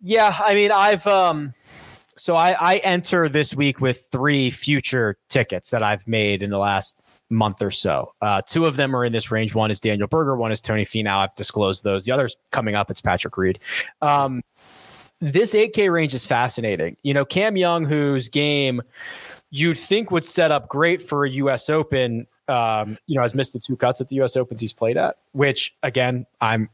Yeah, 0.01 0.37
I 0.39 0.55
mean, 0.55 0.71
I've 0.71 1.07
um 1.07 1.55
so 2.17 2.35
I 2.35 2.53
I 2.53 2.77
enter 2.79 3.29
this 3.29 3.55
week 3.55 3.81
with 3.81 4.07
three 4.11 4.51
future 4.51 5.17
tickets 5.29 5.71
that 5.71 5.83
I've 5.83 6.07
made 6.07 6.43
in 6.43 6.51
the 6.51 6.59
last 6.59 7.01
month 7.31 7.63
or 7.63 7.71
so. 7.71 8.13
Uh, 8.21 8.41
two 8.43 8.65
of 8.65 8.77
them 8.77 8.95
are 8.97 9.05
in 9.05 9.13
this 9.13 9.31
range. 9.31 9.55
One 9.55 9.71
is 9.71 9.81
Daniel 9.81 10.09
Berger. 10.09 10.37
One 10.37 10.53
is 10.53 10.61
Tony 10.61 10.85
Finau. 10.85 11.19
I've 11.19 11.35
disclosed 11.35 11.85
those. 11.85 12.05
The 12.05 12.13
other's 12.13 12.37
coming 12.51 12.75
up. 12.75 12.91
It's 12.91 13.01
Patrick 13.01 13.37
Reed. 13.37 13.59
Um, 14.01 14.43
this 15.21 15.53
8K 15.53 15.93
range 15.93 16.15
is 16.15 16.25
fascinating. 16.25 16.97
You 17.03 17.13
know, 17.13 17.25
Cam 17.25 17.57
Young, 17.57 17.85
whose 17.85 18.29
game 18.29 18.83
you'd 19.51 19.79
think 19.79 20.11
would 20.11 20.25
set 20.25 20.51
up 20.51 20.69
great 20.69 21.03
for 21.03 21.25
a 21.25 21.31
U.S. 21.31 21.69
Open, 21.69 22.27
um, 22.47 22.99
you 23.07 23.17
know, 23.17 23.23
has 23.23 23.35
missed 23.35 23.53
the 23.53 23.59
two 23.59 23.77
cuts 23.77 24.01
at 24.01 24.09
the 24.09 24.17
U.S. 24.17 24.37
Opens 24.37 24.61
he's 24.61 24.73
played 24.73 24.97
at. 24.97 25.17
Which 25.33 25.75
again, 25.83 26.27
I'm 26.41 26.71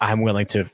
I'm 0.00 0.22
willing 0.22 0.46
to 0.46 0.64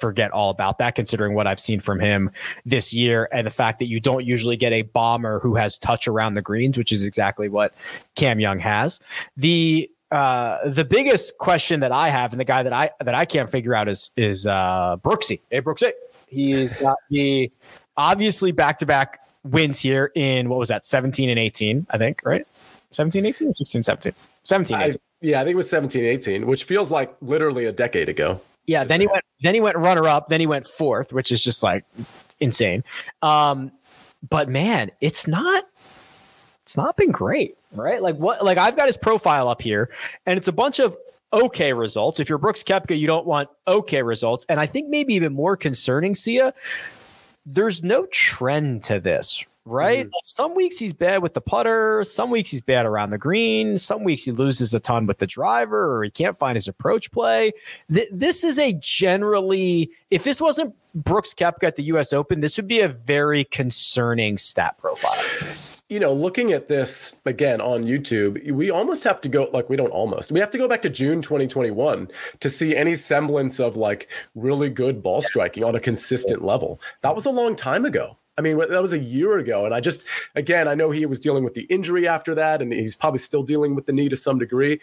forget 0.00 0.30
all 0.30 0.50
about 0.50 0.78
that, 0.78 0.94
considering 0.94 1.34
what 1.34 1.46
I've 1.46 1.60
seen 1.60 1.80
from 1.80 2.00
him 2.00 2.30
this 2.66 2.92
year 2.92 3.28
and 3.32 3.46
the 3.46 3.50
fact 3.50 3.78
that 3.78 3.86
you 3.86 3.98
don't 3.98 4.24
usually 4.24 4.56
get 4.56 4.72
a 4.72 4.82
bomber 4.82 5.40
who 5.40 5.54
has 5.54 5.78
touch 5.78 6.06
around 6.06 6.34
the 6.34 6.42
greens, 6.42 6.76
which 6.76 6.92
is 6.92 7.04
exactly 7.04 7.48
what 7.48 7.74
Cam 8.14 8.40
Young 8.40 8.58
has. 8.58 9.00
The 9.36 9.90
uh, 10.10 10.68
the 10.68 10.84
biggest 10.84 11.38
question 11.38 11.80
that 11.80 11.90
I 11.90 12.08
have, 12.10 12.32
and 12.32 12.38
the 12.38 12.44
guy 12.44 12.62
that 12.62 12.72
I 12.72 12.90
that 13.00 13.14
I 13.14 13.24
can't 13.24 13.50
figure 13.50 13.74
out 13.74 13.88
is 13.88 14.10
is 14.16 14.46
uh, 14.46 14.96
Brooksy. 15.02 15.40
Hey, 15.50 15.60
Brooksy. 15.60 15.92
He's 16.28 16.74
got 16.74 16.96
the 17.10 17.50
obviously 17.96 18.52
back 18.52 18.78
to 18.78 18.86
back 18.86 19.20
wins 19.44 19.78
here 19.78 20.10
in 20.14 20.48
what 20.48 20.58
was 20.58 20.70
that 20.70 20.84
17 20.84 21.28
and 21.28 21.38
18 21.38 21.86
i 21.90 21.98
think 21.98 22.22
right 22.24 22.46
17 22.92 23.26
18 23.26 23.48
or 23.48 23.54
16 23.54 23.82
17 23.82 24.12
17 24.44 24.76
18. 24.76 24.90
I, 24.90 24.94
yeah 25.24 25.40
i 25.40 25.44
think 25.44 25.54
it 25.54 25.56
was 25.56 25.70
17 25.70 26.04
18 26.04 26.46
which 26.46 26.64
feels 26.64 26.90
like 26.90 27.14
literally 27.20 27.64
a 27.64 27.72
decade 27.72 28.08
ago 28.08 28.40
yeah, 28.66 28.84
then 28.84 29.00
he 29.00 29.06
went 29.06 29.24
then 29.40 29.54
he 29.54 29.60
went 29.60 29.76
runner 29.76 30.08
up, 30.08 30.28
then 30.28 30.40
he 30.40 30.46
went 30.46 30.66
fourth, 30.66 31.12
which 31.12 31.30
is 31.30 31.42
just 31.42 31.62
like 31.62 31.84
insane. 32.40 32.82
Um, 33.22 33.72
but 34.28 34.48
man, 34.48 34.90
it's 35.00 35.26
not 35.26 35.64
it's 36.62 36.76
not 36.76 36.96
been 36.96 37.10
great, 37.10 37.56
right? 37.72 38.00
Like 38.00 38.16
what 38.16 38.44
like 38.44 38.58
I've 38.58 38.76
got 38.76 38.86
his 38.86 38.96
profile 38.96 39.48
up 39.48 39.60
here 39.60 39.90
and 40.24 40.38
it's 40.38 40.48
a 40.48 40.52
bunch 40.52 40.78
of 40.78 40.96
okay 41.32 41.72
results. 41.72 42.20
If 42.20 42.28
you're 42.28 42.38
Brooks 42.38 42.62
Koepka, 42.62 42.98
you 42.98 43.06
don't 43.06 43.26
want 43.26 43.50
okay 43.68 44.02
results. 44.02 44.46
And 44.48 44.58
I 44.58 44.66
think 44.66 44.88
maybe 44.88 45.14
even 45.14 45.34
more 45.34 45.56
concerning, 45.56 46.14
Sia, 46.14 46.54
there's 47.44 47.82
no 47.82 48.06
trend 48.06 48.82
to 48.84 48.98
this, 48.98 49.44
right? 49.64 50.06
Mm-hmm. 50.06 50.18
Some 50.22 50.54
weeks 50.54 50.78
he's 50.78 50.92
bad 50.92 51.22
with 51.22 51.34
the 51.34 51.40
putter, 51.40 52.04
some 52.04 52.30
weeks 52.30 52.50
he's 52.50 52.60
bad 52.60 52.86
around 52.86 53.10
the 53.10 53.18
green, 53.18 53.78
some 53.78 54.04
weeks 54.04 54.24
he 54.24 54.32
loses 54.32 54.74
a 54.74 54.80
ton 54.80 55.06
with 55.06 55.18
the 55.18 55.26
driver 55.26 55.96
or 55.96 56.04
he 56.04 56.10
can't 56.10 56.38
find 56.38 56.56
his 56.56 56.68
approach 56.68 57.10
play. 57.10 57.52
Th- 57.92 58.08
this 58.12 58.44
is 58.44 58.58
a 58.58 58.72
generally, 58.74 59.90
if 60.10 60.24
this 60.24 60.40
wasn't 60.40 60.74
Brooks 60.94 61.34
Koepka 61.34 61.64
at 61.64 61.76
the 61.76 61.84
US 61.84 62.12
Open, 62.12 62.40
this 62.40 62.56
would 62.56 62.68
be 62.68 62.80
a 62.80 62.88
very 62.88 63.44
concerning 63.44 64.38
stat 64.38 64.76
profile. 64.78 65.22
You 65.90 66.00
know, 66.00 66.12
looking 66.12 66.52
at 66.52 66.68
this 66.68 67.20
again 67.26 67.60
on 67.60 67.84
YouTube, 67.84 68.50
we 68.50 68.70
almost 68.70 69.04
have 69.04 69.20
to 69.20 69.28
go 69.28 69.50
like 69.52 69.68
we 69.68 69.76
don't 69.76 69.90
almost. 69.90 70.32
We 70.32 70.40
have 70.40 70.50
to 70.52 70.58
go 70.58 70.66
back 70.66 70.80
to 70.82 70.90
June 70.90 71.20
2021 71.20 72.08
to 72.40 72.48
see 72.48 72.74
any 72.74 72.94
semblance 72.94 73.60
of 73.60 73.76
like 73.76 74.08
really 74.34 74.70
good 74.70 75.02
ball 75.02 75.20
striking 75.20 75.62
on 75.62 75.74
a 75.74 75.80
consistent 75.80 76.42
level. 76.42 76.80
That 77.02 77.14
was 77.14 77.26
a 77.26 77.30
long 77.30 77.54
time 77.54 77.84
ago 77.84 78.16
I 78.36 78.42
mean, 78.42 78.58
that 78.58 78.82
was 78.82 78.92
a 78.92 78.98
year 78.98 79.38
ago. 79.38 79.64
And 79.64 79.74
I 79.74 79.80
just, 79.80 80.04
again, 80.34 80.66
I 80.66 80.74
know 80.74 80.90
he 80.90 81.06
was 81.06 81.20
dealing 81.20 81.44
with 81.44 81.54
the 81.54 81.62
injury 81.62 82.08
after 82.08 82.34
that, 82.34 82.60
and 82.60 82.72
he's 82.72 82.96
probably 82.96 83.18
still 83.18 83.42
dealing 83.42 83.74
with 83.74 83.86
the 83.86 83.92
knee 83.92 84.08
to 84.08 84.16
some 84.16 84.38
degree. 84.38 84.80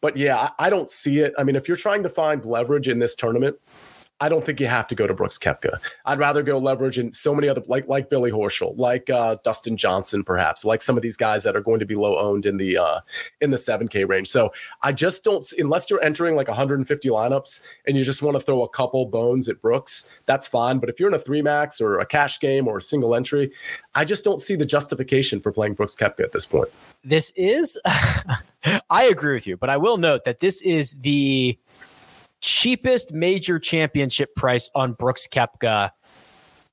But 0.00 0.16
yeah, 0.16 0.50
I, 0.58 0.66
I 0.66 0.70
don't 0.70 0.90
see 0.90 1.20
it. 1.20 1.32
I 1.38 1.44
mean, 1.44 1.56
if 1.56 1.68
you're 1.68 1.76
trying 1.76 2.02
to 2.02 2.08
find 2.08 2.44
leverage 2.44 2.88
in 2.88 2.98
this 2.98 3.14
tournament, 3.14 3.56
I 4.20 4.28
don't 4.28 4.44
think 4.44 4.58
you 4.58 4.66
have 4.66 4.88
to 4.88 4.94
go 4.94 5.06
to 5.06 5.14
Brooks 5.14 5.38
Koepka. 5.38 5.78
I'd 6.04 6.18
rather 6.18 6.42
go 6.42 6.58
leverage 6.58 6.98
in 6.98 7.12
so 7.12 7.34
many 7.34 7.48
other 7.48 7.62
like 7.68 7.86
like 7.86 8.10
Billy 8.10 8.32
Horschel, 8.32 8.76
like 8.76 9.08
uh, 9.10 9.36
Dustin 9.44 9.76
Johnson, 9.76 10.24
perhaps, 10.24 10.64
like 10.64 10.82
some 10.82 10.96
of 10.96 11.02
these 11.02 11.16
guys 11.16 11.44
that 11.44 11.54
are 11.54 11.60
going 11.60 11.78
to 11.78 11.86
be 11.86 11.94
low 11.94 12.16
owned 12.18 12.44
in 12.44 12.56
the 12.56 12.78
uh, 12.78 13.00
in 13.40 13.50
the 13.50 13.56
7K 13.56 14.08
range. 14.08 14.28
So 14.28 14.50
I 14.82 14.92
just 14.92 15.22
don't 15.22 15.44
unless 15.58 15.88
you're 15.88 16.02
entering 16.02 16.34
like 16.34 16.48
150 16.48 17.08
lineups 17.08 17.62
and 17.86 17.96
you 17.96 18.02
just 18.02 18.22
want 18.22 18.36
to 18.36 18.40
throw 18.40 18.62
a 18.62 18.68
couple 18.68 19.06
bones 19.06 19.48
at 19.48 19.62
Brooks, 19.62 20.10
that's 20.26 20.48
fine. 20.48 20.78
But 20.78 20.88
if 20.88 20.98
you're 20.98 21.08
in 21.08 21.14
a 21.14 21.18
three 21.18 21.42
max 21.42 21.80
or 21.80 22.00
a 22.00 22.06
cash 22.06 22.40
game 22.40 22.66
or 22.66 22.78
a 22.78 22.82
single 22.82 23.14
entry, 23.14 23.52
I 23.94 24.04
just 24.04 24.24
don't 24.24 24.40
see 24.40 24.56
the 24.56 24.66
justification 24.66 25.38
for 25.38 25.52
playing 25.52 25.74
Brooks 25.74 25.94
Koepka 25.94 26.24
at 26.24 26.32
this 26.32 26.44
point. 26.44 26.68
This 27.04 27.32
is 27.36 27.78
I 28.90 29.04
agree 29.04 29.34
with 29.34 29.46
you, 29.46 29.56
but 29.56 29.70
I 29.70 29.76
will 29.76 29.96
note 29.96 30.24
that 30.24 30.40
this 30.40 30.60
is 30.62 30.94
the 31.00 31.56
cheapest 32.40 33.12
major 33.12 33.58
championship 33.58 34.34
price 34.34 34.68
on 34.74 34.92
Brooks 34.92 35.26
Koepka 35.26 35.90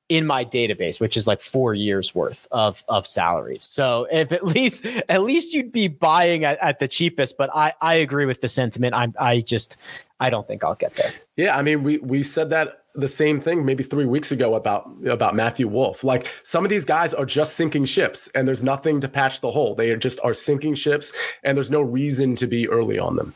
in 0.07 0.25
my 0.25 0.45
database, 0.45 0.99
which 0.99 1.17
is 1.17 1.25
like 1.25 1.41
four 1.41 1.73
years 1.73 2.13
worth 2.13 2.47
of 2.51 2.83
of 2.87 3.07
salaries. 3.07 3.63
So 3.63 4.07
if 4.11 4.31
at 4.31 4.45
least 4.45 4.85
at 5.09 5.23
least 5.23 5.53
you'd 5.53 5.71
be 5.71 5.87
buying 5.87 6.43
at, 6.43 6.57
at 6.61 6.79
the 6.79 6.87
cheapest, 6.87 7.37
but 7.37 7.49
I 7.53 7.73
I 7.81 7.95
agree 7.95 8.25
with 8.25 8.41
the 8.41 8.47
sentiment. 8.47 8.93
I'm 8.93 9.13
I 9.19 9.41
just 9.41 9.77
I 10.19 10.29
don't 10.29 10.47
think 10.47 10.63
I'll 10.63 10.75
get 10.75 10.93
there. 10.93 11.11
Yeah, 11.35 11.57
I 11.57 11.61
mean 11.61 11.83
we 11.83 11.97
we 11.99 12.21
said 12.23 12.49
that 12.51 12.81
the 12.93 13.07
same 13.07 13.41
thing 13.41 13.65
maybe 13.65 13.83
three 13.83 14.05
weeks 14.05 14.31
ago 14.31 14.53
about 14.53 14.89
about 15.07 15.35
Matthew 15.35 15.67
Wolff. 15.67 16.03
Like 16.03 16.31
some 16.43 16.63
of 16.63 16.69
these 16.69 16.85
guys 16.85 17.13
are 17.13 17.25
just 17.25 17.55
sinking 17.55 17.85
ships, 17.85 18.29
and 18.35 18.47
there's 18.47 18.63
nothing 18.63 19.01
to 19.01 19.07
patch 19.07 19.41
the 19.41 19.51
hole. 19.51 19.75
They 19.75 19.89
are 19.89 19.97
just 19.97 20.19
are 20.23 20.33
sinking 20.33 20.75
ships, 20.75 21.11
and 21.43 21.57
there's 21.57 21.71
no 21.71 21.81
reason 21.81 22.35
to 22.37 22.47
be 22.47 22.69
early 22.69 22.99
on 22.99 23.15
them. 23.15 23.33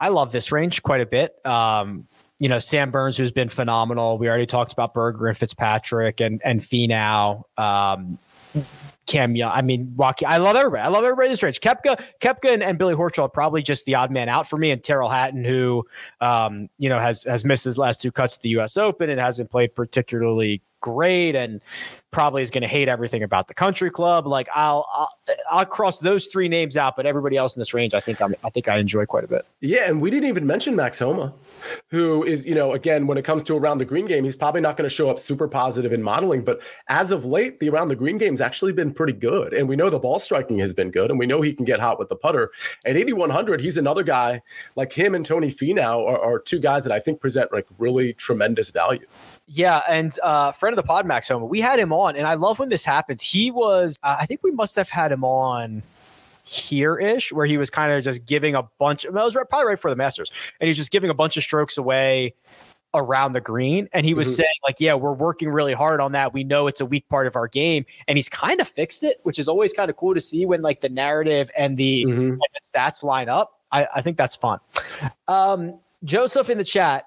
I 0.00 0.08
love 0.08 0.32
this 0.32 0.52
range 0.52 0.82
quite 0.82 1.00
a 1.00 1.06
bit. 1.06 1.34
Um, 1.46 2.06
you 2.38 2.48
know, 2.48 2.58
Sam 2.58 2.90
Burns, 2.90 3.16
who's 3.16 3.32
been 3.32 3.48
phenomenal. 3.48 4.18
We 4.18 4.28
already 4.28 4.46
talked 4.46 4.72
about 4.72 4.92
Berger 4.92 5.28
and 5.28 5.36
Fitzpatrick 5.36 6.20
and 6.20 6.40
and 6.44 6.60
Finau. 6.60 7.44
Um, 7.56 8.18
Cam 9.06 9.36
Young. 9.36 9.52
I 9.52 9.62
mean, 9.62 9.92
Rocky. 9.96 10.24
I 10.24 10.38
love 10.38 10.56
everybody. 10.56 10.82
I 10.82 10.88
love 10.88 11.04
everybody 11.04 11.26
in 11.26 11.32
this 11.32 11.42
range. 11.42 11.60
Koepka, 11.60 12.02
Koepka, 12.20 12.52
and, 12.52 12.62
and 12.62 12.78
Billy 12.78 12.94
Horschel 12.94 13.24
are 13.24 13.28
probably 13.28 13.62
just 13.62 13.84
the 13.84 13.94
odd 13.94 14.10
man 14.10 14.28
out 14.28 14.48
for 14.48 14.56
me. 14.56 14.70
And 14.70 14.82
Tyrrell 14.82 15.10
Hatton, 15.10 15.44
who, 15.44 15.86
um, 16.20 16.68
you 16.78 16.88
know, 16.88 16.98
has 16.98 17.24
has 17.24 17.44
missed 17.44 17.64
his 17.64 17.76
last 17.76 18.00
two 18.00 18.10
cuts 18.10 18.36
at 18.36 18.42
the 18.42 18.50
U.S. 18.50 18.76
Open 18.76 19.10
and 19.10 19.20
hasn't 19.20 19.50
played 19.50 19.74
particularly 19.74 20.62
great 20.84 21.34
and 21.34 21.62
probably 22.10 22.42
is 22.42 22.50
going 22.50 22.62
to 22.62 22.68
hate 22.68 22.88
everything 22.88 23.22
about 23.22 23.48
the 23.48 23.54
country 23.54 23.90
club. 23.90 24.26
Like 24.26 24.48
I'll, 24.54 24.86
I'll, 24.92 25.08
I'll 25.50 25.64
cross 25.64 25.98
those 25.98 26.26
three 26.26 26.46
names 26.46 26.76
out, 26.76 26.94
but 26.94 27.06
everybody 27.06 27.38
else 27.38 27.56
in 27.56 27.60
this 27.60 27.72
range, 27.72 27.94
I 27.94 28.00
think 28.00 28.20
I'm 28.20 28.34
I 28.44 28.50
think 28.50 28.68
I 28.68 28.76
enjoy 28.76 29.06
quite 29.06 29.24
a 29.24 29.28
bit. 29.28 29.46
Yeah, 29.60 29.88
and 29.88 30.02
we 30.02 30.10
didn't 30.10 30.28
even 30.28 30.46
mention 30.46 30.76
Max 30.76 30.98
Homa, 30.98 31.32
who 31.88 32.22
is 32.22 32.44
you 32.46 32.54
know 32.54 32.74
again 32.74 33.06
when 33.06 33.16
it 33.16 33.24
comes 33.24 33.42
to 33.44 33.56
around 33.56 33.78
the 33.78 33.86
green 33.86 34.06
game, 34.06 34.24
he's 34.24 34.36
probably 34.36 34.60
not 34.60 34.76
going 34.76 34.88
to 34.88 34.94
show 34.94 35.08
up 35.08 35.18
super 35.18 35.48
positive 35.48 35.92
in 35.92 36.02
modeling, 36.02 36.44
but 36.44 36.60
as 36.88 37.10
of 37.10 37.24
late, 37.24 37.60
the 37.60 37.70
around 37.70 37.88
the 37.88 37.96
green 37.96 38.18
game's 38.18 38.42
actually 38.42 38.72
been 38.72 38.92
pretty 38.92 39.14
good, 39.14 39.54
and 39.54 39.68
we 39.68 39.74
know 39.74 39.88
the 39.88 39.98
ball 39.98 40.18
striking 40.18 40.58
has 40.58 40.74
been 40.74 40.90
good, 40.90 41.10
and 41.10 41.18
we 41.18 41.26
know 41.26 41.40
he 41.40 41.54
can 41.54 41.64
get 41.64 41.80
hot 41.80 41.98
with 41.98 42.10
the 42.10 42.16
putter. 42.16 42.52
At 42.84 42.98
8100, 42.98 43.62
he's 43.62 43.78
another 43.78 44.02
guy 44.02 44.42
like 44.76 44.92
him 44.92 45.14
and 45.14 45.24
Tony 45.24 45.48
Finau 45.48 46.06
are, 46.06 46.20
are 46.20 46.38
two 46.38 46.60
guys 46.60 46.84
that 46.84 46.92
I 46.92 47.00
think 47.00 47.20
present 47.20 47.52
like 47.52 47.66
really 47.78 48.12
tremendous 48.12 48.70
value. 48.70 49.06
Yeah, 49.46 49.82
and 49.88 50.18
uh, 50.22 50.52
friend 50.52 50.72
of 50.72 50.82
the 50.82 50.86
pod, 50.86 51.06
Max 51.06 51.28
Homa, 51.28 51.44
we 51.44 51.60
had 51.60 51.78
him 51.78 51.92
on, 51.92 52.16
and 52.16 52.26
I 52.26 52.34
love 52.34 52.58
when 52.58 52.70
this 52.70 52.84
happens. 52.84 53.20
He 53.20 53.50
was, 53.50 53.98
uh, 54.02 54.16
I 54.18 54.26
think 54.26 54.42
we 54.42 54.50
must 54.50 54.74
have 54.76 54.88
had 54.88 55.12
him 55.12 55.22
on 55.24 55.82
here 56.44 56.98
ish, 56.98 57.32
where 57.32 57.46
he 57.46 57.58
was 57.58 57.68
kind 57.70 57.92
of 57.92 58.02
just 58.02 58.24
giving 58.24 58.54
a 58.54 58.62
bunch. 58.78 59.04
Of, 59.04 59.14
that 59.14 59.24
was 59.24 59.34
right, 59.34 59.48
probably 59.48 59.68
right 59.68 59.78
for 59.78 59.90
the 59.90 59.96
Masters, 59.96 60.32
and 60.60 60.68
he's 60.68 60.76
just 60.76 60.90
giving 60.90 61.10
a 61.10 61.14
bunch 61.14 61.36
of 61.36 61.42
strokes 61.42 61.76
away 61.76 62.34
around 62.94 63.32
the 63.32 63.40
green. 63.40 63.88
And 63.92 64.06
he 64.06 64.14
was 64.14 64.28
mm-hmm. 64.28 64.36
saying, 64.36 64.54
like, 64.62 64.76
yeah, 64.78 64.94
we're 64.94 65.12
working 65.12 65.50
really 65.50 65.74
hard 65.74 66.00
on 66.00 66.12
that. 66.12 66.32
We 66.32 66.44
know 66.44 66.68
it's 66.68 66.80
a 66.80 66.86
weak 66.86 67.08
part 67.08 67.26
of 67.26 67.36
our 67.36 67.48
game. 67.48 67.84
And 68.08 68.16
he's 68.16 68.28
kind 68.28 68.60
of 68.60 68.68
fixed 68.68 69.02
it, 69.02 69.18
which 69.24 69.38
is 69.38 69.48
always 69.48 69.72
kind 69.72 69.90
of 69.90 69.96
cool 69.96 70.14
to 70.14 70.20
see 70.20 70.46
when 70.46 70.62
like 70.62 70.80
the 70.80 70.88
narrative 70.88 71.50
and 71.56 71.76
the, 71.76 72.04
mm-hmm. 72.04 72.20
and 72.20 72.40
the 72.40 72.60
stats 72.62 73.02
line 73.02 73.28
up. 73.28 73.60
I, 73.72 73.88
I 73.96 74.02
think 74.02 74.16
that's 74.16 74.36
fun. 74.36 74.60
Um, 75.26 75.80
Joseph 76.04 76.48
in 76.48 76.58
the 76.58 76.64
chat, 76.64 77.06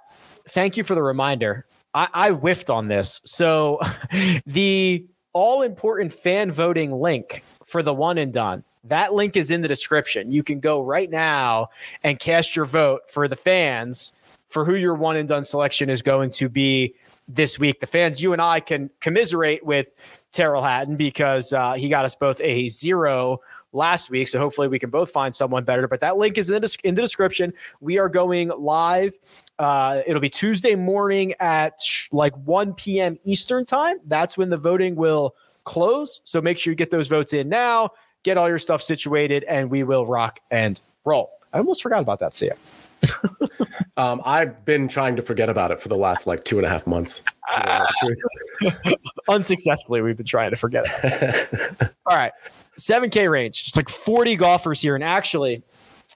thank 0.49 0.75
you 0.75 0.83
for 0.83 0.93
the 0.93 1.01
reminder. 1.01 1.65
I, 1.93 2.07
I 2.13 2.31
whiffed 2.31 2.69
on 2.69 2.87
this. 2.87 3.21
So 3.23 3.79
the 4.45 5.05
all 5.33 5.61
important 5.61 6.13
fan 6.13 6.51
voting 6.51 6.91
link 6.91 7.43
for 7.65 7.83
the 7.83 7.93
one 7.93 8.17
and 8.17 8.33
done. 8.33 8.63
That 8.85 9.13
link 9.13 9.35
is 9.35 9.51
in 9.51 9.61
the 9.61 9.67
description. 9.67 10.31
You 10.31 10.43
can 10.43 10.59
go 10.59 10.81
right 10.81 11.09
now 11.09 11.69
and 12.03 12.17
cast 12.19 12.55
your 12.55 12.65
vote 12.65 13.01
for 13.09 13.27
the 13.27 13.35
fans 13.35 14.13
for 14.49 14.63
who 14.63 14.75
your 14.75 14.95
one 14.95 15.17
and 15.17 15.27
done 15.27 15.43
selection 15.43 15.89
is 15.89 16.01
going 16.01 16.29
to 16.31 16.47
be 16.47 16.95
this 17.27 17.59
week. 17.59 17.81
The 17.81 17.87
fans, 17.87 18.21
you 18.21 18.33
and 18.33 18.41
I 18.41 18.61
can 18.61 18.89
commiserate 19.01 19.65
with 19.65 19.89
Tyrrell 20.31 20.63
Hatton 20.63 20.95
because 20.95 21.51
uh, 21.51 21.73
he 21.73 21.89
got 21.89 22.05
us 22.05 22.15
both 22.15 22.39
a 22.41 22.69
zero 22.69 23.41
last 23.73 24.09
week. 24.09 24.27
So 24.27 24.39
hopefully 24.39 24.67
we 24.67 24.79
can 24.79 24.89
both 24.89 25.11
find 25.11 25.35
someone 25.35 25.63
better. 25.63 25.87
But 25.87 26.01
that 26.01 26.17
link 26.17 26.37
is 26.37 26.49
in 26.49 26.61
the, 26.61 26.77
in 26.83 26.95
the 26.95 27.01
description. 27.01 27.53
We 27.79 27.97
are 27.97 28.09
going 28.09 28.49
live. 28.49 29.13
Uh, 29.59 30.01
it'll 30.05 30.21
be 30.21 30.29
Tuesday 30.29 30.75
morning 30.75 31.33
at 31.39 31.79
sh- 31.79 32.07
like 32.11 32.35
1 32.37 32.73
p.m. 32.73 33.17
Eastern 33.23 33.65
time. 33.65 33.97
That's 34.05 34.37
when 34.37 34.49
the 34.49 34.57
voting 34.57 34.95
will 34.95 35.35
close. 35.63 36.21
So 36.23 36.41
make 36.41 36.57
sure 36.57 36.71
you 36.71 36.75
get 36.75 36.91
those 36.91 37.07
votes 37.07 37.33
in 37.33 37.49
now. 37.49 37.91
Get 38.23 38.37
all 38.37 38.49
your 38.49 38.59
stuff 38.59 38.81
situated, 38.81 39.43
and 39.45 39.69
we 39.69 39.83
will 39.83 40.05
rock 40.05 40.39
and 40.51 40.81
roll. 41.05 41.29
I 41.53 41.59
almost 41.59 41.81
forgot 41.81 42.01
about 42.01 42.19
that, 42.19 42.35
Sia. 42.35 42.57
um, 43.97 44.21
I've 44.25 44.65
been 44.65 44.87
trying 44.87 45.15
to 45.17 45.21
forget 45.21 45.49
about 45.49 45.71
it 45.71 45.81
for 45.81 45.87
the 45.87 45.95
last 45.95 46.27
like 46.27 46.43
two 46.43 46.57
and 46.57 46.65
a 46.65 46.69
half 46.69 46.87
months. 46.87 47.23
Unsuccessfully, 49.29 50.01
we've 50.01 50.17
been 50.17 50.25
trying 50.25 50.51
to 50.51 50.57
forget 50.57 50.85
it. 51.03 51.91
All 52.05 52.17
right. 52.17 52.31
7K 52.79 53.29
range. 53.29 53.63
It's 53.67 53.75
like 53.75 53.89
40 53.89 54.35
golfers 54.35 54.81
here. 54.81 54.95
And 54.95 55.03
actually, 55.03 55.63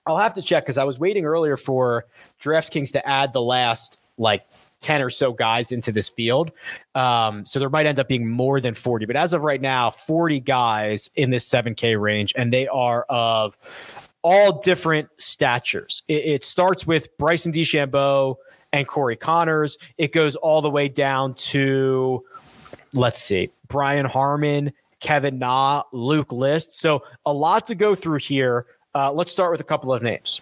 I'll 0.05 0.17
have 0.17 0.33
to 0.35 0.41
check 0.41 0.63
because 0.63 0.77
I 0.77 0.83
was 0.83 0.99
waiting 0.99 1.25
earlier 1.25 1.57
for 1.57 2.05
DraftKings 2.41 2.91
to 2.93 3.07
add 3.07 3.33
the 3.33 3.41
last 3.41 3.99
like 4.17 4.45
10 4.81 5.01
or 5.01 5.09
so 5.09 5.31
guys 5.31 5.71
into 5.71 5.91
this 5.91 6.09
field. 6.09 6.51
Um, 6.95 7.45
so 7.45 7.59
there 7.59 7.69
might 7.69 7.85
end 7.85 7.99
up 7.99 8.07
being 8.07 8.27
more 8.27 8.59
than 8.59 8.73
40. 8.73 9.05
But 9.05 9.15
as 9.15 9.33
of 9.33 9.43
right 9.43 9.61
now, 9.61 9.91
40 9.91 10.39
guys 10.39 11.09
in 11.15 11.29
this 11.29 11.47
7K 11.47 11.99
range, 11.99 12.33
and 12.35 12.51
they 12.51 12.67
are 12.67 13.05
of 13.09 13.57
all 14.23 14.59
different 14.59 15.09
statures. 15.17 16.03
It, 16.07 16.25
it 16.25 16.43
starts 16.43 16.85
with 16.85 17.15
Bryson 17.17 17.51
DeChambeau 17.51 18.37
and 18.73 18.87
Corey 18.87 19.17
Conners, 19.17 19.77
It 19.97 20.13
goes 20.13 20.35
all 20.35 20.61
the 20.61 20.69
way 20.69 20.87
down 20.87 21.33
to, 21.35 22.23
let's 22.93 23.21
see, 23.21 23.49
Brian 23.67 24.05
Harman 24.05 24.71
Kevin 25.01 25.39
Na, 25.39 25.83
Luke 25.91 26.31
List. 26.31 26.79
So 26.79 27.03
a 27.25 27.33
lot 27.33 27.65
to 27.65 27.75
go 27.75 27.95
through 27.95 28.19
here. 28.19 28.65
Uh, 28.95 29.11
let's 29.11 29.31
start 29.31 29.51
with 29.51 29.61
a 29.61 29.65
couple 29.65 29.93
of 29.93 30.01
names. 30.01 30.41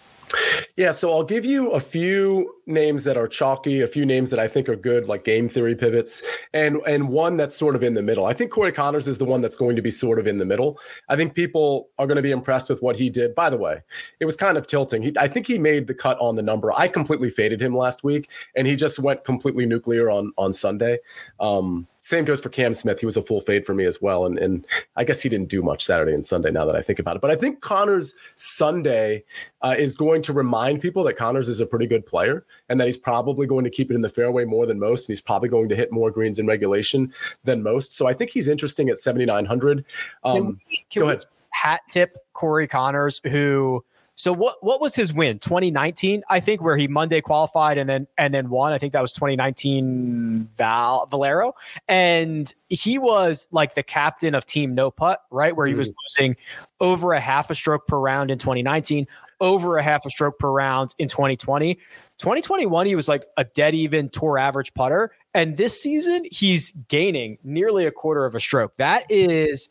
Yeah, 0.78 0.91
so 0.91 1.12
I'll 1.12 1.24
give 1.24 1.43
you 1.43 1.72
a 1.72 1.80
few 1.80 2.55
names 2.66 3.03
that 3.03 3.18
are 3.18 3.28
chalky, 3.28 3.82
a 3.82 3.88
few 3.88 4.05
names 4.05 4.30
that 4.30 4.39
I 4.39 4.47
think 4.47 4.70
are 4.70 4.76
good, 4.76 5.07
like 5.07 5.24
game 5.24 5.49
theory 5.49 5.76
pivots, 5.76 6.24
and 6.53 6.78
and 6.88 7.10
one 7.10 7.36
that's 7.36 7.55
sort 7.55 7.76
of 7.76 7.84
in 7.84 7.95
the 7.95 8.01
middle. 8.01 8.26
I 8.26 8.34
think 8.34 8.51
Corey 8.51 8.72
Conners 8.72 9.07
is 9.07 9.18
the 9.18 9.26
one 9.26 9.41
that's 9.41 9.55
going 9.55 9.76
to 9.76 9.82
be 9.82 9.91
sort 9.91 10.20
of 10.20 10.28
in 10.28 10.38
the 10.38 10.45
middle. 10.45 10.80
I 11.10 11.16
think 11.16 11.34
people 11.34 11.89
are 11.97 12.07
going 12.07 12.18
to 12.18 12.22
be 12.22 12.32
impressed 12.32 12.70
with 12.70 12.82
what 12.82 12.97
he 12.97 13.10
did. 13.10 13.36
By 13.36 13.49
the 13.49 13.57
way, 13.57 13.82
it 14.20 14.26
was 14.26 14.36
kind 14.36 14.57
of 14.57 14.68
tilting. 14.68 15.01
He, 15.01 15.14
I 15.20 15.28
think 15.28 15.47
he 15.47 15.57
made 15.57 15.88
the 15.88 15.93
cut 15.93 16.18
on 16.20 16.36
the 16.36 16.43
number. 16.43 16.72
I 16.72 16.88
completely 16.88 17.30
faded 17.30 17.62
him 17.62 17.76
last 17.76 18.03
week, 18.03 18.30
and 18.55 18.68
he 18.68 18.76
just 18.76 18.99
went 18.99 19.24
completely 19.24 19.66
nuclear 19.66 20.10
on 20.10 20.32
on 20.38 20.53
Sunday. 20.53 20.99
Um, 21.39 21.88
same 22.10 22.26
goes 22.26 22.41
for 22.41 22.49
Cam 22.49 22.74
Smith. 22.74 22.99
He 22.99 23.05
was 23.05 23.18
a 23.18 23.22
full 23.22 23.39
fade 23.39 23.68
for 23.68 23.76
me 23.76 23.86
as 23.86 24.01
well. 24.01 24.26
And, 24.26 24.39
and 24.39 24.66
I 24.95 25.03
guess 25.03 25.22
he 25.22 25.30
didn't 25.30 25.47
do 25.47 25.62
much 25.62 25.86
Saturday 25.86 26.12
and 26.12 26.26
Sunday 26.26 26.49
now 26.49 26.66
that 26.66 26.76
I 26.76 26.82
think 26.82 26.97
about 26.97 27.16
it. 27.16 27.22
But 27.22 27.30
I 27.30 27.36
think 27.36 27.62
Conners 27.62 28.16
Sunday 28.34 29.24
uh, 29.62 29.76
is 29.78 29.95
going 29.95 30.24
to 30.24 30.34
remind 30.34 30.82
people 30.82 31.03
that 31.03 31.18
Conners 31.18 31.49
is 31.49 31.62
a 31.62 31.68
pretty 31.68 31.86
good 31.86 32.07
player 32.07 32.47
and 32.68 32.82
that 32.82 32.88
he's 32.88 32.97
probably 32.97 33.45
going 33.45 33.64
to 33.64 33.70
keep 33.70 33.91
it 33.91 33.93
in 33.93 34.01
the 34.01 34.10
fairway 34.10 34.43
more 34.43 34.66
than 34.66 34.80
most. 34.80 35.07
And 35.07 35.14
he's 35.14 35.22
probably 35.22 35.49
going 35.49 35.70
to 35.70 35.76
hit 35.76 35.91
more 35.91 36.10
greens 36.10 36.39
in 36.39 36.47
regulation 36.47 37.14
than 37.43 37.62
most. 37.62 37.95
So 37.95 38.07
I 38.07 38.14
think 38.14 38.32
he's 38.32 38.47
interesting 38.47 38.89
at 38.89 38.97
7,900. 38.97 39.86
Um, 40.24 40.36
can 40.36 40.45
we, 40.47 40.86
can 40.89 41.01
go 41.01 41.10
ahead. 41.10 41.26
Hat 41.51 41.82
tip 41.91 42.18
Corey 42.34 42.68
Conners, 42.68 43.22
who 43.30 43.86
so 44.20 44.34
what 44.34 44.61
what 44.61 44.82
was 44.82 44.95
his 44.95 45.13
win? 45.13 45.39
2019, 45.39 46.24
I 46.30 46.41
think, 46.41 46.61
where 46.61 46.76
he 46.76 46.89
Monday 46.89 47.22
qualified 47.22 47.78
and 47.78 47.89
then 47.89 48.05
and 48.17 48.34
then 48.34 48.49
won. 48.49 48.74
I 48.74 48.78
think 48.78 48.91
that 48.91 49.01
was 49.01 49.13
2019 49.13 50.49
Val 50.57 51.05
Valero. 51.05 51.53
And 51.88 52.53
he 52.67 52.97
was 52.97 53.47
like 53.51 53.76
the 53.76 53.82
captain 53.82 54.36
of 54.36 54.45
team 54.45 54.76
no 54.76 54.91
putt, 54.91 55.22
right? 55.32 55.55
Where 55.55 55.67
he 55.67 55.74
was 55.74 55.91
mm. 55.91 55.93
losing 56.05 56.36
over 56.82 57.13
a 57.13 57.22
half 57.22 57.49
a 57.49 57.55
stroke 57.55 57.88
per 57.88 57.97
round 57.97 58.30
in 58.30 58.38
2019. 58.38 59.07
over 59.41 59.78
a 59.78 59.82
half 59.82 60.05
a 60.05 60.09
stroke 60.09 60.38
per 60.38 60.51
round 60.51 60.93
in 60.99 61.07
2020. 61.07 61.76
2021, 62.17 62.86
he 62.88 62.95
was 62.95 63.07
like 63.07 63.26
a 63.38 63.45
dead 63.45 63.74
even 63.74 64.09
tour 64.09 64.38
average 64.38 64.74
putter. 64.74 65.11
And 65.34 65.55
this 65.55 65.82
season, 65.82 66.26
he's 66.30 66.72
gaining 66.89 67.38
nearly 67.41 67.86
a 67.86 67.91
quarter 67.91 68.26
of 68.26 68.36
a 68.36 68.39
stroke. 68.41 68.76
That 68.76 69.05
is, 69.09 69.70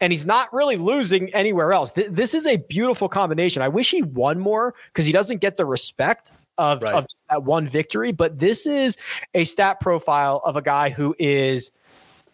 and 0.00 0.12
he's 0.12 0.26
not 0.26 0.52
really 0.52 0.76
losing 0.76 1.32
anywhere 1.34 1.72
else. 1.72 1.92
Th- 1.92 2.08
this 2.08 2.34
is 2.34 2.46
a 2.46 2.56
beautiful 2.56 3.08
combination. 3.08 3.62
I 3.62 3.68
wish 3.68 3.90
he 3.90 4.02
won 4.02 4.38
more 4.38 4.74
because 4.92 5.06
he 5.06 5.12
doesn't 5.12 5.38
get 5.38 5.56
the 5.56 5.66
respect 5.66 6.32
of, 6.56 6.82
right. 6.82 6.94
of 6.94 7.08
just 7.08 7.26
that 7.28 7.44
one 7.44 7.68
victory. 7.68 8.12
But 8.12 8.38
this 8.38 8.66
is 8.66 8.96
a 9.34 9.44
stat 9.44 9.80
profile 9.80 10.40
of 10.44 10.56
a 10.56 10.62
guy 10.62 10.90
who 10.90 11.14
is 11.18 11.70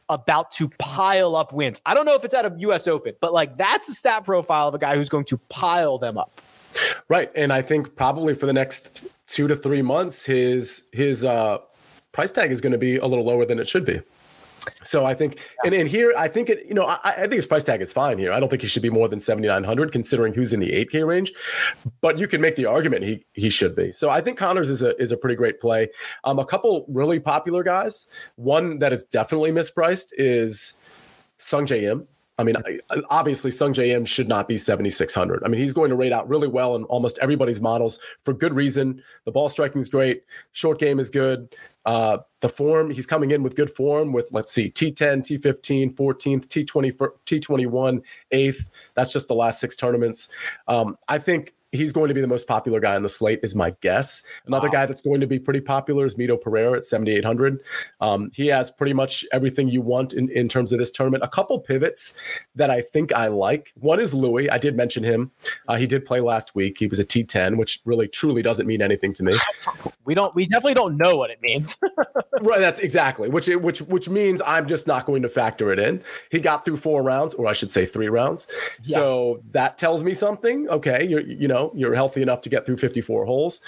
about 0.08 0.50
to 0.52 0.68
pile 0.78 1.34
up 1.36 1.52
wins. 1.52 1.80
I 1.86 1.94
don't 1.94 2.04
know 2.04 2.14
if 2.14 2.24
it's 2.24 2.34
at 2.34 2.44
a 2.44 2.54
US 2.58 2.86
Open, 2.86 3.14
but 3.20 3.32
like 3.32 3.56
that's 3.56 3.86
the 3.86 3.94
stat 3.94 4.24
profile 4.24 4.68
of 4.68 4.74
a 4.74 4.78
guy 4.78 4.96
who's 4.96 5.08
going 5.08 5.24
to 5.26 5.38
pile 5.48 5.98
them 5.98 6.18
up. 6.18 6.40
Right. 7.08 7.30
And 7.34 7.52
I 7.52 7.62
think 7.62 7.94
probably 7.96 8.34
for 8.34 8.46
the 8.46 8.52
next 8.52 9.06
two 9.26 9.48
to 9.48 9.56
three 9.56 9.82
months, 9.82 10.24
his 10.24 10.86
his 10.92 11.24
uh 11.24 11.58
price 12.12 12.32
tag 12.32 12.50
is 12.50 12.60
going 12.60 12.72
to 12.72 12.78
be 12.78 12.96
a 12.96 13.06
little 13.06 13.24
lower 13.24 13.44
than 13.44 13.58
it 13.58 13.68
should 13.68 13.84
be. 13.84 14.00
So 14.82 15.04
I 15.04 15.14
think, 15.14 15.40
and, 15.64 15.74
and 15.74 15.88
here 15.88 16.12
I 16.16 16.28
think 16.28 16.48
it, 16.48 16.64
you 16.66 16.74
know, 16.74 16.86
I, 16.86 16.98
I, 17.04 17.20
think 17.22 17.34
his 17.34 17.46
price 17.46 17.64
tag 17.64 17.80
is 17.80 17.92
fine 17.92 18.18
here. 18.18 18.32
I 18.32 18.40
don't 18.40 18.48
think 18.48 18.62
he 18.62 18.68
should 18.68 18.82
be 18.82 18.90
more 18.90 19.08
than 19.08 19.20
seventy 19.20 19.48
nine 19.48 19.64
hundred, 19.64 19.92
considering 19.92 20.34
who's 20.34 20.52
in 20.52 20.60
the 20.60 20.72
eight 20.72 20.90
K 20.90 21.02
range. 21.02 21.32
But 22.00 22.18
you 22.18 22.28
can 22.28 22.40
make 22.40 22.56
the 22.56 22.66
argument 22.66 23.04
he 23.04 23.24
he 23.32 23.50
should 23.50 23.74
be. 23.76 23.92
So 23.92 24.10
I 24.10 24.20
think 24.20 24.38
Conners 24.38 24.70
is 24.70 24.82
a 24.82 25.00
is 25.00 25.12
a 25.12 25.16
pretty 25.16 25.36
great 25.36 25.60
play. 25.60 25.88
Um, 26.24 26.38
a 26.38 26.44
couple 26.44 26.86
really 26.88 27.20
popular 27.20 27.62
guys. 27.62 28.06
One 28.36 28.78
that 28.78 28.92
is 28.92 29.02
definitely 29.04 29.52
mispriced 29.52 30.08
is 30.16 30.74
Sungjae 31.38 31.82
Im. 31.82 32.08
I 32.36 32.42
mean, 32.42 32.56
obviously, 33.10 33.52
Sungjae 33.52 33.90
Im 33.90 34.04
should 34.04 34.26
not 34.26 34.48
be 34.48 34.58
7,600. 34.58 35.44
I 35.44 35.48
mean, 35.48 35.60
he's 35.60 35.72
going 35.72 35.90
to 35.90 35.96
rate 35.96 36.12
out 36.12 36.28
really 36.28 36.48
well 36.48 36.74
in 36.74 36.82
almost 36.84 37.16
everybody's 37.18 37.60
models 37.60 38.00
for 38.24 38.32
good 38.34 38.52
reason. 38.54 39.00
The 39.24 39.30
ball 39.30 39.48
striking 39.48 39.80
is 39.80 39.88
great, 39.88 40.24
short 40.50 40.80
game 40.80 40.98
is 40.98 41.10
good. 41.10 41.54
Uh, 41.86 42.18
the 42.44 42.48
form, 42.50 42.90
he's 42.90 43.06
coming 43.06 43.30
in 43.30 43.42
with 43.42 43.56
good 43.56 43.74
form 43.74 44.12
with, 44.12 44.28
let's 44.30 44.52
see, 44.52 44.70
T10, 44.70 45.22
T15, 45.22 45.94
14th, 45.94 46.46
T20, 46.46 46.92
T21, 47.24 48.04
8th. 48.34 48.70
That's 48.92 49.10
just 49.10 49.28
the 49.28 49.34
last 49.34 49.60
six 49.60 49.74
tournaments. 49.76 50.28
Um, 50.68 50.94
I 51.08 51.16
think 51.16 51.54
he's 51.72 51.90
going 51.90 52.08
to 52.08 52.14
be 52.14 52.20
the 52.20 52.26
most 52.26 52.46
popular 52.46 52.80
guy 52.80 52.96
on 52.96 53.02
the 53.02 53.08
slate, 53.08 53.40
is 53.42 53.54
my 53.54 53.74
guess. 53.80 54.24
Another 54.46 54.68
wow. 54.68 54.72
guy 54.72 54.86
that's 54.86 55.00
going 55.00 55.22
to 55.22 55.26
be 55.26 55.38
pretty 55.38 55.62
popular 55.62 56.04
is 56.04 56.16
Mito 56.16 56.38
Pereira 56.38 56.76
at 56.76 56.84
7,800. 56.84 57.60
Um, 58.02 58.30
he 58.34 58.48
has 58.48 58.68
pretty 58.68 58.92
much 58.92 59.24
everything 59.32 59.68
you 59.68 59.80
want 59.80 60.12
in, 60.12 60.28
in 60.28 60.46
terms 60.46 60.70
of 60.70 60.78
this 60.78 60.90
tournament. 60.90 61.24
A 61.24 61.28
couple 61.28 61.58
pivots 61.60 62.12
that 62.56 62.68
I 62.68 62.82
think 62.82 63.10
I 63.14 63.28
like. 63.28 63.72
One 63.76 64.00
is 64.00 64.12
Louis. 64.12 64.50
I 64.50 64.58
did 64.58 64.76
mention 64.76 65.02
him. 65.02 65.32
Uh, 65.66 65.76
he 65.76 65.86
did 65.86 66.04
play 66.04 66.20
last 66.20 66.54
week. 66.54 66.76
He 66.78 66.88
was 66.88 66.98
a 66.98 67.06
T10, 67.06 67.56
which 67.56 67.80
really 67.86 68.06
truly 68.06 68.42
doesn't 68.42 68.66
mean 68.66 68.82
anything 68.82 69.14
to 69.14 69.22
me. 69.22 69.32
We 70.04 70.14
don't. 70.14 70.34
We 70.34 70.46
definitely 70.46 70.74
don't 70.74 70.96
know 70.98 71.16
what 71.16 71.30
it 71.30 71.40
means. 71.40 71.78
right. 72.42 72.60
That's 72.60 72.78
exactly 72.78 73.28
which 73.28 73.48
which 73.48 73.82
which 73.82 74.08
means 74.08 74.40
I'm 74.46 74.66
just 74.66 74.86
not 74.86 75.06
going 75.06 75.22
to 75.22 75.28
factor 75.28 75.72
it 75.72 75.78
in. 75.78 76.02
He 76.30 76.40
got 76.40 76.64
through 76.64 76.78
four 76.78 77.02
rounds, 77.02 77.34
or 77.34 77.46
I 77.46 77.52
should 77.52 77.70
say 77.70 77.86
three 77.86 78.08
rounds. 78.08 78.46
Yeah. 78.82 78.96
So 78.96 79.42
that 79.52 79.78
tells 79.78 80.02
me 80.02 80.14
something. 80.14 80.68
Okay, 80.68 81.06
you're 81.06 81.20
you 81.20 81.48
know 81.48 81.72
you're 81.74 81.94
healthy 81.94 82.22
enough 82.22 82.40
to 82.42 82.48
get 82.48 82.66
through 82.66 82.76
54 82.76 83.24
holes. 83.24 83.60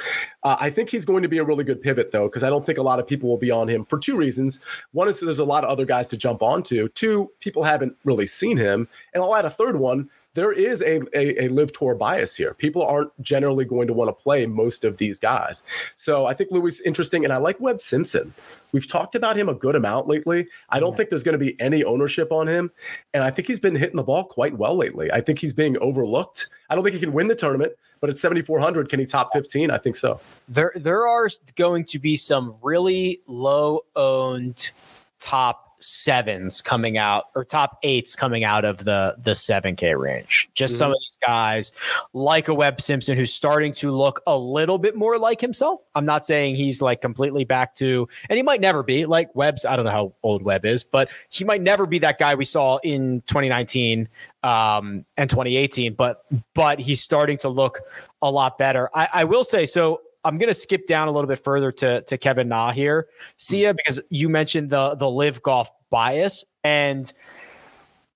Uh, 0.42 0.56
I 0.60 0.70
think 0.70 0.90
he's 0.90 1.04
going 1.04 1.22
to 1.22 1.28
be 1.28 1.38
a 1.38 1.44
really 1.44 1.64
good 1.64 1.80
pivot, 1.80 2.10
though, 2.10 2.28
because 2.28 2.44
I 2.44 2.50
don't 2.50 2.64
think 2.64 2.78
a 2.78 2.82
lot 2.82 2.98
of 2.98 3.06
people 3.06 3.28
will 3.28 3.36
be 3.36 3.50
on 3.50 3.68
him 3.68 3.84
for 3.84 3.98
two 3.98 4.16
reasons. 4.16 4.60
One 4.92 5.08
is 5.08 5.20
there's 5.20 5.38
a 5.38 5.44
lot 5.44 5.64
of 5.64 5.70
other 5.70 5.84
guys 5.84 6.08
to 6.08 6.16
jump 6.16 6.42
onto. 6.42 6.88
Two, 6.88 7.30
people 7.40 7.62
haven't 7.62 7.96
really 8.04 8.26
seen 8.26 8.56
him. 8.56 8.88
And 9.12 9.22
I'll 9.22 9.34
add 9.34 9.44
a 9.44 9.50
third 9.50 9.76
one 9.76 10.10
there 10.36 10.52
is 10.52 10.82
a, 10.82 11.00
a, 11.14 11.46
a 11.46 11.48
LIV 11.48 11.72
tour 11.72 11.94
bias 11.94 12.36
here. 12.36 12.54
People 12.54 12.82
aren't 12.82 13.10
generally 13.22 13.64
going 13.64 13.86
to 13.86 13.94
want 13.94 14.08
to 14.08 14.12
play 14.12 14.44
most 14.46 14.84
of 14.84 14.98
these 14.98 15.18
guys. 15.18 15.62
So 15.94 16.26
I 16.26 16.34
think 16.34 16.50
Louis 16.50 16.74
is 16.74 16.80
interesting. 16.82 17.24
And 17.24 17.32
I 17.32 17.38
like 17.38 17.58
Webb 17.58 17.80
Simpson. 17.80 18.34
We've 18.72 18.86
talked 18.86 19.14
about 19.14 19.36
him 19.36 19.48
a 19.48 19.54
good 19.54 19.74
amount 19.74 20.08
lately. 20.08 20.46
I 20.68 20.78
don't 20.78 20.90
yeah. 20.90 20.96
think 20.98 21.08
there's 21.08 21.24
going 21.24 21.38
to 21.38 21.44
be 21.44 21.58
any 21.58 21.82
ownership 21.84 22.30
on 22.30 22.46
him. 22.46 22.70
And 23.14 23.24
I 23.24 23.30
think 23.30 23.48
he's 23.48 23.58
been 23.58 23.74
hitting 23.74 23.96
the 23.96 24.02
ball 24.02 24.24
quite 24.24 24.58
well 24.58 24.76
lately. 24.76 25.10
I 25.10 25.22
think 25.22 25.38
he's 25.38 25.54
being 25.54 25.78
overlooked. 25.78 26.48
I 26.68 26.74
don't 26.74 26.84
think 26.84 26.94
he 26.94 27.00
can 27.00 27.14
win 27.14 27.28
the 27.28 27.34
tournament, 27.34 27.72
but 28.00 28.10
at 28.10 28.18
7,400, 28.18 28.90
can 28.90 29.00
he 29.00 29.06
top 29.06 29.32
15? 29.32 29.70
I 29.70 29.78
think 29.78 29.96
so. 29.96 30.20
There, 30.48 30.72
there 30.76 31.08
are 31.08 31.30
going 31.54 31.86
to 31.86 31.98
be 31.98 32.16
some 32.16 32.56
really 32.60 33.22
low 33.26 33.86
owned 33.96 34.70
top 35.18 35.65
sevens 35.80 36.60
coming 36.60 36.98
out 36.98 37.26
or 37.34 37.44
top 37.44 37.78
eights 37.82 38.14
coming 38.16 38.44
out 38.44 38.64
of 38.64 38.84
the 38.84 39.16
the 39.18 39.32
7k 39.32 39.98
range. 39.98 40.48
Just 40.54 40.74
mm-hmm. 40.74 40.78
some 40.78 40.90
of 40.92 40.98
these 41.00 41.18
guys 41.24 41.72
like 42.12 42.48
a 42.48 42.54
webb 42.54 42.80
simpson 42.80 43.16
who's 43.16 43.32
starting 43.32 43.72
to 43.74 43.90
look 43.90 44.22
a 44.26 44.38
little 44.38 44.78
bit 44.78 44.96
more 44.96 45.18
like 45.18 45.40
himself. 45.40 45.82
I'm 45.94 46.06
not 46.06 46.24
saying 46.24 46.56
he's 46.56 46.82
like 46.82 47.00
completely 47.00 47.44
back 47.44 47.74
to 47.76 48.08
and 48.28 48.36
he 48.36 48.42
might 48.42 48.60
never 48.60 48.82
be 48.82 49.06
like 49.06 49.34
webb's 49.34 49.64
i 49.64 49.76
don't 49.76 49.84
know 49.84 49.90
how 49.90 50.12
old 50.22 50.42
webb 50.42 50.64
is 50.64 50.82
but 50.82 51.08
he 51.28 51.44
might 51.44 51.62
never 51.62 51.86
be 51.86 51.98
that 51.98 52.18
guy 52.18 52.34
we 52.34 52.44
saw 52.44 52.78
in 52.78 53.22
2019 53.26 54.08
um, 54.42 55.04
and 55.16 55.28
2018 55.28 55.94
but 55.94 56.24
but 56.54 56.78
he's 56.78 57.02
starting 57.02 57.38
to 57.38 57.48
look 57.48 57.80
a 58.22 58.30
lot 58.30 58.58
better. 58.58 58.90
I, 58.94 59.08
I 59.12 59.24
will 59.24 59.44
say 59.44 59.66
so 59.66 60.00
I'm 60.26 60.38
going 60.38 60.48
to 60.48 60.54
skip 60.54 60.86
down 60.86 61.08
a 61.08 61.12
little 61.12 61.28
bit 61.28 61.38
further 61.38 61.72
to 61.72 62.02
to 62.02 62.18
Kevin 62.18 62.48
Na 62.48 62.72
here, 62.72 63.08
Sia, 63.36 63.72
mm. 63.72 63.76
because 63.76 64.00
you 64.10 64.28
mentioned 64.28 64.70
the 64.70 64.94
the 64.94 65.08
LIV 65.08 65.42
golf 65.42 65.70
bias, 65.90 66.44
and 66.64 67.10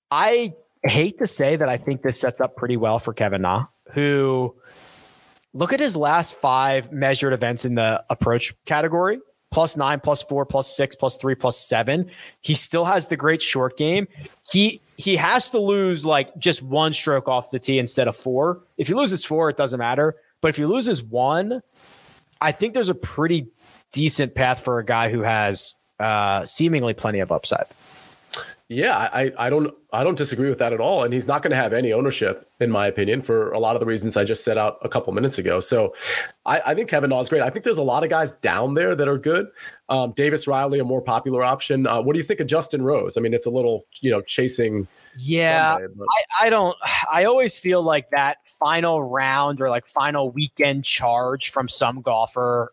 I 0.09 0.53
hate 0.83 1.19
to 1.19 1.27
say 1.27 1.55
that 1.55 1.69
I 1.69 1.77
think 1.77 2.01
this 2.01 2.19
sets 2.19 2.41
up 2.41 2.55
pretty 2.55 2.77
well 2.77 2.99
for 2.99 3.13
Kevin 3.13 3.43
Na, 3.43 3.65
who 3.91 4.55
look 5.53 5.73
at 5.73 5.79
his 5.79 5.95
last 5.95 6.35
five 6.35 6.91
measured 6.91 7.33
events 7.33 7.65
in 7.65 7.75
the 7.75 8.03
approach 8.09 8.53
category 8.65 9.19
plus 9.51 9.75
nine, 9.77 9.99
plus 9.99 10.23
four, 10.23 10.45
plus 10.45 10.73
six, 10.75 10.95
plus 10.95 11.17
three, 11.17 11.35
plus 11.35 11.57
seven. 11.59 12.09
He 12.41 12.55
still 12.55 12.85
has 12.85 13.07
the 13.07 13.17
great 13.17 13.41
short 13.41 13.77
game. 13.77 14.07
He 14.49 14.81
he 14.97 15.15
has 15.17 15.51
to 15.51 15.59
lose 15.59 16.05
like 16.05 16.35
just 16.37 16.61
one 16.61 16.93
stroke 16.93 17.27
off 17.27 17.51
the 17.51 17.59
tee 17.59 17.77
instead 17.77 18.07
of 18.07 18.15
four. 18.15 18.63
If 18.77 18.87
he 18.87 18.93
loses 18.93 19.23
four, 19.23 19.49
it 19.49 19.57
doesn't 19.57 19.79
matter. 19.79 20.15
But 20.41 20.49
if 20.49 20.57
he 20.57 20.65
loses 20.65 21.03
one, 21.03 21.61
I 22.41 22.51
think 22.51 22.73
there's 22.73 22.89
a 22.89 22.95
pretty 22.95 23.47
decent 23.91 24.33
path 24.35 24.63
for 24.63 24.79
a 24.79 24.85
guy 24.85 25.09
who 25.11 25.21
has 25.21 25.75
uh, 25.99 26.43
seemingly 26.45 26.93
plenty 26.93 27.19
of 27.19 27.31
upside. 27.31 27.67
Yeah, 28.71 28.97
I, 28.97 29.33
I 29.37 29.49
don't 29.49 29.75
I 29.91 30.05
don't 30.05 30.17
disagree 30.17 30.47
with 30.47 30.59
that 30.59 30.71
at 30.71 30.79
all. 30.79 31.03
And 31.03 31.13
he's 31.13 31.27
not 31.27 31.41
going 31.41 31.51
to 31.51 31.57
have 31.57 31.73
any 31.73 31.91
ownership, 31.91 32.49
in 32.61 32.71
my 32.71 32.87
opinion, 32.87 33.21
for 33.21 33.51
a 33.51 33.59
lot 33.59 33.75
of 33.75 33.81
the 33.81 33.85
reasons 33.85 34.15
I 34.15 34.23
just 34.23 34.45
set 34.45 34.57
out 34.57 34.77
a 34.81 34.87
couple 34.87 35.11
minutes 35.11 35.37
ago. 35.37 35.59
So 35.59 35.93
I, 36.45 36.61
I 36.67 36.73
think 36.73 36.87
Kevin 36.87 37.09
Na 37.09 37.19
is 37.19 37.27
great. 37.27 37.41
I 37.41 37.49
think 37.49 37.65
there's 37.65 37.77
a 37.77 37.83
lot 37.83 38.05
of 38.05 38.09
guys 38.09 38.31
down 38.31 38.75
there 38.75 38.95
that 38.95 39.09
are 39.09 39.17
good. 39.17 39.47
Um, 39.89 40.13
Davis 40.13 40.47
Riley, 40.47 40.79
a 40.79 40.85
more 40.85 41.01
popular 41.01 41.43
option. 41.43 41.85
Uh, 41.85 42.01
what 42.01 42.13
do 42.13 42.19
you 42.19 42.23
think 42.23 42.39
of 42.39 42.47
Justin 42.47 42.81
Rose? 42.81 43.17
I 43.17 43.19
mean, 43.19 43.33
it's 43.33 43.45
a 43.45 43.49
little, 43.49 43.83
you 43.99 44.09
know, 44.09 44.21
chasing. 44.21 44.87
Yeah, 45.17 45.73
Sunday, 45.73 45.93
I, 46.39 46.45
I 46.45 46.49
don't. 46.49 46.77
I 47.11 47.25
always 47.25 47.57
feel 47.57 47.83
like 47.83 48.09
that 48.11 48.37
final 48.45 49.03
round 49.03 49.59
or 49.59 49.69
like 49.69 49.85
final 49.85 50.31
weekend 50.31 50.85
charge 50.85 51.49
from 51.49 51.67
some 51.67 52.01
golfer 52.01 52.71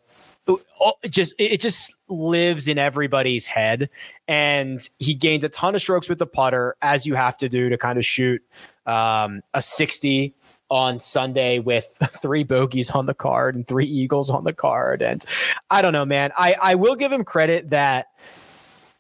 it 1.03 1.11
just 1.11 1.34
it 1.38 1.61
just 1.61 1.94
lives 2.09 2.68
in 2.68 2.78
everybody's 2.78 3.46
head. 3.46 3.90
And 4.26 4.86
he 4.99 5.14
gains 5.14 5.44
a 5.44 5.49
ton 5.49 5.74
of 5.74 5.80
strokes 5.80 6.09
with 6.09 6.18
the 6.18 6.26
putter 6.26 6.76
as 6.80 7.07
you 7.07 7.14
have 7.14 7.36
to 7.38 7.49
do 7.49 7.68
to 7.68 7.78
kind 7.78 7.99
of 7.99 8.05
shoot 8.05 8.42
um, 8.86 9.42
a 9.55 9.61
60 9.61 10.34
on 10.70 11.01
Sunday 11.01 11.59
with 11.59 11.86
three 12.22 12.44
bogeys 12.44 12.90
on 12.90 13.07
the 13.07 13.14
card 13.14 13.55
and 13.55 13.66
three 13.66 13.86
eagles 13.86 14.30
on 14.30 14.44
the 14.44 14.53
card. 14.53 15.03
And 15.03 15.24
I 15.70 15.82
don't 15.82 15.92
know 15.92 16.05
man. 16.07 16.32
I 16.36 16.57
I 16.61 16.74
will 16.76 16.96
give 16.96 17.12
him 17.12 17.24
credit 17.24 17.70
that 17.70 18.09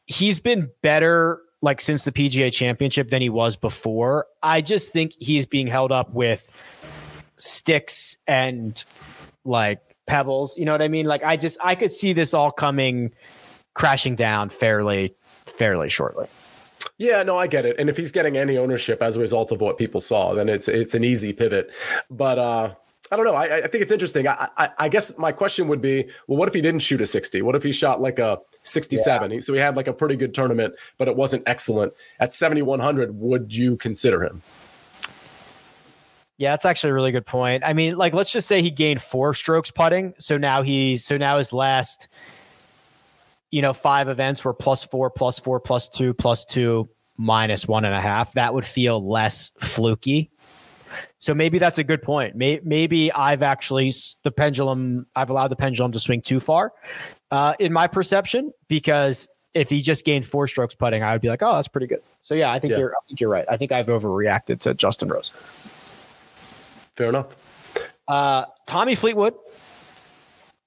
he's 0.06 0.40
been 0.40 0.70
better 0.82 1.40
like 1.60 1.80
since 1.80 2.04
the 2.04 2.12
PGA 2.12 2.52
championship 2.52 3.10
than 3.10 3.22
he 3.22 3.30
was 3.30 3.56
before. 3.56 4.26
I 4.42 4.60
just 4.60 4.92
think 4.92 5.12
he's 5.18 5.46
being 5.46 5.66
held 5.66 5.92
up 5.92 6.12
with 6.12 6.50
sticks 7.36 8.16
and 8.26 8.82
like 9.44 9.80
pebbles. 10.08 10.58
You 10.58 10.64
know 10.64 10.72
what 10.72 10.82
I 10.82 10.88
mean? 10.88 11.06
Like 11.06 11.22
I 11.22 11.36
just 11.36 11.58
I 11.62 11.74
could 11.74 11.92
see 11.92 12.12
this 12.12 12.34
all 12.34 12.50
coming 12.50 13.12
crashing 13.74 14.16
down 14.16 14.48
fairly 14.48 15.14
fairly 15.56 15.88
shortly. 15.88 16.26
Yeah, 16.96 17.22
no, 17.22 17.38
I 17.38 17.46
get 17.46 17.64
it. 17.64 17.76
And 17.78 17.88
if 17.88 17.96
he's 17.96 18.10
getting 18.10 18.36
any 18.36 18.58
ownership 18.58 19.00
as 19.02 19.14
a 19.14 19.20
result 19.20 19.52
of 19.52 19.60
what 19.60 19.78
people 19.78 20.00
saw, 20.00 20.34
then 20.34 20.48
it's 20.48 20.66
it's 20.66 20.94
an 20.94 21.04
easy 21.04 21.32
pivot. 21.32 21.70
But 22.10 22.38
uh 22.38 22.74
I 23.10 23.16
don't 23.16 23.24
know. 23.24 23.34
I, 23.34 23.64
I 23.64 23.66
think 23.68 23.82
it's 23.82 23.92
interesting. 23.92 24.28
I, 24.28 24.48
I, 24.58 24.70
I 24.78 24.88
guess 24.90 25.16
my 25.16 25.32
question 25.32 25.66
would 25.68 25.80
be, 25.80 26.04
well, 26.26 26.36
what 26.36 26.46
if 26.46 26.52
he 26.52 26.60
didn't 26.60 26.80
shoot 26.80 27.00
a 27.00 27.06
60? 27.06 27.40
What 27.40 27.54
if 27.54 27.62
he 27.62 27.72
shot 27.72 28.02
like 28.02 28.18
a 28.18 28.38
67? 28.64 29.30
Yeah. 29.30 29.38
So 29.38 29.54
he 29.54 29.60
had 29.60 29.76
like 29.76 29.86
a 29.86 29.94
pretty 29.94 30.16
good 30.16 30.34
tournament, 30.34 30.74
but 30.98 31.08
it 31.08 31.16
wasn't 31.16 31.42
excellent. 31.46 31.94
At 32.20 32.32
7100, 32.32 33.18
would 33.18 33.54
you 33.54 33.78
consider 33.78 34.24
him? 34.24 34.42
Yeah, 36.38 36.52
that's 36.52 36.64
actually 36.64 36.90
a 36.90 36.94
really 36.94 37.12
good 37.12 37.26
point. 37.26 37.64
I 37.66 37.72
mean, 37.72 37.96
like 37.96 38.14
let's 38.14 38.30
just 38.30 38.46
say 38.46 38.62
he 38.62 38.70
gained 38.70 39.02
four 39.02 39.34
strokes 39.34 39.70
putting, 39.72 40.14
so 40.18 40.38
now 40.38 40.62
he's 40.62 41.04
so 41.04 41.16
now 41.16 41.38
his 41.38 41.52
last, 41.52 42.08
you 43.50 43.60
know, 43.60 43.72
five 43.72 44.08
events 44.08 44.44
were 44.44 44.54
plus 44.54 44.84
four, 44.84 45.10
plus 45.10 45.40
four, 45.40 45.58
plus 45.58 45.88
two, 45.88 46.14
plus 46.14 46.44
two, 46.44 46.88
minus 47.16 47.66
one 47.66 47.84
and 47.84 47.94
a 47.94 48.00
half. 48.00 48.34
That 48.34 48.54
would 48.54 48.64
feel 48.64 49.06
less 49.06 49.50
fluky. 49.58 50.30
So 51.18 51.34
maybe 51.34 51.58
that's 51.58 51.78
a 51.78 51.84
good 51.84 52.02
point. 52.02 52.36
Maybe 52.36 53.12
I've 53.12 53.42
actually 53.42 53.92
the 54.22 54.30
pendulum. 54.30 55.06
I've 55.16 55.30
allowed 55.30 55.48
the 55.48 55.56
pendulum 55.56 55.90
to 55.90 55.98
swing 55.98 56.22
too 56.22 56.38
far, 56.38 56.72
uh, 57.32 57.54
in 57.58 57.72
my 57.72 57.88
perception, 57.88 58.52
because 58.68 59.28
if 59.54 59.68
he 59.68 59.80
just 59.80 60.04
gained 60.04 60.24
four 60.24 60.46
strokes 60.46 60.76
putting, 60.76 61.02
I 61.02 61.12
would 61.12 61.20
be 61.20 61.28
like, 61.28 61.42
oh, 61.42 61.56
that's 61.56 61.66
pretty 61.66 61.88
good. 61.88 62.00
So 62.22 62.34
yeah, 62.34 62.52
I 62.52 62.60
think 62.60 62.70
yeah. 62.72 62.78
you're. 62.78 62.92
I 62.92 63.00
think 63.08 63.20
you're 63.20 63.30
right. 63.30 63.44
I 63.50 63.56
think 63.56 63.72
I've 63.72 63.88
overreacted 63.88 64.60
to 64.60 64.74
Justin 64.74 65.08
Rose. 65.08 65.32
Fair 66.98 67.06
enough. 67.06 67.92
Uh, 68.08 68.44
Tommy 68.66 68.96
Fleetwood. 68.96 69.34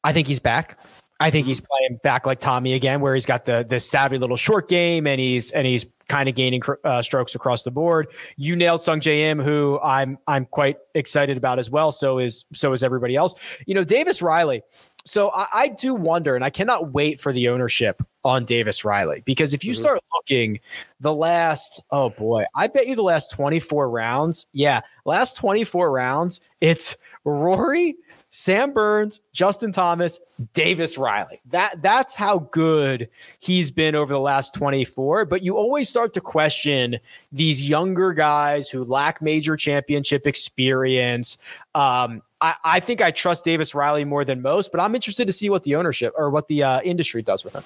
I 0.01 0.13
think 0.13 0.27
he's 0.27 0.39
back. 0.39 0.79
I 1.19 1.29
think 1.29 1.45
he's 1.45 1.59
mm-hmm. 1.59 1.65
playing 1.77 1.99
back 2.03 2.25
like 2.25 2.39
Tommy 2.39 2.71
again, 2.71 3.01
where 3.01 3.13
he's 3.13 3.25
got 3.25 3.43
the 3.43 3.65
the 3.67 3.81
savvy 3.81 4.17
little 4.17 4.37
short 4.37 4.69
game 4.69 5.07
and 5.07 5.19
he's 5.19 5.51
and 5.51 5.67
he's 5.67 5.85
kind 6.07 6.29
of 6.29 6.35
gaining 6.35 6.61
uh, 6.85 7.01
strokes 7.01 7.35
across 7.35 7.63
the 7.63 7.71
board. 7.71 8.07
You 8.37 8.55
nailed 8.55 8.79
Sungjae 8.79 9.29
Im, 9.29 9.39
who 9.39 9.77
I'm 9.83 10.17
I'm 10.25 10.45
quite 10.45 10.77
excited 10.95 11.35
about 11.35 11.59
as 11.59 11.69
well. 11.69 11.91
So 11.91 12.17
is 12.17 12.45
so 12.53 12.71
is 12.71 12.81
everybody 12.81 13.17
else. 13.17 13.35
You 13.65 13.75
know, 13.75 13.83
Davis 13.83 14.21
Riley. 14.21 14.63
So 15.03 15.31
I, 15.31 15.47
I 15.53 15.67
do 15.69 15.93
wonder, 15.93 16.35
and 16.35 16.43
I 16.43 16.49
cannot 16.49 16.93
wait 16.93 17.19
for 17.19 17.33
the 17.33 17.49
ownership 17.49 18.01
on 18.23 18.45
Davis 18.45 18.85
Riley 18.85 19.23
because 19.25 19.53
if 19.53 19.63
you 19.63 19.73
mm-hmm. 19.73 19.81
start 19.81 19.99
looking 20.13 20.59
the 20.99 21.13
last, 21.13 21.81
oh 21.91 22.09
boy, 22.09 22.45
I 22.55 22.67
bet 22.67 22.87
you 22.87 22.95
the 22.95 23.03
last 23.03 23.31
24 23.31 23.89
rounds, 23.89 24.45
yeah, 24.51 24.81
last 25.05 25.37
24 25.37 25.91
rounds, 25.91 26.41
it's 26.59 26.95
Rory, 27.23 27.95
Sam 28.31 28.73
Burns, 28.73 29.19
Justin 29.33 29.71
Thomas, 29.71 30.19
Davis 30.53 30.97
Riley. 30.97 31.41
That 31.49 31.81
that's 31.81 32.15
how 32.15 32.39
good 32.51 33.09
he's 33.39 33.69
been 33.69 33.93
over 33.93 34.13
the 34.13 34.19
last 34.19 34.53
24. 34.53 35.25
But 35.25 35.43
you 35.43 35.57
always 35.57 35.89
start 35.89 36.13
to 36.13 36.21
question 36.21 36.97
these 37.31 37.67
younger 37.67 38.13
guys 38.13 38.69
who 38.69 38.85
lack 38.85 39.21
major 39.21 39.57
championship 39.57 40.25
experience. 40.25 41.37
Um, 41.75 42.21
I, 42.41 42.55
I 42.63 42.79
think 42.79 43.01
I 43.01 43.11
trust 43.11 43.45
Davis 43.45 43.75
Riley 43.75 44.03
more 44.03 44.25
than 44.25 44.41
most, 44.41 44.71
but 44.71 44.81
I'm 44.81 44.95
interested 44.95 45.25
to 45.25 45.31
see 45.31 45.49
what 45.49 45.63
the 45.63 45.75
ownership 45.75 46.13
or 46.17 46.29
what 46.29 46.47
the 46.47 46.63
uh, 46.63 46.81
industry 46.81 47.21
does 47.21 47.43
with 47.43 47.53
him. 47.53 47.63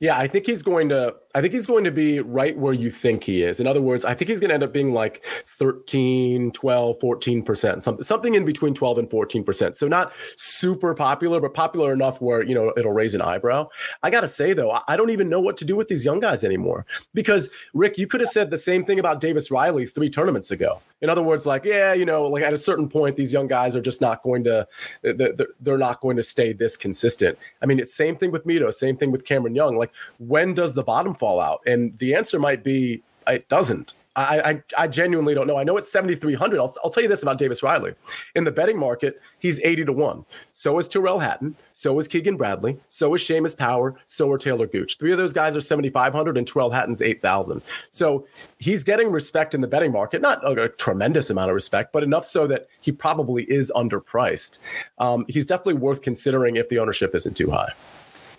Yeah, 0.00 0.18
I 0.18 0.26
think 0.26 0.46
he's 0.46 0.62
going 0.62 0.88
to. 0.88 1.14
I 1.34 1.40
think 1.40 1.52
he's 1.54 1.66
going 1.66 1.84
to 1.84 1.90
be 1.90 2.20
right 2.20 2.56
where 2.56 2.74
you 2.74 2.90
think 2.90 3.24
he 3.24 3.42
is. 3.42 3.58
In 3.58 3.66
other 3.66 3.80
words, 3.80 4.04
I 4.04 4.14
think 4.14 4.28
he's 4.28 4.40
going 4.40 4.50
to 4.50 4.54
end 4.54 4.62
up 4.62 4.72
being 4.72 4.92
like 4.92 5.24
13, 5.58 6.52
12, 6.52 6.98
14%, 6.98 7.82
something 7.82 8.04
something 8.04 8.34
in 8.34 8.44
between 8.44 8.74
12 8.74 8.98
and 8.98 9.10
14%. 9.10 9.74
So 9.74 9.88
not 9.88 10.12
super 10.36 10.94
popular, 10.94 11.40
but 11.40 11.54
popular 11.54 11.92
enough 11.92 12.20
where, 12.20 12.42
you 12.42 12.54
know, 12.54 12.72
it'll 12.76 12.92
raise 12.92 13.14
an 13.14 13.22
eyebrow. 13.22 13.68
I 14.02 14.10
got 14.10 14.20
to 14.20 14.28
say 14.28 14.52
though, 14.52 14.78
I 14.86 14.96
don't 14.96 15.10
even 15.10 15.28
know 15.28 15.40
what 15.40 15.56
to 15.58 15.64
do 15.64 15.76
with 15.76 15.88
these 15.88 16.04
young 16.04 16.20
guys 16.20 16.44
anymore. 16.44 16.86
Because 17.14 17.50
Rick, 17.74 17.98
you 17.98 18.06
could 18.06 18.20
have 18.20 18.30
said 18.30 18.50
the 18.50 18.58
same 18.58 18.84
thing 18.84 18.98
about 18.98 19.20
Davis 19.20 19.50
Riley 19.50 19.86
3 19.86 20.10
tournaments 20.10 20.50
ago. 20.50 20.80
In 21.00 21.10
other 21.10 21.22
words, 21.22 21.46
like, 21.46 21.64
yeah, 21.64 21.92
you 21.92 22.04
know, 22.04 22.26
like 22.26 22.44
at 22.44 22.52
a 22.52 22.56
certain 22.56 22.88
point 22.88 23.16
these 23.16 23.32
young 23.32 23.48
guys 23.48 23.74
are 23.74 23.80
just 23.80 24.00
not 24.00 24.22
going 24.22 24.44
to 24.44 24.68
they're 25.02 25.78
not 25.78 26.00
going 26.00 26.16
to 26.16 26.22
stay 26.22 26.52
this 26.52 26.76
consistent. 26.76 27.36
I 27.60 27.66
mean, 27.66 27.80
it's 27.80 27.92
same 27.92 28.14
thing 28.14 28.30
with 28.30 28.44
Mito, 28.44 28.72
same 28.72 28.96
thing 28.96 29.10
with 29.10 29.24
Cameron 29.24 29.54
Young. 29.54 29.76
Like 29.76 29.90
when 30.18 30.54
does 30.54 30.74
the 30.74 30.84
bottom 30.84 31.14
fall 31.22 31.38
out? 31.38 31.60
And 31.68 31.96
the 31.98 32.16
answer 32.16 32.40
might 32.40 32.64
be 32.64 33.00
it 33.28 33.48
doesn't. 33.48 33.94
I, 34.16 34.40
I, 34.50 34.62
I 34.76 34.86
genuinely 34.88 35.34
don't 35.34 35.46
know. 35.46 35.56
I 35.56 35.62
know 35.62 35.76
it's 35.76 35.90
7,300. 35.90 36.58
I'll, 36.58 36.74
I'll 36.82 36.90
tell 36.90 37.04
you 37.04 37.08
this 37.08 37.22
about 37.22 37.38
Davis 37.38 37.62
Riley. 37.62 37.94
In 38.34 38.42
the 38.42 38.50
betting 38.50 38.76
market, 38.76 39.22
he's 39.38 39.60
80 39.60 39.84
to 39.86 39.92
1. 39.92 40.24
So 40.50 40.78
is 40.78 40.88
Tyrrell 40.88 41.20
Hatton. 41.20 41.54
So 41.72 41.96
is 42.00 42.08
Keegan 42.08 42.36
Bradley. 42.36 42.76
So 42.88 43.14
is 43.14 43.22
Seamus 43.22 43.56
Power. 43.56 43.94
So 44.06 44.30
are 44.32 44.36
Taylor 44.36 44.66
Gooch. 44.66 44.98
Three 44.98 45.12
of 45.12 45.18
those 45.18 45.32
guys 45.32 45.56
are 45.56 45.60
7,500 45.60 46.36
and 46.36 46.46
Tyrrell 46.46 46.70
Hatton's 46.72 47.00
8,000. 47.00 47.62
So 47.90 48.26
he's 48.58 48.82
getting 48.82 49.12
respect 49.12 49.54
in 49.54 49.60
the 49.60 49.68
betting 49.68 49.92
market. 49.92 50.20
Not 50.20 50.44
a, 50.44 50.64
a, 50.64 50.68
tremendous 50.68 51.30
amount 51.30 51.50
of 51.50 51.54
respect, 51.54 51.92
but 51.92 52.02
enough 52.02 52.24
so 52.24 52.48
that 52.48 52.66
he 52.80 52.90
probably 52.90 53.44
is 53.44 53.72
underpriced. 53.76 54.58
Um, 54.98 55.24
he's 55.28 55.46
definitely 55.46 55.74
worth 55.74 56.02
considering 56.02 56.56
if 56.56 56.68
the 56.68 56.80
ownership 56.80 57.14
isn't 57.14 57.36
too 57.36 57.50
high. 57.52 57.70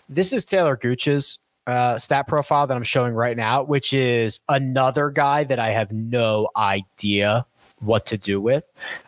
This 0.09 0.33
is 0.33 0.45
Taylor 0.45 0.75
Gooch's 0.75 1.39
uh, 1.67 1.97
stat 1.97 2.27
profile 2.27 2.67
that 2.67 2.75
I'm 2.75 2.83
showing 2.83 3.13
right 3.13 3.37
now, 3.37 3.63
which 3.63 3.93
is 3.93 4.39
another 4.49 5.09
guy 5.09 5.43
that 5.45 5.59
I 5.59 5.69
have 5.69 5.91
no 5.91 6.49
idea 6.55 7.45
what 7.79 8.05
to 8.07 8.17
do 8.17 8.41
with. 8.41 8.65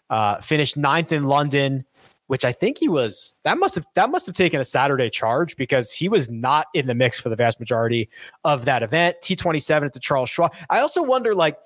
Uh, 0.09 0.39
finished 0.41 0.77
ninth 0.77 1.11
in 1.11 1.23
London, 1.23 1.85
which 2.27 2.45
I 2.45 2.51
think 2.51 2.77
he 2.77 2.87
was. 2.87 3.33
That 3.43 3.57
must 3.57 3.75
have 3.75 3.85
that 3.95 4.09
must 4.09 4.25
have 4.25 4.35
taken 4.35 4.59
a 4.59 4.65
Saturday 4.65 5.09
charge 5.09 5.55
because 5.55 5.91
he 5.91 6.09
was 6.09 6.29
not 6.29 6.67
in 6.73 6.87
the 6.87 6.95
mix 6.95 7.19
for 7.19 7.29
the 7.29 7.35
vast 7.35 7.59
majority 7.59 8.09
of 8.43 8.65
that 8.65 8.83
event. 8.83 9.17
T27 9.21 9.85
at 9.85 9.93
the 9.93 9.99
Charles 9.99 10.29
Schwab. 10.29 10.53
I 10.69 10.79
also 10.79 11.01
wonder, 11.01 11.35
like. 11.35 11.57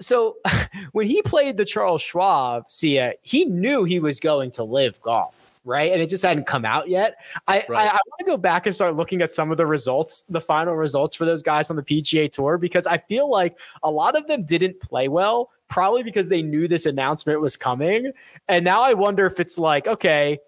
So 0.00 0.38
when 0.92 1.06
he 1.06 1.22
played 1.22 1.56
the 1.56 1.64
Charles 1.64 2.02
Schwab, 2.02 2.64
Sia, 2.70 3.14
he 3.22 3.44
knew 3.44 3.84
he 3.84 4.00
was 4.00 4.18
going 4.18 4.50
to 4.52 4.64
LIV 4.64 5.00
golf 5.00 5.41
right? 5.64 5.92
And 5.92 6.00
it 6.02 6.08
just 6.08 6.24
hadn't 6.24 6.46
come 6.46 6.64
out 6.64 6.88
yet. 6.88 7.16
I, 7.46 7.64
right. 7.68 7.86
I, 7.86 7.88
I 7.88 7.92
want 7.92 8.18
to 8.18 8.24
go 8.24 8.36
back 8.36 8.66
and 8.66 8.74
start 8.74 8.96
looking 8.96 9.22
at 9.22 9.32
some 9.32 9.50
of 9.50 9.56
the 9.56 9.66
results, 9.66 10.24
the 10.28 10.40
final 10.40 10.74
results 10.74 11.14
for 11.14 11.24
those 11.24 11.42
guys 11.42 11.70
on 11.70 11.76
the 11.76 11.82
PGA 11.82 12.30
Tour, 12.30 12.58
because 12.58 12.86
I 12.86 12.98
feel 12.98 13.30
like 13.30 13.56
a 13.82 13.90
lot 13.90 14.16
of 14.16 14.26
them 14.26 14.44
didn't 14.44 14.80
play 14.80 15.08
well, 15.08 15.50
probably 15.68 16.02
because 16.02 16.28
they 16.28 16.42
knew 16.42 16.68
this 16.68 16.86
announcement 16.86 17.40
was 17.40 17.56
coming. 17.56 18.12
And 18.48 18.64
now 18.64 18.82
I 18.82 18.94
wonder 18.94 19.26
if 19.26 19.40
it's 19.40 19.58
like, 19.58 19.86
okay, 19.86 20.38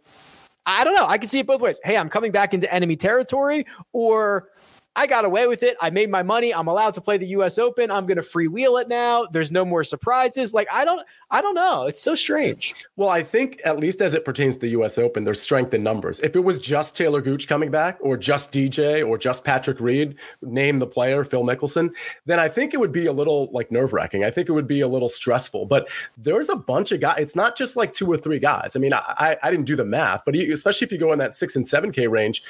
I 0.67 0.83
don't 0.83 0.95
know. 0.95 1.07
I 1.07 1.19
can 1.19 1.29
see 1.29 1.41
it 1.41 1.47
both 1.47 1.61
ways. 1.61 1.79
Hey, 1.85 1.97
I'm 1.97 2.09
coming 2.09 2.33
back 2.33 2.55
into 2.55 2.73
enemy 2.73 2.97
territory, 2.97 3.67
or 3.93 4.49
I 4.97 5.07
got 5.07 5.25
away 5.25 5.47
with 5.47 5.63
it. 5.63 5.77
I 5.81 5.91
made 5.91 6.11
my 6.11 6.23
money. 6.23 6.55
I'm 6.55 6.69
allowed 6.69 6.95
to 6.95 7.01
play 7.01 7.19
the 7.19 7.27
US 7.29 7.59
Open. 7.59 7.91
I'm 7.91 8.07
going 8.07 8.17
to 8.17 8.23
freewheel 8.23 8.81
it 8.81 8.89
now. 8.89 9.27
There's 9.33 9.51
no 9.51 9.65
more 9.65 9.85
surprises. 9.85 10.55
Like 10.55 10.69
I 10.73 10.85
don't 10.85 11.05
I 11.31 11.41
don't 11.41 11.55
know. 11.55 11.87
It's 11.87 12.01
so 12.01 12.15
strange. 12.15 12.75
Well, 12.97 13.09
I 13.09 13.23
think 13.23 13.61
at 13.65 13.79
least 13.79 14.01
as 14.01 14.15
it 14.15 14.25
pertains 14.25 14.55
to 14.55 14.61
the 14.61 14.69
US 14.71 14.99
Open, 14.99 15.25
there's 15.25 15.41
strength 15.41 15.75
in 15.75 15.83
numbers. 15.83 16.21
If 16.21 16.37
it 16.37 16.45
was 16.45 16.61
just 16.61 16.97
Taylor 16.97 17.21
Gooch 17.21 17.49
coming 17.49 17.71
back 17.71 17.99
or 18.01 18.17
just 18.17 18.53
DJ 18.53 19.07
or 19.07 19.19
just 19.19 19.45
Patrick 19.45 19.81
Reed, 19.81 20.17
name 20.43 20.79
the 20.79 20.87
player, 20.87 21.25
Phil 21.25 21.43
Mickelson, 21.43 21.91
then 22.27 22.39
I 22.39 22.49
think 22.49 22.73
it 22.73 22.79
would 22.79 22.93
be 22.93 23.07
a 23.07 23.13
little 23.13 23.51
like 23.53 23.73
nerve-wracking. 23.73 24.25
I 24.25 24.31
think 24.31 24.49
it 24.49 24.53
would 24.53 24.69
be 24.69 24.81
a 24.81 24.89
little 24.89 25.09
stressful. 25.09 25.67
But 25.67 25.89
there's 26.17 26.49
a 26.49 26.57
bunch 26.57 26.93
of 26.93 27.01
guys. 27.01 27.17
It's 27.19 27.35
not 27.35 27.57
just 27.57 27.77
like 27.77 27.93
two 27.93 28.11
or 28.11 28.17
three 28.17 28.39
guys. 28.39 28.77
I 28.77 28.79
mean, 28.79 28.93
I 28.95 29.37
I 29.43 29.51
didn't 29.51 29.67
do 29.67 29.77
the 29.77 29.85
math, 29.85 30.23
but 30.25 30.37
especially 30.37 30.87
if 30.87 30.93
you 30.93 30.99
go 30.99 31.13
in 31.13 31.19
that 31.19 31.33
6 31.33 31.57
and 31.57 31.65
7k 31.65 32.09
range, 32.09 32.45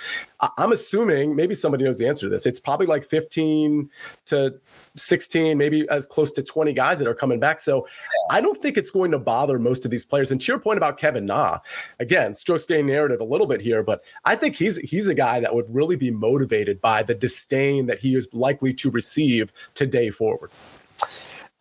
I'm 0.58 0.72
assuming 0.72 1.36
maybe 1.36 1.54
somebody 1.54 1.84
knows 1.84 1.98
the 1.98 2.06
answer 2.06 2.26
to 2.26 2.33
this. 2.34 2.46
It's 2.46 2.60
probably 2.60 2.86
like 2.86 3.04
15 3.04 3.88
to 4.26 4.54
16, 4.96 5.56
maybe 5.56 5.88
as 5.88 6.04
close 6.04 6.32
to 6.32 6.42
20 6.42 6.72
guys 6.72 6.98
that 6.98 7.08
are 7.08 7.14
coming 7.14 7.40
back. 7.40 7.58
So 7.58 7.86
I 8.30 8.40
don't 8.40 8.60
think 8.60 8.76
it's 8.76 8.90
going 8.90 9.10
to 9.12 9.18
bother 9.18 9.58
most 9.58 9.84
of 9.84 9.90
these 9.90 10.04
players. 10.04 10.30
And 10.30 10.40
to 10.40 10.52
your 10.52 10.58
point 10.58 10.76
about 10.76 10.98
Kevin 10.98 11.26
Na, 11.26 11.58
again, 12.00 12.34
strokes 12.34 12.66
gain 12.66 12.86
narrative 12.86 13.20
a 13.20 13.24
little 13.24 13.46
bit 13.46 13.60
here, 13.60 13.82
but 13.82 14.04
I 14.24 14.36
think 14.36 14.56
he's 14.56 14.76
he's 14.78 15.08
a 15.08 15.14
guy 15.14 15.40
that 15.40 15.54
would 15.54 15.72
really 15.72 15.96
be 15.96 16.10
motivated 16.10 16.80
by 16.80 17.02
the 17.02 17.14
disdain 17.14 17.86
that 17.86 17.98
he 17.98 18.14
is 18.14 18.28
likely 18.32 18.74
to 18.74 18.90
receive 18.90 19.52
today 19.74 20.10
forward. 20.10 20.50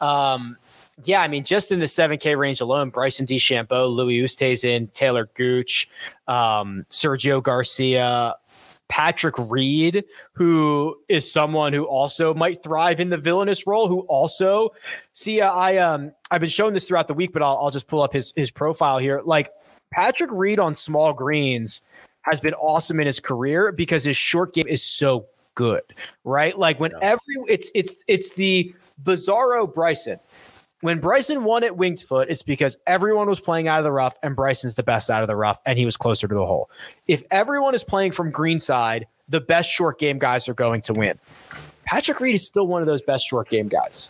Um, 0.01 0.57
yeah, 1.03 1.21
I 1.21 1.28
mean, 1.28 1.43
just 1.43 1.71
in 1.71 1.80
the 1.80 1.86
7K 1.86 2.38
range 2.38 2.61
alone, 2.61 2.89
Bryson 2.89 3.26
DeChambeau, 3.26 3.91
Louis 3.91 4.21
Oosthuizen, 4.21 4.93
Taylor 4.93 5.30
Gooch, 5.34 5.89
um, 6.28 6.86
Sergio 6.91 7.41
Garcia, 7.41 8.36
Patrick 8.89 9.36
Reed, 9.38 10.03
who 10.34 10.95
is 11.09 11.31
someone 11.31 11.73
who 11.73 11.86
also 11.86 12.34
might 12.34 12.61
thrive 12.61 12.99
in 12.99 13.09
the 13.09 13.17
villainous 13.17 13.65
role, 13.65 13.88
who 13.88 14.01
also 14.01 14.69
see 15.13 15.41
uh, 15.41 15.51
I 15.51 15.77
um 15.77 16.11
I've 16.29 16.41
been 16.41 16.49
showing 16.49 16.73
this 16.73 16.88
throughout 16.88 17.07
the 17.07 17.13
week, 17.13 17.34
but 17.34 17.41
I'll, 17.41 17.57
I'll 17.57 17.71
just 17.71 17.88
pull 17.88 18.01
up 18.01 18.13
his 18.13 18.34
his 18.36 18.51
profile 18.51 18.97
here. 18.99 19.21
Like 19.23 19.51
Patrick 19.91 20.31
Reed 20.31 20.59
on 20.59 20.75
small 20.75 21.13
greens 21.13 21.81
has 22.21 22.39
been 22.39 22.53
awesome 22.55 22.99
in 22.99 23.07
his 23.07 23.19
career 23.19 23.71
because 23.71 24.03
his 24.03 24.17
short 24.17 24.53
game 24.53 24.67
is 24.67 24.84
so 24.84 25.25
good, 25.55 25.84
right? 26.23 26.57
Like 26.57 26.79
when 26.79 26.93
every 27.01 27.36
it's 27.47 27.71
it's 27.73 27.95
it's 28.07 28.34
the 28.34 28.73
bizarro 29.03 29.71
Bryson 29.73 30.19
when 30.84 30.99
Bryson 30.99 31.45
won 31.45 31.63
at 31.63 31.77
Winged 31.77 32.01
Foot, 32.01 32.29
it's 32.29 32.43
because 32.43 32.77
everyone 32.86 33.29
was 33.29 33.39
playing 33.39 33.69
out 33.69 33.79
of 33.79 33.86
the 33.86 33.91
rough 33.91 34.17
and 34.21 34.36
Bryson's 34.36 34.75
the 34.75 34.84
best 34.84 35.09
out 35.09 35.21
of 35.21 35.27
the 35.27 35.36
rough 35.36 35.61
and 35.65 35.79
he 35.79 35.86
was 35.86 35.95
closer 35.95 36.27
to 36.27 36.36
the 36.36 36.45
hole. 36.45 36.69
If 37.07 37.23
everyone 37.31 37.73
is 37.73 37.86
playing 37.86 38.11
from 38.11 38.31
greenside, 38.31 39.07
the 39.29 39.39
best 39.39 39.69
short 39.69 39.97
game 39.97 40.19
guys 40.19 40.49
are 40.49 40.53
going 40.53 40.81
to 40.81 40.93
win. 40.93 41.17
Patrick 41.86 42.19
Reed 42.19 42.36
is 42.36 42.45
still 42.45 42.67
one 42.67 42.81
of 42.81 42.86
those 42.86 43.01
best 43.01 43.25
short 43.25 43.49
game 43.49 43.69
guys. 43.69 44.09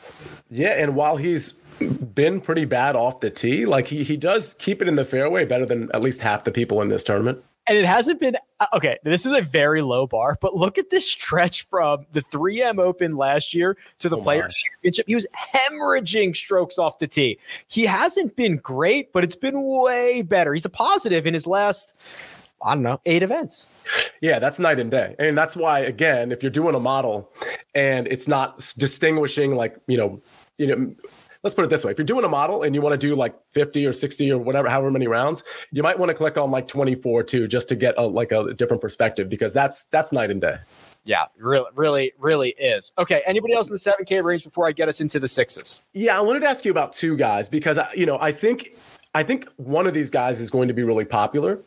Yeah, 0.50 0.70
and 0.70 0.96
while 0.96 1.16
he's 1.16 1.52
been 1.80 2.42
pretty 2.42 2.66
bad 2.66 2.96
off 2.96 3.20
the 3.20 3.30
tee, 3.30 3.68
like 3.68 3.86
he 3.86 4.04
he 4.04 4.18
does 4.18 4.56
keep 4.56 4.82
it 4.82 4.88
in 4.88 4.96
the 4.96 5.06
fairway 5.06 5.46
better 5.46 5.68
than 5.68 5.92
at 5.94 6.02
least 6.02 6.22
half 6.22 6.44
the 6.44 6.52
people 6.52 6.82
in 6.82 6.88
this 6.88 7.04
tournament 7.04 7.44
and 7.68 7.78
it 7.78 7.86
hasn't 7.86 8.20
been 8.20 8.36
uh, 8.60 8.68
okay. 8.74 8.98
This 9.04 9.26
is 9.26 9.34
a 9.34 9.42
very 9.42 9.82
low 9.82 10.08
bar, 10.08 10.38
but 10.42 10.56
look 10.56 10.78
at 10.78 10.90
this 10.90 11.10
stretch 11.10 11.68
from 11.68 12.06
the 12.12 12.22
3M 12.22 12.80
Open 12.80 13.16
last 13.16 13.54
year 13.54 13.78
to 14.00 14.10
the 14.10 14.18
oh 14.18 14.22
Players 14.22 14.54
Championship. 14.56 15.06
He 15.08 15.16
was 15.16 15.28
hemorrhaging 15.34 16.36
strokes 16.36 16.78
off 16.78 17.00
the 17.00 17.08
tee. 17.08 17.40
He 17.68 17.86
hasn't 17.86 18.36
been 18.36 18.58
great, 18.58 19.12
but 19.14 19.24
it's 19.24 19.36
been 19.36 19.64
way 19.64 20.22
better. 20.22 20.54
He's 20.54 20.66
a 20.66 20.70
positive 20.70 21.26
in 21.26 21.34
his 21.34 21.48
last, 21.48 21.96
I 22.64 22.74
don't 22.74 22.84
know, 22.84 23.02
eight 23.06 23.24
events. 23.24 23.68
Yeah, 24.22 24.40
that's 24.40 24.60
night 24.60 24.80
and 24.80 24.92
day. 24.92 25.16
And 25.20 25.38
that's 25.38 25.56
why, 25.56 25.80
again, 25.80 26.32
if 26.32 26.44
you're 26.44 26.52
doing 26.52 26.76
a 26.76 26.80
model 26.80 27.32
and 27.76 28.08
it's 28.08 28.28
not 28.28 28.58
distinguishing 28.78 29.56
like, 29.56 29.78
you 29.88 29.98
know, 29.98 30.22
you 30.58 30.68
know, 30.68 30.96
let's 31.44 31.54
put 31.54 31.66
it 31.66 31.70
this 31.70 31.86
way: 31.86 31.92
if 31.92 31.98
you're 31.98 32.06
doing 32.06 32.26
a 32.26 32.30
model 32.30 32.64
and 32.64 32.74
you 32.74 32.82
want 32.82 33.00
to 33.00 33.08
do 33.08 33.16
like 33.16 33.36
50 33.52 33.86
or 33.86 33.94
60 33.94 34.32
or 34.32 34.38
whatever, 34.38 34.70
however 34.70 34.92
many 34.92 35.08
rounds, 35.08 35.44
you 35.72 35.84
might 35.84 36.00
want 36.00 36.10
to 36.10 36.14
click 36.14 36.38
on 36.38 36.52
like 36.52 36.68
24 36.68 37.24
too, 37.24 37.48
just 37.48 37.70
to 37.70 37.76
get 37.76 37.96
a, 37.98 38.08
like 38.08 38.32
a 38.32 38.54
different 38.54 38.82
perspective 38.82 39.30
because 39.30 39.54
that's 39.54 39.86
that's 39.86 40.12
night 40.12 40.32
and 40.32 40.42
day. 40.42 40.58
Yeah, 41.06 41.26
really, 41.38 41.70
really, 41.76 42.14
really 42.18 42.50
is. 42.52 42.94
Okay. 42.98 43.22
Anybody 43.26 43.54
else 43.54 43.68
in 43.68 43.74
the 43.74 43.80
7K 43.80 44.24
range 44.24 44.46
before 44.46 44.68
I 44.68 44.72
get 44.72 44.88
us 44.88 45.02
into 45.02 45.20
the 45.20 45.28
sixes? 45.28 45.82
Yeah, 45.94 46.18
I 46.18 46.22
wanted 46.22 46.40
to 46.42 46.48
ask 46.48 46.64
you 46.64 46.72
about 46.72 46.94
two 46.94 47.18
guys 47.18 47.50
because 47.50 47.78
you 47.96 48.06
know 48.06 48.18
I 48.20 48.32
think 48.32 48.78
I 49.16 49.24
think 49.24 49.48
one 49.58 49.86
of 49.86 49.94
these 49.94 50.10
guys 50.10 50.40
is 50.40 50.50
going 50.50 50.68
to 50.70 50.74
be 50.74 50.84
really 50.84 51.06
popular. 51.06 51.62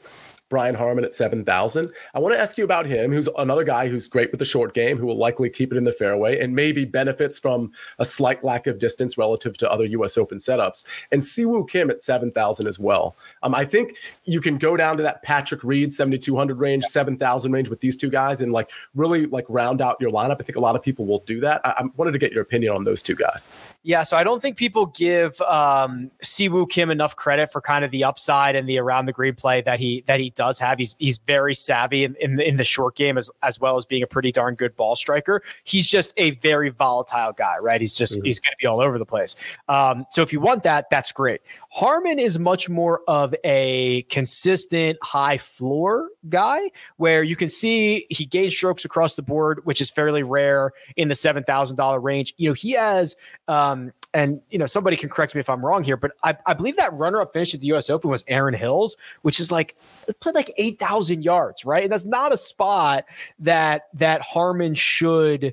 Brian 0.49 0.75
Harman 0.75 1.05
at 1.05 1.13
7,000. 1.13 1.93
I 2.15 2.19
want 2.19 2.35
to 2.35 2.41
ask 2.41 2.57
you 2.57 2.65
about 2.65 2.87
him, 2.87 3.11
who's 3.11 3.29
another 3.39 3.65
guy 3.65 3.89
who's 3.89 4.07
great 4.07 4.31
with 4.31 4.39
the 4.39 4.45
short 4.45 4.75
game, 4.75 4.97
who 4.97 5.07
will 5.07 5.19
likely 5.19 5.51
keep 5.51 5.73
it 5.73 5.77
in 5.77 5.85
the 5.85 5.93
fairway 5.93 6.39
and 6.39 6.55
maybe 6.55 6.85
benefits 6.85 7.39
from 7.39 7.73
a 7.99 8.05
slight 8.05 8.45
lack 8.45 8.67
of 8.67 8.79
distance 8.79 9.19
relative 9.19 9.57
to 9.59 9.71
other 9.71 9.85
U.S. 9.87 10.17
Open 10.17 10.39
setups. 10.39 10.85
And 11.11 11.21
Siwoo 11.21 11.69
Kim 11.69 11.91
at 11.91 11.99
7,000 11.99 12.67
as 12.67 12.79
well. 12.79 13.17
Um, 13.43 13.55
I 13.55 13.65
think 13.65 13.97
you 14.25 14.41
can 14.41 14.57
go 14.57 14.77
down 14.77 14.97
to 14.99 15.03
that 15.03 15.23
Patrick 15.23 15.65
Reed 15.65 15.93
7,200 15.93 16.59
range, 16.59 16.85
7,000 16.85 17.51
range 17.51 17.69
with 17.69 17.81
these 17.81 17.97
two 17.97 18.11
guys 18.11 18.41
and 18.41 18.53
like 18.53 18.71
really 18.95 19.27
like 19.27 19.47
round 19.49 19.83
out 19.83 19.97
your 20.01 20.11
lineup. 20.11 20.37
I 20.41 20.45
think 20.45 20.57
a 20.57 20.61
lot 20.61 20.77
of 20.77 20.83
people 20.83 21.07
will 21.07 21.21
do 21.21 21.41
that. 21.41 21.61
I, 21.65 21.75
I 21.79 21.85
wanted 21.97 22.13
to 22.13 22.19
get 22.19 22.33
your 22.33 22.43
opinion 22.43 22.73
on 22.73 22.85
those 22.85 23.03
two 23.03 23.17
guys. 23.17 23.49
Yeah, 23.83 24.05
so 24.05 24.17
I 24.17 24.23
don't 24.23 24.41
think 24.41 24.57
people 24.57 24.87
give 24.87 25.41
um, 25.43 26.11
Siwoo 26.23 26.69
Kim 26.69 26.91
enough 26.91 27.17
credit 27.17 27.51
for 27.51 27.61
kind 27.61 27.85
of 27.85 27.91
the 27.91 28.05
upside 28.05 28.55
and 28.55 28.69
the 28.69 28.79
around 28.79 29.07
the 29.07 29.13
green 29.13 29.35
play 29.35 29.61
that 29.63 29.81
he 29.81 30.05
that 30.07 30.21
he 30.21 30.31
does 30.37 30.59
have. 30.59 30.79
He's 30.79 30.95
he's 30.99 31.19
very 31.19 31.55
savvy 31.55 32.05
in, 32.05 32.15
in, 32.17 32.39
in, 32.41 32.57
the 32.57 32.65
short 32.65 32.95
game 32.95 33.19
as 33.19 33.31
as 33.43 33.59
well 33.59 33.77
as 33.77 33.85
being 33.85 34.03
a 34.03 34.07
pretty 34.07 34.31
darn 34.31 34.55
good 34.55 34.77
ball 34.77 34.95
striker. 34.95 35.43
He's 35.65 35.89
just 35.89 36.15
a 36.17 36.31
very 36.33 36.69
volatile 36.69 37.33
guy, 37.33 37.57
right? 37.61 37.81
He's 37.81 37.95
just 37.95 38.15
mm-hmm. 38.15 38.25
he's 38.25 38.39
going 38.39 38.53
to 38.53 38.57
be 38.61 38.67
all 38.67 38.81
over 38.81 38.99
the 38.99 39.07
place. 39.07 39.35
Um, 39.69 40.07
so 40.11 40.23
if 40.23 40.33
you 40.33 40.41
want 40.41 40.63
that, 40.63 40.89
that's 40.91 41.11
great. 41.11 41.41
Harman 41.71 42.19
is 42.19 42.39
much 42.39 42.69
more 42.69 43.03
of 43.09 43.35
a 43.43 44.03
consistent 44.03 44.99
high 45.03 45.39
floor 45.39 46.09
guy 46.29 46.71
where 46.97 47.23
you 47.23 47.37
can 47.37 47.49
see 47.49 48.07
he 48.11 48.27
gains 48.27 48.55
strokes 48.55 48.85
across 48.85 49.15
the 49.15 49.23
board, 49.23 49.61
which 49.65 49.81
is 49.81 49.91
fairly 49.91 50.23
rare 50.23 50.73
in 50.97 51.09
the 51.09 51.15
seven 51.15 51.43
thousand 51.43 51.77
dollar 51.77 51.99
range. 51.99 52.35
You 52.37 52.51
know, 52.51 52.55
he 52.55 52.73
has 52.73 53.17
um, 53.49 53.93
and 54.17 54.41
you 54.49 54.59
know 54.59 54.65
somebody 54.65 54.97
can 54.97 55.11
correct 55.11 55.35
me 55.35 55.41
if 55.41 55.51
I'm 55.51 55.65
wrong 55.65 55.85
here, 55.85 55.99
but 55.99 56.13
I, 56.25 56.35
I 56.47 56.55
believe 56.55 56.79
that 56.79 56.91
runner-up 56.95 57.35
finish 57.35 57.53
at 57.53 57.61
the 57.61 57.67
U.S. 57.69 57.91
Open 57.91 58.09
was 58.09 58.25
Erin 58.29 58.55
Hills, 58.55 58.97
which 59.21 59.39
is 59.39 59.53
like 59.53 59.77
played 60.21 60.35
like 60.35 60.51
eight 60.57 60.79
thousand 60.79 61.23
yards, 61.23 61.67
right? 61.67 61.83
And 61.83 61.93
that's 61.93 62.07
not 62.07 62.33
a 62.33 62.39
spot 62.39 63.05
that 63.41 63.89
that 63.93 64.23
Harman 64.23 64.75
should 64.75 65.53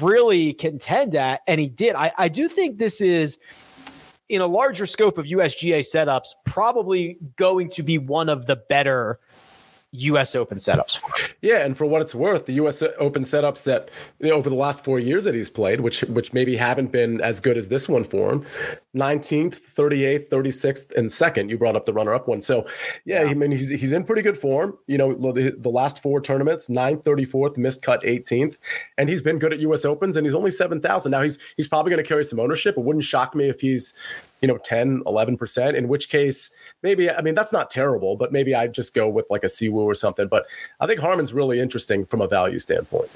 really 0.00 0.52
contend 0.52 1.14
at, 1.14 1.42
and 1.46 1.60
he 1.60 1.68
did. 1.68 1.94
I, 1.94 2.10
I 2.18 2.28
do 2.28 2.48
think 2.48 2.78
this 2.78 3.00
is 3.00 3.38
in 4.28 4.40
a 4.40 4.46
larger 4.48 4.84
scope 4.84 5.16
of 5.16 5.26
USGA 5.26 5.78
setups, 5.80 6.34
probably 6.44 7.18
going 7.36 7.70
to 7.70 7.84
be 7.84 7.98
one 7.98 8.28
of 8.28 8.46
the 8.46 8.56
better 8.56 9.20
U.S. 9.92 10.34
Open 10.34 10.56
setups. 10.56 11.00
Yeah, 11.42 11.64
and 11.64 11.76
for 11.76 11.84
what 11.84 12.00
it's 12.00 12.14
worth, 12.14 12.46
the 12.46 12.54
U.S. 12.54 12.82
Open 12.98 13.22
setups 13.22 13.64
that 13.64 13.90
you 14.20 14.30
know, 14.30 14.36
over 14.36 14.48
the 14.48 14.56
last 14.56 14.82
four 14.82 14.98
years 14.98 15.24
that 15.24 15.34
he's 15.34 15.50
played, 15.50 15.80
which 15.80 16.00
which 16.02 16.32
maybe 16.32 16.56
haven't 16.56 16.92
been 16.92 17.20
as 17.20 17.40
good 17.40 17.58
as 17.58 17.68
this 17.68 17.90
one 17.90 18.04
for 18.04 18.32
him, 18.32 18.46
19th, 18.96 19.60
38th, 19.74 20.28
36th, 20.30 20.94
and 20.94 21.12
second. 21.12 21.50
You 21.50 21.58
brought 21.58 21.76
up 21.76 21.84
the 21.84 21.92
runner-up 21.92 22.26
one, 22.26 22.40
so 22.40 22.66
yeah, 23.04 23.22
yeah. 23.22 23.30
I 23.30 23.34
mean 23.34 23.50
he's 23.50 23.68
he's 23.68 23.92
in 23.92 24.04
pretty 24.04 24.22
good 24.22 24.38
form. 24.38 24.78
You 24.86 24.96
know, 24.96 25.32
the, 25.32 25.54
the 25.58 25.68
last 25.70 26.02
four 26.02 26.22
tournaments, 26.22 26.68
9th, 26.68 27.04
34th, 27.04 27.58
missed 27.58 27.82
cut 27.82 28.02
18th, 28.02 28.56
and 28.96 29.10
he's 29.10 29.20
been 29.20 29.38
good 29.38 29.52
at 29.52 29.58
U.S. 29.60 29.84
Opens, 29.84 30.16
and 30.16 30.24
he's 30.24 30.34
only 30.34 30.50
7,000 30.50 31.10
now. 31.10 31.22
He's 31.22 31.38
he's 31.56 31.68
probably 31.68 31.90
going 31.90 32.02
to 32.02 32.08
carry 32.08 32.24
some 32.24 32.40
ownership. 32.40 32.78
It 32.78 32.84
wouldn't 32.84 33.04
shock 33.04 33.34
me 33.34 33.50
if 33.50 33.60
he's 33.60 33.92
you 34.42 34.48
know 34.48 34.58
10 34.58 35.04
11% 35.04 35.74
in 35.74 35.88
which 35.88 36.10
case 36.10 36.50
maybe 36.82 37.10
i 37.10 37.22
mean 37.22 37.34
that's 37.34 37.52
not 37.52 37.70
terrible 37.70 38.16
but 38.16 38.32
maybe 38.32 38.54
i'd 38.54 38.74
just 38.74 38.92
go 38.92 39.08
with 39.08 39.24
like 39.30 39.44
a 39.44 39.46
siwoo 39.46 39.84
or 39.84 39.94
something. 39.94 40.26
But 40.26 40.46
i 40.80 40.86
think 40.86 41.00
harman's 41.00 41.32
really 41.32 41.60
interesting 41.60 42.04
from 42.04 42.20
a 42.20 42.28
value 42.28 42.58
standpoint. 42.58 43.10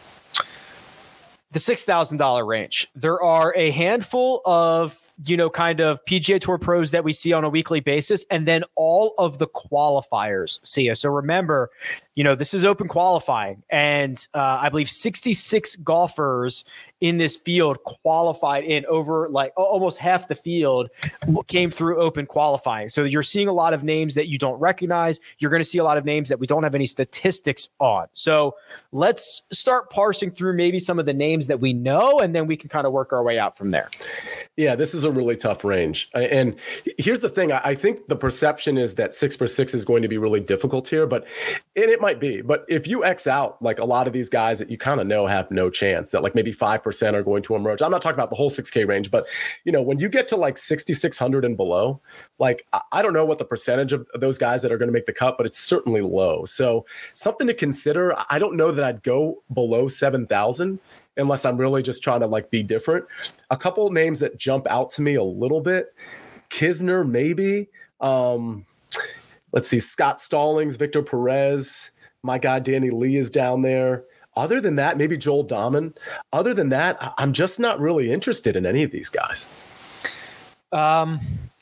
The 1.52 1.60
$6000 1.60 2.46
range. 2.46 2.88
There 2.94 3.22
are 3.22 3.54
a 3.56 3.70
handful 3.70 4.42
of 4.44 5.05
you 5.24 5.36
know, 5.36 5.48
kind 5.48 5.80
of 5.80 6.04
PGA 6.04 6.40
Tour 6.40 6.58
pros 6.58 6.90
that 6.90 7.04
we 7.04 7.12
see 7.12 7.32
on 7.32 7.44
a 7.44 7.48
weekly 7.48 7.80
basis, 7.80 8.24
and 8.30 8.46
then 8.46 8.64
all 8.74 9.14
of 9.18 9.38
the 9.38 9.46
qualifiers 9.46 10.64
see. 10.66 10.92
So 10.94 11.08
remember, 11.08 11.70
you 12.14 12.24
know, 12.24 12.34
this 12.34 12.52
is 12.52 12.64
open 12.64 12.88
qualifying, 12.88 13.62
and 13.70 14.16
uh, 14.34 14.58
I 14.60 14.68
believe 14.68 14.90
66 14.90 15.76
golfers 15.76 16.64
in 17.00 17.18
this 17.18 17.36
field 17.36 17.82
qualified 17.84 18.64
in 18.64 18.84
over 18.86 19.28
like 19.28 19.52
almost 19.56 19.98
half 19.98 20.28
the 20.28 20.34
field 20.34 20.88
came 21.46 21.70
through 21.70 22.00
open 22.00 22.24
qualifying. 22.24 22.88
So 22.88 23.04
you're 23.04 23.22
seeing 23.22 23.48
a 23.48 23.52
lot 23.52 23.74
of 23.74 23.84
names 23.84 24.14
that 24.14 24.28
you 24.28 24.38
don't 24.38 24.58
recognize. 24.58 25.20
You're 25.38 25.50
going 25.50 25.60
to 25.60 25.68
see 25.68 25.78
a 25.78 25.84
lot 25.84 25.98
of 25.98 26.06
names 26.06 26.30
that 26.30 26.38
we 26.38 26.46
don't 26.46 26.62
have 26.62 26.74
any 26.74 26.86
statistics 26.86 27.68
on. 27.80 28.06
So 28.14 28.56
let's 28.92 29.42
start 29.52 29.90
parsing 29.90 30.30
through 30.30 30.54
maybe 30.54 30.80
some 30.80 30.98
of 30.98 31.04
the 31.04 31.12
names 31.12 31.48
that 31.48 31.60
we 31.60 31.74
know, 31.74 32.18
and 32.18 32.34
then 32.34 32.46
we 32.46 32.56
can 32.56 32.70
kind 32.70 32.86
of 32.86 32.92
work 32.92 33.12
our 33.12 33.22
way 33.22 33.38
out 33.38 33.58
from 33.58 33.72
there. 33.72 33.90
Yeah, 34.56 34.74
this 34.74 34.94
is 34.94 35.04
a 35.07 35.11
really 35.11 35.36
tough 35.36 35.64
range. 35.64 36.11
And 36.14 36.57
here's 36.98 37.20
the 37.20 37.30
thing 37.30 37.52
I 37.52 37.74
think 37.74 38.09
the 38.09 38.16
perception 38.16 38.76
is 38.76 38.96
that 38.96 39.14
six 39.14 39.34
for 39.34 39.46
six 39.46 39.72
is 39.72 39.84
going 39.84 40.02
to 40.02 40.09
be 40.09 40.18
really 40.18 40.40
difficult 40.40 40.88
here, 40.88 41.07
but 41.07 41.26
and 41.74 41.86
it 41.90 42.00
might 42.00 42.20
be. 42.20 42.42
But 42.42 42.66
if 42.68 42.86
you 42.86 43.04
X 43.04 43.26
out 43.26 43.61
like 43.62 43.78
a 43.78 43.84
lot 43.84 44.07
of 44.07 44.12
these 44.12 44.28
guys 44.28 44.59
that 44.59 44.70
you 44.70 44.76
kind 44.76 45.00
of 45.00 45.07
know 45.07 45.26
have 45.26 45.50
no 45.50 45.70
chance, 45.70 46.11
that 46.11 46.22
like 46.22 46.34
maybe 46.34 46.52
5% 46.52 47.14
are 47.14 47.22
going 47.22 47.42
to 47.44 47.54
emerge. 47.54 47.80
I'm 47.80 47.90
not 47.90 48.02
talking 48.02 48.18
about 48.18 48.30
the 48.30 48.36
whole 48.36 48.50
6K 48.50 48.86
range, 48.86 49.11
but 49.11 49.26
you 49.64 49.72
know, 49.72 49.82
when 49.82 49.98
you 49.98 50.09
get 50.09 50.28
to 50.28 50.36
like 50.36 50.59
6,600 50.59 51.44
and 51.44 51.57
below, 51.57 52.00
like 52.38 52.66
I 52.92 53.00
don't 53.00 53.14
know 53.14 53.24
what 53.24 53.38
the 53.38 53.44
percentage 53.44 53.92
of 53.92 54.07
those 54.14 54.36
guys 54.36 54.62
that 54.62 54.72
are 54.72 54.78
going 54.78 54.88
to 54.88 54.92
make 54.92 55.07
the 55.07 55.12
cut, 55.12 55.36
but 55.36 55.46
it's 55.46 55.59
certainly 55.59 56.00
low. 56.00 56.44
So 56.44 56.84
something 57.14 57.46
to 57.46 57.54
consider. 57.54 58.14
I 58.28 58.38
don't 58.38 58.57
know 58.57 58.72
that 58.72 58.84
I'd 58.84 59.02
go 59.02 59.42
below 59.52 59.88
7,000 59.88 60.78
unless 61.16 61.44
I'm 61.44 61.56
really 61.56 61.82
just 61.82 62.02
trying 62.02 62.20
to 62.20 62.26
like 62.26 62.50
be 62.50 62.62
different. 62.62 63.06
A 63.50 63.56
couple 63.56 63.90
names 63.90 64.20
that 64.20 64.38
jump 64.38 64.66
out 64.68 64.90
to 64.92 65.02
me 65.02 65.14
a 65.14 65.22
little 65.22 65.60
bit. 65.60 65.94
Kisner, 66.50 67.08
maybe. 67.08 67.68
Um, 68.00 68.64
let's 69.52 69.68
see, 69.68 69.80
Scott 69.80 70.20
Stallings, 70.20 70.76
Victor 70.76 71.02
Perez. 71.02 71.90
My 72.22 72.38
God, 72.38 72.64
Danny 72.64 72.90
Lee 72.90 73.16
is 73.16 73.30
down 73.30 73.62
there. 73.62 74.04
Other 74.36 74.60
than 74.60 74.76
that, 74.76 74.98
maybe 74.98 75.16
Joel 75.16 75.46
Dahmen. 75.46 75.96
Other 76.32 76.52
than 76.52 76.68
that, 76.68 76.98
I'm 77.16 77.32
just 77.32 77.58
not 77.58 77.80
really 77.80 78.12
interested 78.12 78.54
in 78.54 78.66
any 78.66 78.82
of 78.82 78.90
these 78.90 79.08
guys. 79.08 79.48
Um, 80.72 81.20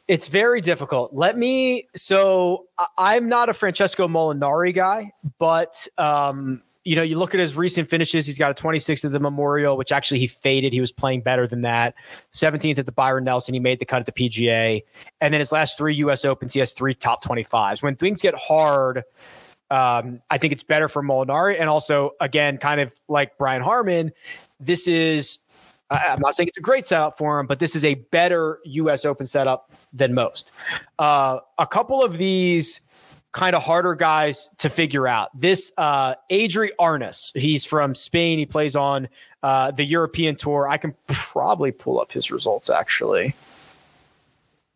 it's 0.08 0.28
very 0.28 0.60
difficult. 0.60 1.12
Let 1.12 1.38
me. 1.38 1.86
So 1.94 2.66
I'm 2.98 3.28
not 3.28 3.48
a 3.48 3.54
Francesco 3.54 4.08
Molinari 4.08 4.74
guy, 4.74 5.12
but 5.38 5.86
um, 5.98 6.62
you 6.84 6.96
know, 6.96 7.02
you 7.02 7.18
look 7.18 7.34
at 7.34 7.40
his 7.40 7.56
recent 7.56 7.88
finishes. 7.88 8.26
He's 8.26 8.38
got 8.38 8.50
a 8.50 8.62
26th 8.62 9.04
at 9.06 9.12
the 9.12 9.20
Memorial, 9.20 9.76
which 9.76 9.90
actually 9.90 10.20
he 10.20 10.26
faded. 10.26 10.72
He 10.72 10.80
was 10.80 10.92
playing 10.92 11.22
better 11.22 11.46
than 11.46 11.62
that. 11.62 11.94
17th 12.32 12.78
at 12.78 12.86
the 12.86 12.92
Byron 12.92 13.24
Nelson. 13.24 13.54
He 13.54 13.60
made 13.60 13.78
the 13.78 13.86
cut 13.86 14.00
at 14.00 14.06
the 14.06 14.12
PGA. 14.12 14.84
And 15.20 15.32
then 15.32 15.40
his 15.40 15.50
last 15.50 15.78
three 15.78 15.94
U.S. 15.96 16.24
Opens, 16.24 16.52
he 16.52 16.58
has 16.58 16.72
three 16.72 16.94
top 16.94 17.24
25s. 17.24 17.82
When 17.82 17.96
things 17.96 18.20
get 18.20 18.34
hard, 18.34 19.04
um, 19.70 20.20
I 20.30 20.36
think 20.36 20.52
it's 20.52 20.62
better 20.62 20.88
for 20.88 21.02
Molinari. 21.02 21.58
And 21.58 21.70
also, 21.70 22.12
again, 22.20 22.58
kind 22.58 22.80
of 22.80 22.92
like 23.08 23.38
Brian 23.38 23.62
Harman, 23.62 24.12
this 24.60 24.86
is, 24.86 25.38
I'm 25.90 26.20
not 26.20 26.34
saying 26.34 26.48
it's 26.48 26.58
a 26.58 26.62
great 26.62 26.84
setup 26.84 27.16
for 27.16 27.40
him, 27.40 27.46
but 27.46 27.60
this 27.60 27.74
is 27.74 27.84
a 27.84 27.94
better 27.94 28.58
U.S. 28.64 29.06
Open 29.06 29.26
setup 29.26 29.72
than 29.94 30.12
most. 30.12 30.52
Uh, 30.98 31.38
a 31.56 31.66
couple 31.66 32.02
of 32.02 32.18
these 32.18 32.80
kind 33.34 33.54
of 33.56 33.62
harder 33.62 33.94
guys 33.94 34.48
to 34.58 34.70
figure 34.70 35.06
out. 35.06 35.28
This 35.38 35.72
uh, 35.76 36.14
Adri 36.30 36.70
Arnaus, 36.80 37.36
he's 37.36 37.64
from 37.64 37.94
Spain. 37.94 38.38
He 38.38 38.46
plays 38.46 38.76
on 38.76 39.08
uh, 39.42 39.72
the 39.72 39.84
European 39.84 40.36
Tour. 40.36 40.68
I 40.68 40.78
can 40.78 40.94
probably 41.08 41.72
pull 41.72 42.00
up 42.00 42.12
his 42.12 42.30
results 42.30 42.70
actually. 42.70 43.34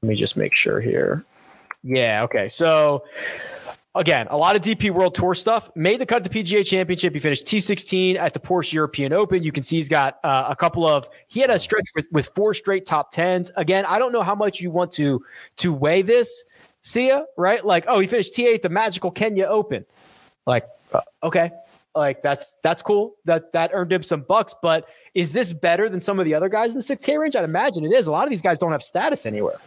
Let 0.02 0.08
me 0.08 0.16
just 0.16 0.36
make 0.36 0.54
sure 0.54 0.80
here. 0.80 1.24
Yeah. 1.82 2.24
Okay. 2.24 2.48
So 2.48 3.04
again, 3.94 4.26
a 4.30 4.36
lot 4.36 4.56
of 4.56 4.62
DP 4.62 4.90
World 4.90 5.14
Tour 5.14 5.34
stuff. 5.34 5.70
Made 5.76 6.00
the 6.00 6.06
cut 6.06 6.24
the 6.24 6.30
PGA 6.30 6.66
Championship. 6.66 7.14
He 7.14 7.20
finished 7.20 7.46
T16 7.46 8.16
at 8.16 8.34
the 8.34 8.40
Porsche 8.40 8.72
European 8.72 9.12
Open. 9.12 9.42
You 9.42 9.52
can 9.52 9.62
see 9.62 9.76
he's 9.76 9.88
got 9.88 10.18
uh, 10.24 10.46
a 10.48 10.56
couple 10.56 10.86
of. 10.86 11.08
He 11.28 11.40
had 11.40 11.50
a 11.50 11.58
stretch 11.58 11.88
with, 11.94 12.08
with 12.10 12.28
four 12.34 12.54
straight 12.54 12.86
top 12.86 13.12
tens. 13.12 13.52
Again, 13.56 13.84
I 13.86 14.00
don't 14.00 14.12
know 14.12 14.22
how 14.22 14.34
much 14.34 14.60
you 14.60 14.70
want 14.70 14.90
to 14.92 15.24
to 15.58 15.72
weigh 15.72 16.02
this. 16.02 16.44
See 16.88 17.08
ya, 17.08 17.24
right? 17.36 17.62
Like, 17.62 17.84
oh, 17.86 17.98
he 18.00 18.06
finished 18.06 18.32
T8 18.34 18.62
the 18.62 18.70
Magical 18.70 19.10
Kenya 19.10 19.44
Open. 19.44 19.84
Like, 20.46 20.64
uh, 20.90 21.02
okay, 21.22 21.50
like 21.94 22.22
that's 22.22 22.54
that's 22.62 22.80
cool. 22.80 23.16
That 23.26 23.52
that 23.52 23.72
earned 23.74 23.92
him 23.92 24.02
some 24.02 24.22
bucks. 24.22 24.54
But 24.62 24.88
is 25.12 25.32
this 25.32 25.52
better 25.52 25.90
than 25.90 26.00
some 26.00 26.18
of 26.18 26.24
the 26.24 26.32
other 26.32 26.48
guys 26.48 26.72
in 26.72 26.78
the 26.78 26.82
6K 26.82 27.18
range? 27.18 27.36
I'd 27.36 27.44
imagine 27.44 27.84
it 27.84 27.92
is. 27.92 28.06
A 28.06 28.10
lot 28.10 28.24
of 28.24 28.30
these 28.30 28.40
guys 28.40 28.58
don't 28.58 28.72
have 28.72 28.82
status 28.82 29.26
anywhere. 29.26 29.58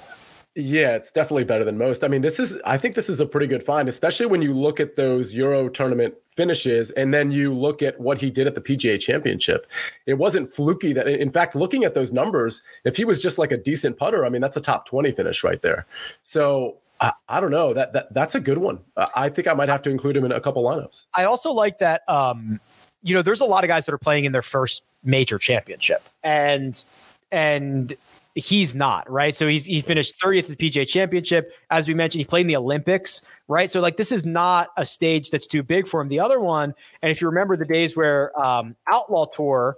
Yeah, 0.55 0.95
it's 0.95 1.11
definitely 1.11 1.43
better 1.43 1.63
than 1.63 1.78
most. 1.78 2.03
I 2.03 2.07
mean, 2.07 2.24
this 2.24 2.39
is 2.39 2.59
I 2.65 2.76
think 2.76 2.95
this 2.95 3.07
is 3.07 3.22
a 3.22 3.26
pretty 3.28 3.45
good 3.45 3.61
find, 3.61 3.88
especially 3.88 4.26
when 4.26 4.41
you 4.41 4.57
look 4.57 4.80
at 4.80 4.95
those 4.95 5.32
Euro 5.36 5.69
tournament 5.69 6.15
finishes 6.36 6.89
and 6.91 7.13
then 7.13 7.32
you 7.32 7.53
look 7.53 7.84
at 7.84 7.99
what 7.99 8.19
he 8.19 8.32
did 8.32 8.47
at 8.47 8.55
the 8.55 8.61
PGA 8.61 8.99
Championship. 8.99 9.67
It 10.07 10.15
wasn't 10.15 10.51
fluky 10.51 10.91
that 10.93 11.07
in 11.07 11.30
fact, 11.30 11.55
looking 11.55 11.84
at 11.84 11.93
those 11.93 12.11
numbers, 12.11 12.63
if 12.84 12.97
he 12.97 13.05
was 13.05 13.22
just 13.22 13.38
like 13.38 13.51
a 13.51 13.57
decent 13.57 13.97
putter, 13.97 14.26
I 14.26 14.30
mean, 14.30 14.41
that's 14.41 14.57
a 14.57 14.61
top 14.61 14.88
20 14.88 15.11
finish 15.11 15.43
right 15.43 15.61
there. 15.61 15.86
So 16.24 16.81
I, 17.02 17.14
I 17.28 17.39
don't 17.39 17.52
know 17.52 17.74
that, 17.74 17.93
that 17.93 18.14
that's 18.14 18.36
a 18.36 18.39
good 18.39 18.60
one. 18.60 18.80
I 19.16 19.28
think 19.30 19.47
I 19.47 19.54
might 19.54 19.70
have 19.70 19.82
to 19.84 19.89
include 19.89 20.16
him 20.16 20.24
in 20.24 20.32
a 20.32 20.39
couple 20.39 20.64
lineups. 20.64 21.08
I 21.16 21.26
also 21.26 21.52
like 21.52 21.80
that 21.80 22.04
um 22.08 22.60
you 23.04 23.16
know, 23.16 23.22
there's 23.22 23.41
a 23.41 23.45
lot 23.45 23.64
of 23.64 23.68
guys 23.68 23.86
that 23.88 23.93
are 23.93 23.97
playing 23.99 24.26
in 24.26 24.32
their 24.32 24.41
first 24.43 24.84
major 25.04 25.38
championship. 25.39 26.04
And 26.24 26.84
and 27.32 27.95
he's 28.36 28.76
not 28.76 29.10
right. 29.10 29.36
So 29.36 29.47
he's 29.47 29.66
he 29.66 29.82
finished 29.82 30.20
30th 30.22 30.52
at 30.52 30.58
the 30.58 30.70
PGA 30.70 30.88
Championship. 30.88 31.52
As 31.70 31.88
we 31.88 31.93
mentioned, 31.93 32.20
he 32.20 32.26
played 32.26 32.41
in 32.41 32.47
the 32.47 32.56
Olympics, 32.56 33.22
right? 33.47 33.70
So 33.72 33.80
like 33.82 33.97
this 33.97 34.12
is 34.12 34.26
not 34.26 34.70
a 34.78 34.86
stage 34.86 35.32
that's 35.32 35.47
too 35.47 35.64
big 35.64 35.88
for 35.88 36.02
him. 36.02 36.10
The 36.10 36.20
other 36.20 36.39
one, 36.39 36.74
and 37.02 37.12
if 37.12 37.22
you 37.22 37.28
remember 37.28 37.58
the 37.58 37.66
days 37.66 37.95
where 37.95 38.38
um, 38.39 38.76
Outlaw 38.91 39.26
Tour 39.26 39.78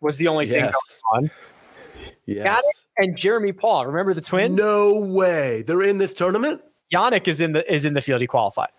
was 0.00 0.16
the 0.16 0.28
only 0.28 0.46
thing 0.46 0.64
Yes. 0.64 1.02
going 1.10 1.24
on, 1.24 1.30
Yes. 2.26 2.62
Yannik 2.62 3.04
and 3.04 3.16
Jeremy 3.16 3.52
Paul. 3.52 3.86
Remember 3.86 4.14
the 4.14 4.20
twins? 4.20 4.58
No 4.58 5.00
way. 5.00 5.62
They're 5.62 5.82
in 5.82 5.98
this 5.98 6.14
tournament? 6.14 6.60
Yannik 6.92 7.26
is 7.28 7.40
in 7.40 7.52
the 7.52 7.72
is 7.72 7.84
in 7.84 7.94
the 7.94 8.02
field. 8.02 8.20
He 8.20 8.26
qualified. 8.26 8.70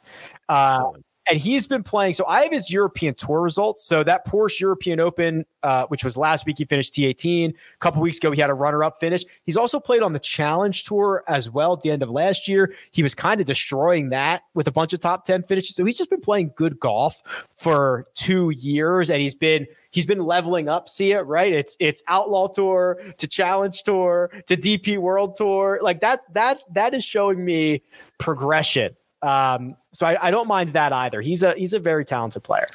Uh. 0.49 0.81
And 1.29 1.39
he's 1.39 1.67
been 1.67 1.83
playing. 1.83 2.13
So 2.13 2.25
I 2.25 2.43
have 2.43 2.51
his 2.51 2.71
European 2.71 3.13
Tour 3.15 3.41
results. 3.41 3.85
So 3.85 4.03
that 4.03 4.27
Porsche 4.27 4.59
European 4.59 4.99
Open, 4.99 5.45
uh, 5.63 5.85
which 5.87 6.03
was 6.03 6.17
last 6.17 6.45
week, 6.45 6.57
he 6.57 6.65
finished 6.65 6.93
T18. 6.93 7.51
A 7.51 7.53
couple 7.79 8.01
weeks 8.01 8.17
ago, 8.17 8.31
he 8.31 8.41
had 8.41 8.49
a 8.49 8.53
runner-up 8.53 8.99
finish. 8.99 9.23
He's 9.45 9.57
also 9.57 9.79
played 9.79 10.01
on 10.01 10.13
the 10.13 10.19
Challenge 10.19 10.83
Tour 10.83 11.23
as 11.27 11.49
well. 11.49 11.73
At 11.73 11.81
the 11.81 11.91
end 11.91 12.03
of 12.03 12.09
last 12.09 12.47
year, 12.47 12.73
he 12.91 13.03
was 13.03 13.15
kind 13.15 13.39
of 13.39 13.47
destroying 13.47 14.09
that 14.09 14.43
with 14.53 14.67
a 14.67 14.71
bunch 14.71 14.93
of 14.93 14.99
top 14.99 15.25
ten 15.25 15.43
finishes. 15.43 15.75
So 15.75 15.85
he's 15.85 15.97
just 15.97 16.09
been 16.09 16.21
playing 16.21 16.51
good 16.55 16.79
golf 16.79 17.21
for 17.55 18.07
two 18.15 18.49
years, 18.49 19.09
and 19.09 19.21
he's 19.21 19.35
been 19.35 19.65
he's 19.91 20.05
been 20.05 20.25
leveling 20.25 20.67
up. 20.67 20.89
See 20.89 21.13
it 21.13 21.21
right? 21.21 21.53
It's 21.53 21.77
it's 21.79 22.03
Outlaw 22.07 22.49
Tour 22.49 22.99
to 23.17 23.27
Challenge 23.27 23.81
Tour 23.83 24.29
to 24.47 24.57
DP 24.57 24.97
World 24.97 25.35
Tour. 25.35 25.79
Like 25.81 26.01
that's 26.01 26.25
that 26.33 26.61
that 26.73 26.93
is 26.93 27.05
showing 27.05 27.43
me 27.45 27.81
progression. 28.17 28.95
Um, 29.23 29.75
so 29.93 30.05
I, 30.05 30.27
I 30.27 30.31
don't 30.31 30.47
mind 30.47 30.69
that 30.69 30.91
either. 30.91 31.21
He's 31.21 31.43
a 31.43 31.53
he's 31.53 31.73
a 31.73 31.79
very 31.79 32.05
talented 32.05 32.43
player. 32.43 32.65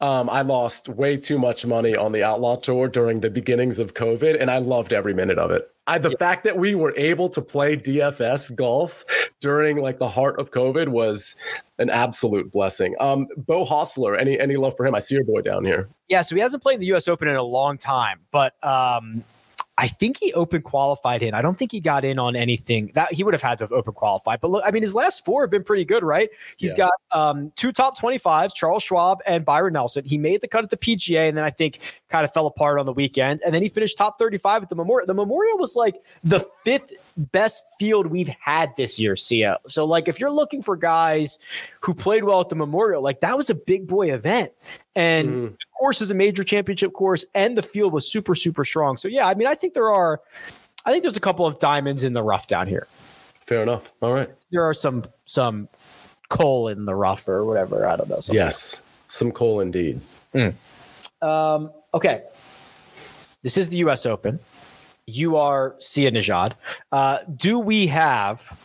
Um, 0.00 0.30
I 0.30 0.42
lost 0.42 0.88
way 0.88 1.16
too 1.16 1.40
much 1.40 1.66
money 1.66 1.96
on 1.96 2.12
the 2.12 2.22
Outlaw 2.22 2.56
Tour 2.56 2.86
during 2.86 3.18
the 3.20 3.30
beginnings 3.30 3.80
of 3.80 3.94
COVID, 3.94 4.40
and 4.40 4.48
I 4.48 4.58
loved 4.58 4.92
every 4.92 5.12
minute 5.12 5.38
of 5.38 5.50
it. 5.50 5.68
I, 5.88 5.98
the 5.98 6.10
fact 6.18 6.44
that 6.44 6.56
we 6.56 6.74
were 6.76 6.94
able 6.96 7.28
to 7.30 7.42
play 7.42 7.76
DFS 7.76 8.54
golf 8.54 9.04
during 9.40 9.78
like 9.78 9.98
the 9.98 10.08
heart 10.08 10.38
of 10.38 10.52
COVID 10.52 10.88
was 10.88 11.34
an 11.78 11.90
absolute 11.90 12.52
blessing. 12.52 12.94
Um, 13.00 13.26
Beau 13.36 13.64
Hossler, 13.64 14.20
any 14.20 14.38
any 14.38 14.56
love 14.56 14.76
for 14.76 14.86
him? 14.86 14.94
I 14.94 15.00
see 15.00 15.16
your 15.16 15.24
boy 15.24 15.40
down 15.40 15.64
here. 15.64 15.88
Yeah, 16.08 16.22
so 16.22 16.36
he 16.36 16.42
hasn't 16.42 16.62
played 16.62 16.78
the 16.78 16.86
U.S. 16.86 17.08
Open 17.08 17.26
in 17.26 17.36
a 17.36 17.42
long 17.42 17.76
time, 17.76 18.20
but 18.30 18.54
um, 18.62 19.24
I 19.78 19.86
think 19.86 20.16
he 20.18 20.32
open 20.32 20.60
qualified 20.62 21.22
in. 21.22 21.34
I 21.34 21.40
don't 21.40 21.56
think 21.56 21.70
he 21.70 21.78
got 21.78 22.04
in 22.04 22.18
on 22.18 22.34
anything 22.34 22.90
that 22.94 23.12
he 23.12 23.22
would 23.22 23.32
have 23.32 23.42
had 23.42 23.58
to 23.58 23.64
have 23.64 23.70
open 23.72 23.94
qualified. 23.94 24.40
But 24.40 24.50
look, 24.50 24.64
I 24.66 24.72
mean, 24.72 24.82
his 24.82 24.92
last 24.92 25.24
four 25.24 25.42
have 25.44 25.50
been 25.50 25.62
pretty 25.62 25.84
good, 25.84 26.02
right? 26.02 26.28
He's 26.56 26.76
Yeah. 26.76 26.88
got 26.88 26.92
um, 27.12 27.52
two 27.54 27.70
top 27.70 27.96
25s, 27.96 28.52
Charles 28.54 28.82
Schwab 28.82 29.20
and 29.24 29.44
Byron 29.44 29.74
Nelson. 29.74 30.04
He 30.04 30.18
made 30.18 30.40
the 30.40 30.48
cut 30.48 30.64
at 30.64 30.70
the 30.70 30.76
PGA, 30.76 31.28
and 31.28 31.38
then 31.38 31.44
I 31.44 31.50
think 31.50 31.78
kind 32.08 32.24
of 32.24 32.34
fell 32.34 32.48
apart 32.48 32.80
on 32.80 32.86
the 32.86 32.92
weekend. 32.92 33.40
And 33.46 33.54
then 33.54 33.62
he 33.62 33.68
finished 33.68 33.96
top 33.96 34.18
35 34.18 34.64
at 34.64 34.68
the 34.68 34.74
Memorial. 34.74 35.06
The 35.06 35.14
Memorial 35.14 35.56
was 35.58 35.76
like 35.76 35.94
the 36.24 36.40
fifth 36.40 36.92
best 37.18 37.62
field 37.78 38.06
we've 38.06 38.28
had 38.40 38.70
this 38.76 38.98
year, 38.98 39.16
Sia. 39.16 39.58
So, 39.68 39.84
like, 39.84 40.08
if 40.08 40.18
you're 40.20 40.30
looking 40.30 40.62
for 40.62 40.76
guys 40.76 41.38
who 41.80 41.92
played 41.92 42.24
well 42.24 42.40
at 42.40 42.48
the 42.48 42.54
Memorial, 42.54 43.02
like 43.02 43.20
that 43.20 43.36
was 43.36 43.50
a 43.50 43.54
big 43.54 43.86
boy 43.86 44.12
event. 44.14 44.52
And 44.94 45.28
Mm. 45.28 45.50
the 45.58 45.64
course 45.78 46.00
is 46.00 46.10
a 46.10 46.14
major 46.14 46.44
championship 46.44 46.92
course, 46.92 47.24
and 47.34 47.58
the 47.58 47.62
field 47.62 47.92
was 47.92 48.10
super, 48.10 48.34
super 48.34 48.64
strong. 48.64 48.96
So, 48.96 49.08
yeah, 49.08 49.26
I 49.26 49.34
mean, 49.34 49.46
I 49.48 49.54
think 49.54 49.74
there 49.74 49.92
are, 49.92 50.20
I 50.84 50.90
think 50.92 51.02
there's 51.02 51.16
a 51.16 51.20
couple 51.20 51.44
of 51.44 51.58
diamonds 51.58 52.04
in 52.04 52.12
the 52.14 52.22
rough 52.22 52.46
down 52.46 52.66
here. 52.68 52.86
Fair 53.46 53.62
enough. 53.62 53.92
All 54.00 54.12
right. 54.14 54.30
There 54.50 54.62
are 54.62 54.74
some, 54.74 55.04
some 55.26 55.68
coal 56.28 56.68
in 56.68 56.84
the 56.84 56.94
rough 56.94 57.26
or 57.26 57.44
whatever. 57.44 57.86
I 57.86 57.96
don't 57.96 58.08
know. 58.08 58.20
Yes, 58.30 58.82
some 59.08 59.32
coal 59.32 59.60
indeed. 59.60 60.00
Um, 61.22 61.72
okay. 61.94 62.22
This 63.42 63.56
is 63.56 63.70
the 63.70 63.76
U.S. 63.78 64.04
Open. 64.06 64.38
You 65.08 65.36
are 65.36 65.74
Sia 65.78 66.10
Nejad. 66.10 66.52
Uh, 66.92 67.18
do 67.34 67.58
we 67.58 67.86
have 67.86 68.60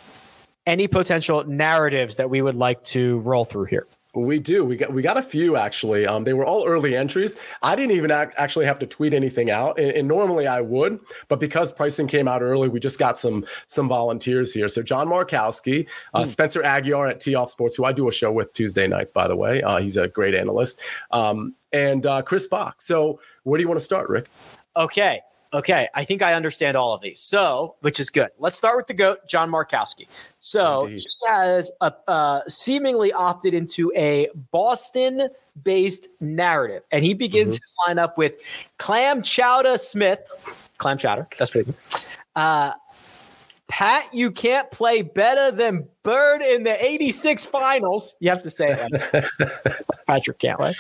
any 0.66 0.90
potential 0.90 1.46
narratives 1.46 2.18
that 2.18 2.30
we 2.30 2.42
would 2.42 2.56
like 2.56 2.84
to 2.84 3.20
roll 3.20 3.46
through 3.46 3.66
here? 3.66 3.88
We 4.14 4.40
do. 4.40 4.66
We 4.66 4.76
got 4.76 4.94
we 4.94 5.02
got 5.02 5.18
a 5.18 5.24
few 5.24 5.56
actually. 5.56 6.06
Um, 6.06 6.26
they 6.26 6.34
were 6.34 6.46
all 6.46 6.68
early 6.68 6.98
entries. 6.98 7.38
I 7.64 7.76
didn't 7.76 7.96
even 7.96 8.12
ac- 8.12 8.34
actually 8.38 8.66
have 8.66 8.78
to 8.80 8.86
tweet 8.86 9.14
anything 9.14 9.50
out, 9.50 9.80
and, 9.80 9.92
and 9.92 10.08
normally 10.08 10.46
I 10.46 10.62
would, 10.62 11.00
but 11.30 11.40
because 11.40 11.72
pricing 11.72 12.08
came 12.08 12.28
out 12.28 12.44
early, 12.44 12.68
we 12.68 12.80
just 12.80 13.00
got 13.00 13.18
some 13.18 13.46
some 13.66 13.88
volunteers 13.88 14.54
here. 14.54 14.68
So 14.68 14.84
John 14.84 15.08
Markowski, 15.08 15.88
uh, 16.14 16.26
Spencer 16.26 16.62
Aguiar 16.62 17.10
at 17.10 17.22
Tee 17.22 17.34
Off 17.34 17.50
Sports, 17.50 17.76
who 17.76 17.86
I 17.86 17.94
do 17.94 18.08
a 18.08 18.12
show 18.12 18.32
with 18.32 18.54
Tuesday 18.54 18.88
nights, 18.88 19.12
by 19.12 19.28
the 19.28 19.36
way. 19.36 19.64
Uh, 19.64 19.80
he's 19.80 19.98
a 19.98 20.10
great 20.10 20.36
analyst, 20.36 20.82
um, 21.10 21.56
and 21.72 22.06
uh, 22.06 22.22
Chris 22.22 22.46
Bach. 22.46 22.82
So 22.82 23.20
where 23.44 23.58
do 23.58 23.64
you 23.64 23.68
want 23.68 23.80
to 23.80 23.86
start, 23.86 24.10
Rick? 24.10 24.28
Okay. 24.76 25.22
Okay. 25.54 25.88
I 25.94 26.04
think 26.06 26.22
I 26.22 26.34
understand 26.34 26.76
all 26.76 26.94
of 26.94 27.02
these. 27.02 27.20
So, 27.20 27.76
which 27.82 28.00
is 28.00 28.10
good. 28.10 28.30
Let's 28.40 28.58
start 28.58 28.76
with 28.78 28.88
the 28.88 28.94
GOAT, 28.94 29.28
John 29.28 29.50
Markowski. 29.52 30.08
So 30.40 30.86
Indeed. 30.86 31.00
he 31.00 31.28
has 31.28 31.72
a, 31.82 31.94
uh, 32.08 32.42
seemingly 32.48 33.14
opted 33.14 33.54
into 33.54 33.92
a 33.96 34.30
Boston 34.52 35.28
based 35.64 36.08
narrative. 36.20 36.84
And 36.92 37.06
he 37.06 37.14
begins 37.14 37.56
his 37.56 37.76
lineup 37.88 38.18
with 38.18 38.34
Clam 38.80 39.22
Chowder 39.22 39.78
Smith. 39.78 40.20
Clam 40.80 40.98
Chowder. 40.98 41.28
That's 41.38 41.52
pretty 41.52 41.72
good. 41.72 42.02
Uh, 42.36 42.74
Pat, 43.68 44.14
you 44.14 44.30
can't 44.32 44.70
play 44.72 45.02
better 45.02 45.56
than 45.56 45.88
Bird 46.04 46.42
in 46.42 46.64
the 46.64 46.84
86 46.86 47.46
finals. 47.46 48.16
You 48.20 48.30
have 48.30 48.42
to 48.44 48.52
say 48.52 48.72
it. 48.72 48.92
like- 49.40 49.76
Patrick 50.08 50.38
Cantlay. 50.40 50.76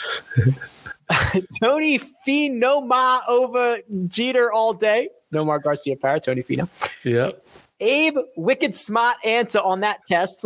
Tony 1.61 1.99
Finoma 2.27 3.21
over 3.27 3.79
Jeter 4.07 4.51
all 4.51 4.73
day. 4.73 5.09
Nomar 5.33 5.61
Garcia 5.61 5.95
Parra, 5.95 6.19
Tony 6.19 6.41
Fino. 6.41 6.69
Yeah. 7.03 7.31
Abe, 7.79 8.17
wicked 8.37 8.73
smart 8.75 9.17
answer 9.25 9.59
on 9.59 9.81
that 9.81 10.01
test. 10.05 10.45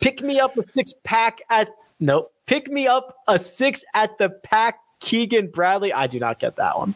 Pick 0.00 0.22
me 0.22 0.40
up 0.40 0.56
a 0.56 0.62
six 0.62 0.94
pack 1.04 1.40
at 1.50 1.68
no. 2.00 2.28
Pick 2.46 2.70
me 2.70 2.86
up 2.86 3.16
a 3.28 3.38
six 3.38 3.84
at 3.94 4.18
the 4.18 4.30
pack. 4.30 4.78
Keegan 5.00 5.48
Bradley. 5.48 5.92
I 5.92 6.06
do 6.06 6.20
not 6.20 6.38
get 6.38 6.56
that 6.56 6.78
one. 6.78 6.94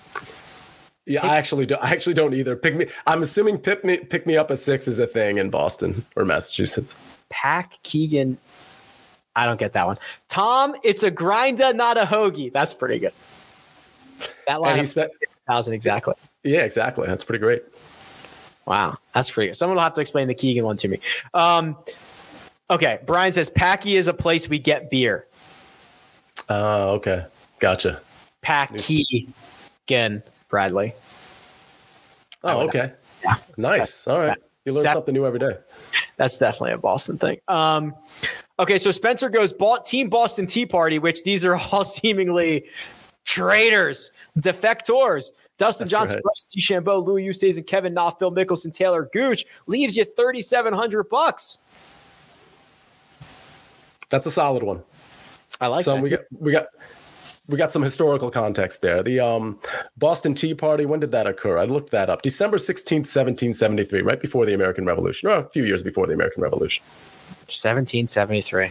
Yeah, 1.07 1.27
I 1.27 1.37
actually 1.37 1.67
don't. 1.67 1.83
I 1.83 1.91
actually 1.91 2.15
don't 2.15 2.35
either. 2.35 2.57
Pick 2.57 2.77
me. 2.77 2.87
I'm 3.07 3.23
assuming 3.23 3.59
pick 3.59 3.85
me. 3.85 3.99
Pick 3.99 4.27
me 4.27 4.37
up 4.37 4.51
a 4.51 4.57
six 4.57 4.89
is 4.89 4.99
a 4.99 5.07
thing 5.07 5.39
in 5.39 5.51
Boston 5.51 6.05
or 6.15 6.25
Massachusetts. 6.25 6.97
Pack 7.31 7.83
Keegan. 7.83 8.39
I 9.37 9.45
don't 9.47 9.59
get 9.59 9.74
that 9.74 9.87
one. 9.87 9.99
Tom, 10.28 10.74
it's 10.82 11.03
a 11.03 11.11
grinder, 11.11 11.72
not 11.74 11.99
a 11.99 12.05
hoagie. 12.05 12.53
That's 12.53 12.74
pretty 12.74 12.99
good. 12.99 13.12
That 14.47 14.62
line 14.62 14.84
spent. 14.84 15.12
thousand 15.47 15.74
exactly. 15.74 16.14
Yeah, 16.43 16.61
exactly. 16.61 17.07
That's 17.07 17.22
pretty 17.22 17.41
great. 17.41 17.62
Wow, 18.64 18.97
that's 19.14 19.30
pretty 19.30 19.51
good. 19.51 19.57
Someone 19.57 19.76
will 19.76 19.84
have 19.84 19.95
to 19.95 20.01
explain 20.01 20.26
the 20.26 20.34
Keegan 20.34 20.64
one 20.64 20.76
to 20.78 20.89
me. 20.89 20.99
Um, 21.34 21.76
okay, 22.70 22.99
Brian 23.07 23.32
says 23.32 23.51
Packy 23.51 23.97
is 23.97 24.09
a 24.09 24.14
place 24.14 24.49
we 24.49 24.59
get 24.59 24.91
beer. 24.91 25.26
Oh, 26.49 26.95
okay. 26.95 27.26
Gotcha. 27.61 28.01
Packy, 28.41 29.28
again, 29.87 30.22
Bradley. 30.49 30.95
Oh, 32.43 32.61
okay. 32.68 32.93
Nice. 33.57 34.07
All 34.07 34.20
right. 34.20 34.39
You 34.64 34.72
learn 34.72 34.84
something 34.84 35.14
new 35.14 35.26
every 35.26 35.39
day. 35.39 35.57
That's 36.16 36.39
definitely 36.39 36.72
a 36.72 36.78
Boston 36.78 37.18
thing. 37.18 37.39
Um, 37.49 37.95
okay, 38.59 38.79
so 38.79 38.91
Spencer 38.91 39.29
goes 39.29 39.53
bought 39.53 39.85
Team 39.85 40.09
Boston 40.09 40.47
Tea 40.47 40.67
Party, 40.67 40.99
which 40.99 41.23
these 41.25 41.45
are 41.45 41.57
all 41.57 41.85
seemingly 41.85 42.67
traitors, 43.25 44.11
defectors. 44.39 45.31
Dustin 45.59 45.87
That's 45.87 45.91
Johnson, 45.91 46.17
right. 46.17 46.25
Rusty 46.27 46.61
Chambeau, 46.61 47.05
Louis 47.05 47.25
Eustace, 47.25 47.57
and 47.57 47.67
Kevin 47.67 47.95
Knopf, 47.95 48.19
Phil 48.19 48.31
Mickelson, 48.31 48.75
Taylor 48.75 49.09
Gooch 49.13 49.47
leaves 49.67 49.97
you 49.97 50.05
thirty 50.05 50.43
seven 50.43 50.75
hundred 50.75 51.05
bucks. 51.05 51.59
That's 54.09 54.27
a 54.27 54.31
solid 54.31 54.63
one. 54.63 54.83
I 55.61 55.69
like 55.69 55.85
some 55.85 55.97
that. 55.97 56.03
we 56.03 56.11
got 56.11 56.21
we 56.39 56.53
got 56.53 56.67
we 57.49 57.57
got 57.57 57.73
some 57.73 57.83
historical 57.83 58.31
context 58.31 58.83
there. 58.83 59.03
The 59.03 59.21
um 59.21 59.59
Boston 59.97 60.35
Tea 60.35 60.55
Party, 60.55 60.85
when 60.85 61.01
did 61.01 61.11
that 61.13 61.27
occur? 61.27 61.59
I 61.59 61.65
looked 61.65 61.91
that 61.91 62.11
up. 62.11 62.23
December 62.23 62.59
16th, 62.59 63.07
1773, 63.07 64.03
right 64.03 64.21
before 64.21 64.45
the 64.45 64.53
American 64.53 64.85
Revolution, 64.85 65.31
or 65.31 65.39
a 65.39 65.45
few 65.45 65.65
years 65.65 65.83
before 65.83 66.07
the 66.07 66.13
American 66.13 66.43
Revolution. 66.43 66.85
Seventeen 67.49 68.07
seventy 68.07 68.41
three. 68.41 68.71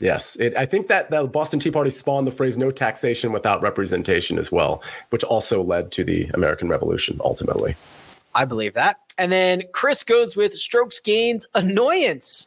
Yes, 0.00 0.36
it, 0.36 0.56
I 0.56 0.64
think 0.64 0.88
that 0.88 1.10
the 1.10 1.26
Boston 1.26 1.60
Tea 1.60 1.70
Party 1.70 1.90
spawned 1.90 2.26
the 2.26 2.32
phrase 2.32 2.56
"no 2.56 2.70
taxation 2.70 3.32
without 3.32 3.60
representation" 3.62 4.38
as 4.38 4.50
well, 4.50 4.82
which 5.10 5.22
also 5.24 5.62
led 5.62 5.92
to 5.92 6.04
the 6.04 6.30
American 6.34 6.68
Revolution 6.68 7.20
ultimately. 7.22 7.74
I 8.34 8.44
believe 8.44 8.74
that. 8.74 8.98
And 9.18 9.30
then 9.30 9.64
Chris 9.72 10.02
goes 10.02 10.36
with 10.36 10.54
strokes 10.56 11.00
gained 11.00 11.44
annoyance, 11.54 12.46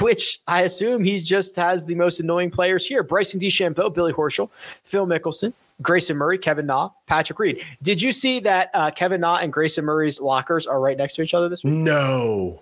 which 0.00 0.40
I 0.48 0.62
assume 0.62 1.04
he 1.04 1.20
just 1.20 1.54
has 1.56 1.86
the 1.86 1.94
most 1.94 2.18
annoying 2.18 2.50
players 2.50 2.86
here 2.86 3.02
Bryson 3.02 3.38
DeChambeau, 3.38 3.94
Billy 3.94 4.12
Horschel, 4.12 4.50
Phil 4.84 5.06
Mickelson, 5.06 5.52
Grayson 5.80 6.16
Murray, 6.16 6.38
Kevin 6.38 6.66
Na, 6.66 6.90
Patrick 7.06 7.38
Reed. 7.38 7.62
Did 7.82 8.02
you 8.02 8.12
see 8.12 8.40
that 8.40 8.70
uh, 8.74 8.90
Kevin 8.90 9.20
Na 9.20 9.36
and 9.36 9.52
Grayson 9.52 9.84
Murray's 9.84 10.20
lockers 10.20 10.66
are 10.66 10.80
right 10.80 10.96
next 10.96 11.14
to 11.14 11.22
each 11.22 11.34
other 11.34 11.48
this 11.48 11.62
week? 11.62 11.74
No. 11.74 12.60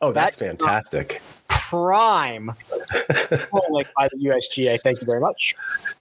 Oh, 0.00 0.12
that's 0.12 0.36
That- 0.36 0.46
fantastic. 0.46 1.20
Prime. 1.48 2.52
Polling 3.50 3.84
by 3.96 4.08
the 4.08 4.16
USGA. 4.24 4.80
Thank 4.82 5.00
you 5.00 5.06
very 5.06 5.20
much. 5.20 5.54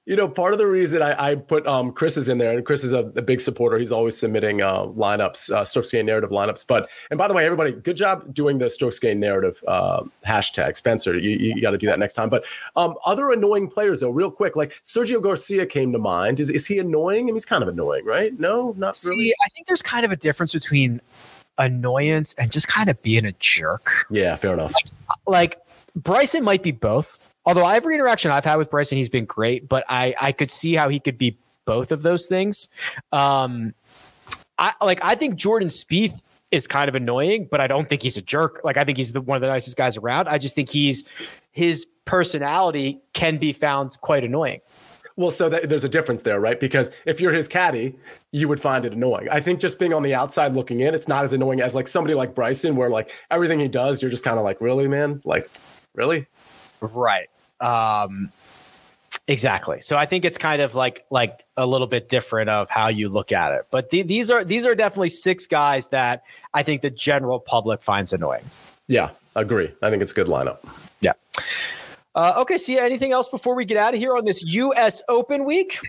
You 0.06 0.16
know, 0.16 0.30
part 0.30 0.54
of 0.54 0.60
the 0.60 0.68
reason 0.68 1.02
I, 1.02 1.32
I 1.32 1.36
put 1.36 1.68
um, 1.68 1.92
Chris 1.92 2.16
is 2.16 2.30
in 2.30 2.38
there, 2.38 2.54
and 2.56 2.66
Chris 2.66 2.86
is 2.86 2.94
a, 2.94 3.00
a 3.00 3.22
big 3.22 3.42
supporter. 3.42 3.78
He's 3.78 3.92
always 3.92 4.16
submitting 4.16 4.62
uh, 4.62 4.84
lineups, 4.84 5.52
uh, 5.52 5.66
strokes 5.66 5.92
gain 5.92 6.06
narrative 6.06 6.30
lineups. 6.30 6.66
But 6.66 6.88
and 7.12 7.18
by 7.18 7.28
the 7.28 7.34
way, 7.34 7.46
everybody, 7.46 7.74
good 7.74 7.98
job 7.98 8.34
doing 8.34 8.60
the 8.60 8.70
strokes 8.70 8.98
gain 9.00 9.20
narrative 9.20 9.62
uh, 9.68 10.04
hashtag. 10.26 10.78
Spencer, 10.78 11.18
you, 11.18 11.32
you 11.32 11.62
got 11.62 11.72
to 11.72 11.78
do 11.78 11.88
that 11.88 12.00
next 12.00 12.14
time. 12.14 12.30
But 12.30 12.46
um, 12.78 12.96
other 13.06 13.32
annoying 13.32 13.68
players, 13.68 14.00
though, 14.00 14.10
real 14.12 14.32
quick, 14.32 14.56
like 14.56 14.72
Sergio 14.84 15.22
Garcia 15.22 15.66
came 15.66 15.92
to 15.92 15.98
mind. 16.00 16.40
Is 16.40 16.50
is 16.50 16.66
he 16.66 16.80
annoying? 16.80 17.24
I 17.24 17.28
mean, 17.28 17.36
he's 17.36 17.46
kind 17.46 17.62
of 17.62 17.68
annoying, 17.68 18.06
right? 18.06 18.38
No, 18.40 18.74
not 18.78 18.96
See, 18.96 19.10
really. 19.10 19.34
I 19.44 19.50
think 19.50 19.68
there's 19.68 19.82
kind 19.82 20.06
of 20.06 20.12
a 20.12 20.18
difference 20.18 20.54
between 20.54 21.02
annoyance 21.58 22.34
and 22.38 22.52
just 22.52 22.68
kind 22.68 22.90
of 22.90 23.02
being 23.02 23.26
a 23.26 23.32
jerk. 23.34 24.08
Yeah, 24.10 24.36
fair 24.36 24.54
enough. 24.54 24.74
Like 25.26 25.60
Bryson 25.96 26.44
might 26.44 26.64
be 26.64 26.72
both. 26.72 27.20
Although 27.46 27.68
every 27.68 27.96
interaction 27.96 28.32
I've 28.32 28.46
had 28.46 28.58
with 28.58 28.70
Bryson, 28.70 28.98
he's 28.98 29.10
been 29.10 29.26
great, 29.26 29.70
but 29.70 29.86
I 29.88 30.16
I 30.20 30.32
could 30.32 30.52
see 30.52 30.74
how 30.74 30.90
he 30.90 31.00
could 31.00 31.18
be 31.18 31.38
both 31.66 31.92
of 31.92 32.02
those 32.02 32.28
things. 32.28 32.68
Um, 33.12 33.74
I 34.58 34.74
like 34.82 35.00
I 35.02 35.16
think 35.16 35.36
Jordan 35.36 35.70
Spieth 35.70 36.20
is 36.52 36.68
kind 36.68 36.90
of 36.90 36.96
annoying, 36.96 37.48
but 37.50 37.60
I 37.60 37.68
don't 37.68 37.90
think 37.90 38.02
he's 38.02 38.18
a 38.18 38.22
jerk. 38.22 38.62
Like 38.64 38.78
I 38.78 38.84
think 38.84 38.98
he's 38.98 39.14
the, 39.14 39.22
one 39.22 39.36
of 39.36 39.42
the 39.42 39.48
nicest 39.48 39.78
guys 39.78 39.98
around. 39.98 40.28
I 40.28 40.38
just 40.38 40.56
think 40.56 40.70
he's 40.70 41.04
his 41.52 41.86
personality 42.06 43.00
can 43.14 43.38
be 43.38 43.54
found 43.54 44.00
quite 44.02 44.24
annoying. 44.24 44.62
Well, 45.18 45.32
so 45.32 45.50
that, 45.50 45.68
there's 45.68 45.84
a 45.84 45.90
difference 45.90 46.22
there, 46.22 46.40
right? 46.40 46.60
Because 46.60 46.92
if 47.06 47.20
you're 47.20 47.34
his 47.34 47.48
caddy, 47.48 47.96
you 48.32 48.48
would 48.48 48.62
find 48.62 48.86
it 48.86 48.94
annoying. 48.94 49.28
I 49.30 49.40
think 49.40 49.60
just 49.60 49.80
being 49.80 49.92
on 49.92 50.04
the 50.04 50.14
outside 50.14 50.54
looking 50.54 50.82
in, 50.82 50.94
it's 50.94 51.08
not 51.08 51.24
as 51.24 51.34
annoying 51.34 51.60
as 51.60 51.74
like 51.74 51.88
somebody 51.88 52.14
like 52.14 52.36
Bryson, 52.36 52.76
where 52.76 52.90
like 52.90 53.12
everything 53.32 53.60
he 53.60 53.68
does, 53.68 54.02
you're 54.02 54.12
just 54.12 54.24
kind 54.24 54.38
of 54.38 54.44
like, 54.44 54.62
really, 54.62 54.88
man? 54.88 55.22
Like, 55.26 55.50
really? 55.96 56.28
Right. 56.80 57.30
Um 57.60 58.32
exactly. 59.28 59.82
So 59.82 59.98
I 59.98 60.06
think 60.06 60.24
it's 60.24 60.38
kind 60.38 60.62
of 60.62 60.76
like 60.76 61.06
like 61.10 61.44
a 61.58 61.66
little 61.66 61.88
bit 61.88 62.08
different 62.08 62.52
of 62.52 62.70
how 62.70 62.90
you 62.90 63.10
look 63.10 63.32
at 63.32 63.52
it. 63.54 63.66
But 63.72 63.90
the, 63.90 64.04
these 64.04 64.30
are 64.30 64.44
these 64.44 64.66
are 64.66 64.76
definitely 64.76 65.10
six 65.10 65.48
guys 65.48 65.88
that 65.88 66.24
I 66.54 66.62
think 66.62 66.84
the 66.84 66.92
general 66.92 67.40
public 67.40 67.82
finds 67.82 68.14
annoying. 68.14 68.46
Yeah, 68.88 69.10
agree. 69.36 69.74
I 69.82 69.90
think 69.90 70.04
it's 70.04 70.12
a 70.12 70.16
good 70.16 70.28
lineup. 70.28 70.60
Yeah. 72.18 72.24
Uh, 72.24 72.42
okay, 72.42 72.58
see 72.58 72.80
anything 72.80 73.12
else 73.12 73.28
before 73.28 73.56
we 73.56 73.64
get 73.64 73.78
out 73.78 73.94
of 73.94 74.00
here 74.00 74.18
on 74.18 74.26
this 74.26 74.44
US 74.44 75.02
Open 75.08 75.46
week? 75.46 75.80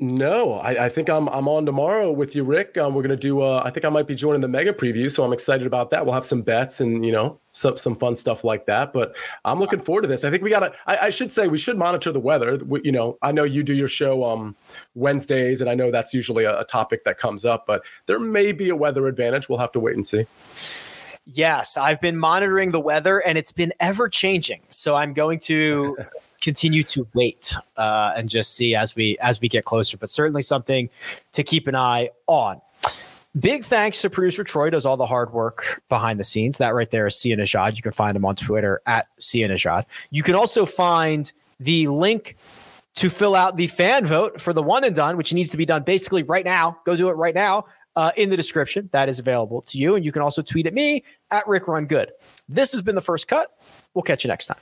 No, 0.00 0.54
I, 0.54 0.86
I 0.86 0.88
think 0.88 1.08
I'm 1.08 1.28
I'm 1.28 1.46
on 1.46 1.64
tomorrow 1.64 2.10
with 2.10 2.34
you, 2.34 2.42
Rick. 2.42 2.76
Um, 2.76 2.94
we're 2.94 3.02
gonna 3.02 3.16
do. 3.16 3.42
Uh, 3.42 3.62
I 3.64 3.70
think 3.70 3.84
I 3.84 3.88
might 3.88 4.08
be 4.08 4.16
joining 4.16 4.40
the 4.40 4.48
mega 4.48 4.72
preview, 4.72 5.08
so 5.08 5.22
I'm 5.22 5.32
excited 5.32 5.68
about 5.68 5.90
that. 5.90 6.04
We'll 6.04 6.14
have 6.14 6.24
some 6.24 6.42
bets 6.42 6.80
and 6.80 7.06
you 7.06 7.12
know 7.12 7.38
some 7.52 7.76
some 7.76 7.94
fun 7.94 8.16
stuff 8.16 8.42
like 8.42 8.66
that. 8.66 8.92
But 8.92 9.14
I'm 9.44 9.60
looking 9.60 9.78
forward 9.78 10.02
to 10.02 10.08
this. 10.08 10.24
I 10.24 10.30
think 10.30 10.42
we 10.42 10.50
gotta. 10.50 10.72
I, 10.88 10.96
I 10.96 11.10
should 11.10 11.30
say 11.30 11.46
we 11.46 11.58
should 11.58 11.78
monitor 11.78 12.10
the 12.10 12.18
weather. 12.18 12.56
We, 12.56 12.80
you 12.82 12.90
know, 12.90 13.18
I 13.22 13.30
know 13.30 13.44
you 13.44 13.62
do 13.62 13.72
your 13.72 13.86
show 13.86 14.24
um 14.24 14.56
Wednesdays, 14.96 15.60
and 15.60 15.70
I 15.70 15.76
know 15.76 15.92
that's 15.92 16.12
usually 16.12 16.42
a, 16.42 16.60
a 16.60 16.64
topic 16.64 17.04
that 17.04 17.18
comes 17.18 17.44
up. 17.44 17.64
But 17.64 17.84
there 18.06 18.18
may 18.18 18.50
be 18.50 18.70
a 18.70 18.76
weather 18.76 19.06
advantage. 19.06 19.48
We'll 19.48 19.58
have 19.58 19.72
to 19.72 19.80
wait 19.80 19.94
and 19.94 20.04
see. 20.04 20.26
Yes, 21.26 21.76
I've 21.76 22.00
been 22.00 22.16
monitoring 22.18 22.70
the 22.70 22.80
weather 22.80 23.18
and 23.20 23.38
it's 23.38 23.52
been 23.52 23.72
ever 23.80 24.08
changing. 24.08 24.60
So 24.70 24.94
I'm 24.94 25.14
going 25.14 25.38
to 25.40 25.96
continue 26.42 26.82
to 26.82 27.06
wait 27.14 27.54
uh, 27.76 28.12
and 28.14 28.28
just 28.28 28.54
see 28.54 28.74
as 28.74 28.94
we 28.94 29.16
as 29.18 29.40
we 29.40 29.48
get 29.48 29.64
closer. 29.64 29.96
But 29.96 30.10
certainly 30.10 30.42
something 30.42 30.90
to 31.32 31.42
keep 31.42 31.66
an 31.66 31.74
eye 31.74 32.10
on. 32.26 32.60
Big 33.40 33.64
thanks 33.64 34.00
to 34.02 34.10
producer 34.10 34.44
Troy 34.44 34.70
does 34.70 34.86
all 34.86 34.96
the 34.96 35.06
hard 35.06 35.32
work 35.32 35.82
behind 35.88 36.20
the 36.20 36.24
scenes. 36.24 36.58
That 36.58 36.74
right 36.74 36.90
there 36.90 37.06
is 37.06 37.16
Sia 37.16 37.36
Nejad. 37.36 37.74
You 37.74 37.82
can 37.82 37.90
find 37.90 38.16
him 38.16 38.24
on 38.24 38.36
Twitter 38.36 38.80
at 38.86 39.08
Sia 39.18 39.48
Nejad. 39.48 39.86
You 40.10 40.22
can 40.22 40.36
also 40.36 40.66
find 40.66 41.32
the 41.58 41.88
link 41.88 42.36
to 42.96 43.10
fill 43.10 43.34
out 43.34 43.56
the 43.56 43.66
fan 43.66 44.06
vote 44.06 44.40
for 44.40 44.52
the 44.52 44.62
one 44.62 44.84
and 44.84 44.94
done, 44.94 45.16
which 45.16 45.32
needs 45.32 45.50
to 45.50 45.56
be 45.56 45.66
done 45.66 45.82
basically 45.82 46.22
right 46.22 46.44
now. 46.44 46.78
Go 46.84 46.94
do 46.94 47.08
it 47.08 47.14
right 47.14 47.34
now 47.34 47.64
uh, 47.96 48.12
in 48.16 48.30
the 48.30 48.36
description. 48.36 48.88
That 48.92 49.08
is 49.08 49.18
available 49.18 49.62
to 49.62 49.78
you. 49.78 49.96
And 49.96 50.04
you 50.04 50.12
can 50.12 50.22
also 50.22 50.42
tweet 50.42 50.66
at 50.66 50.74
me 50.74 51.04
at 51.30 51.46
Rick 51.46 51.68
Run 51.68 51.86
Good. 51.86 52.12
This 52.48 52.72
has 52.72 52.82
been 52.82 52.94
the 52.94 53.02
first 53.02 53.28
cut. 53.28 53.56
We'll 53.94 54.02
catch 54.02 54.24
you 54.24 54.28
next 54.28 54.46
time. 54.46 54.58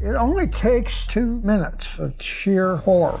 It 0.00 0.16
only 0.16 0.46
takes 0.46 1.06
two 1.06 1.40
minutes 1.42 1.88
of 1.98 2.14
sheer 2.20 2.76
horror. 2.76 3.20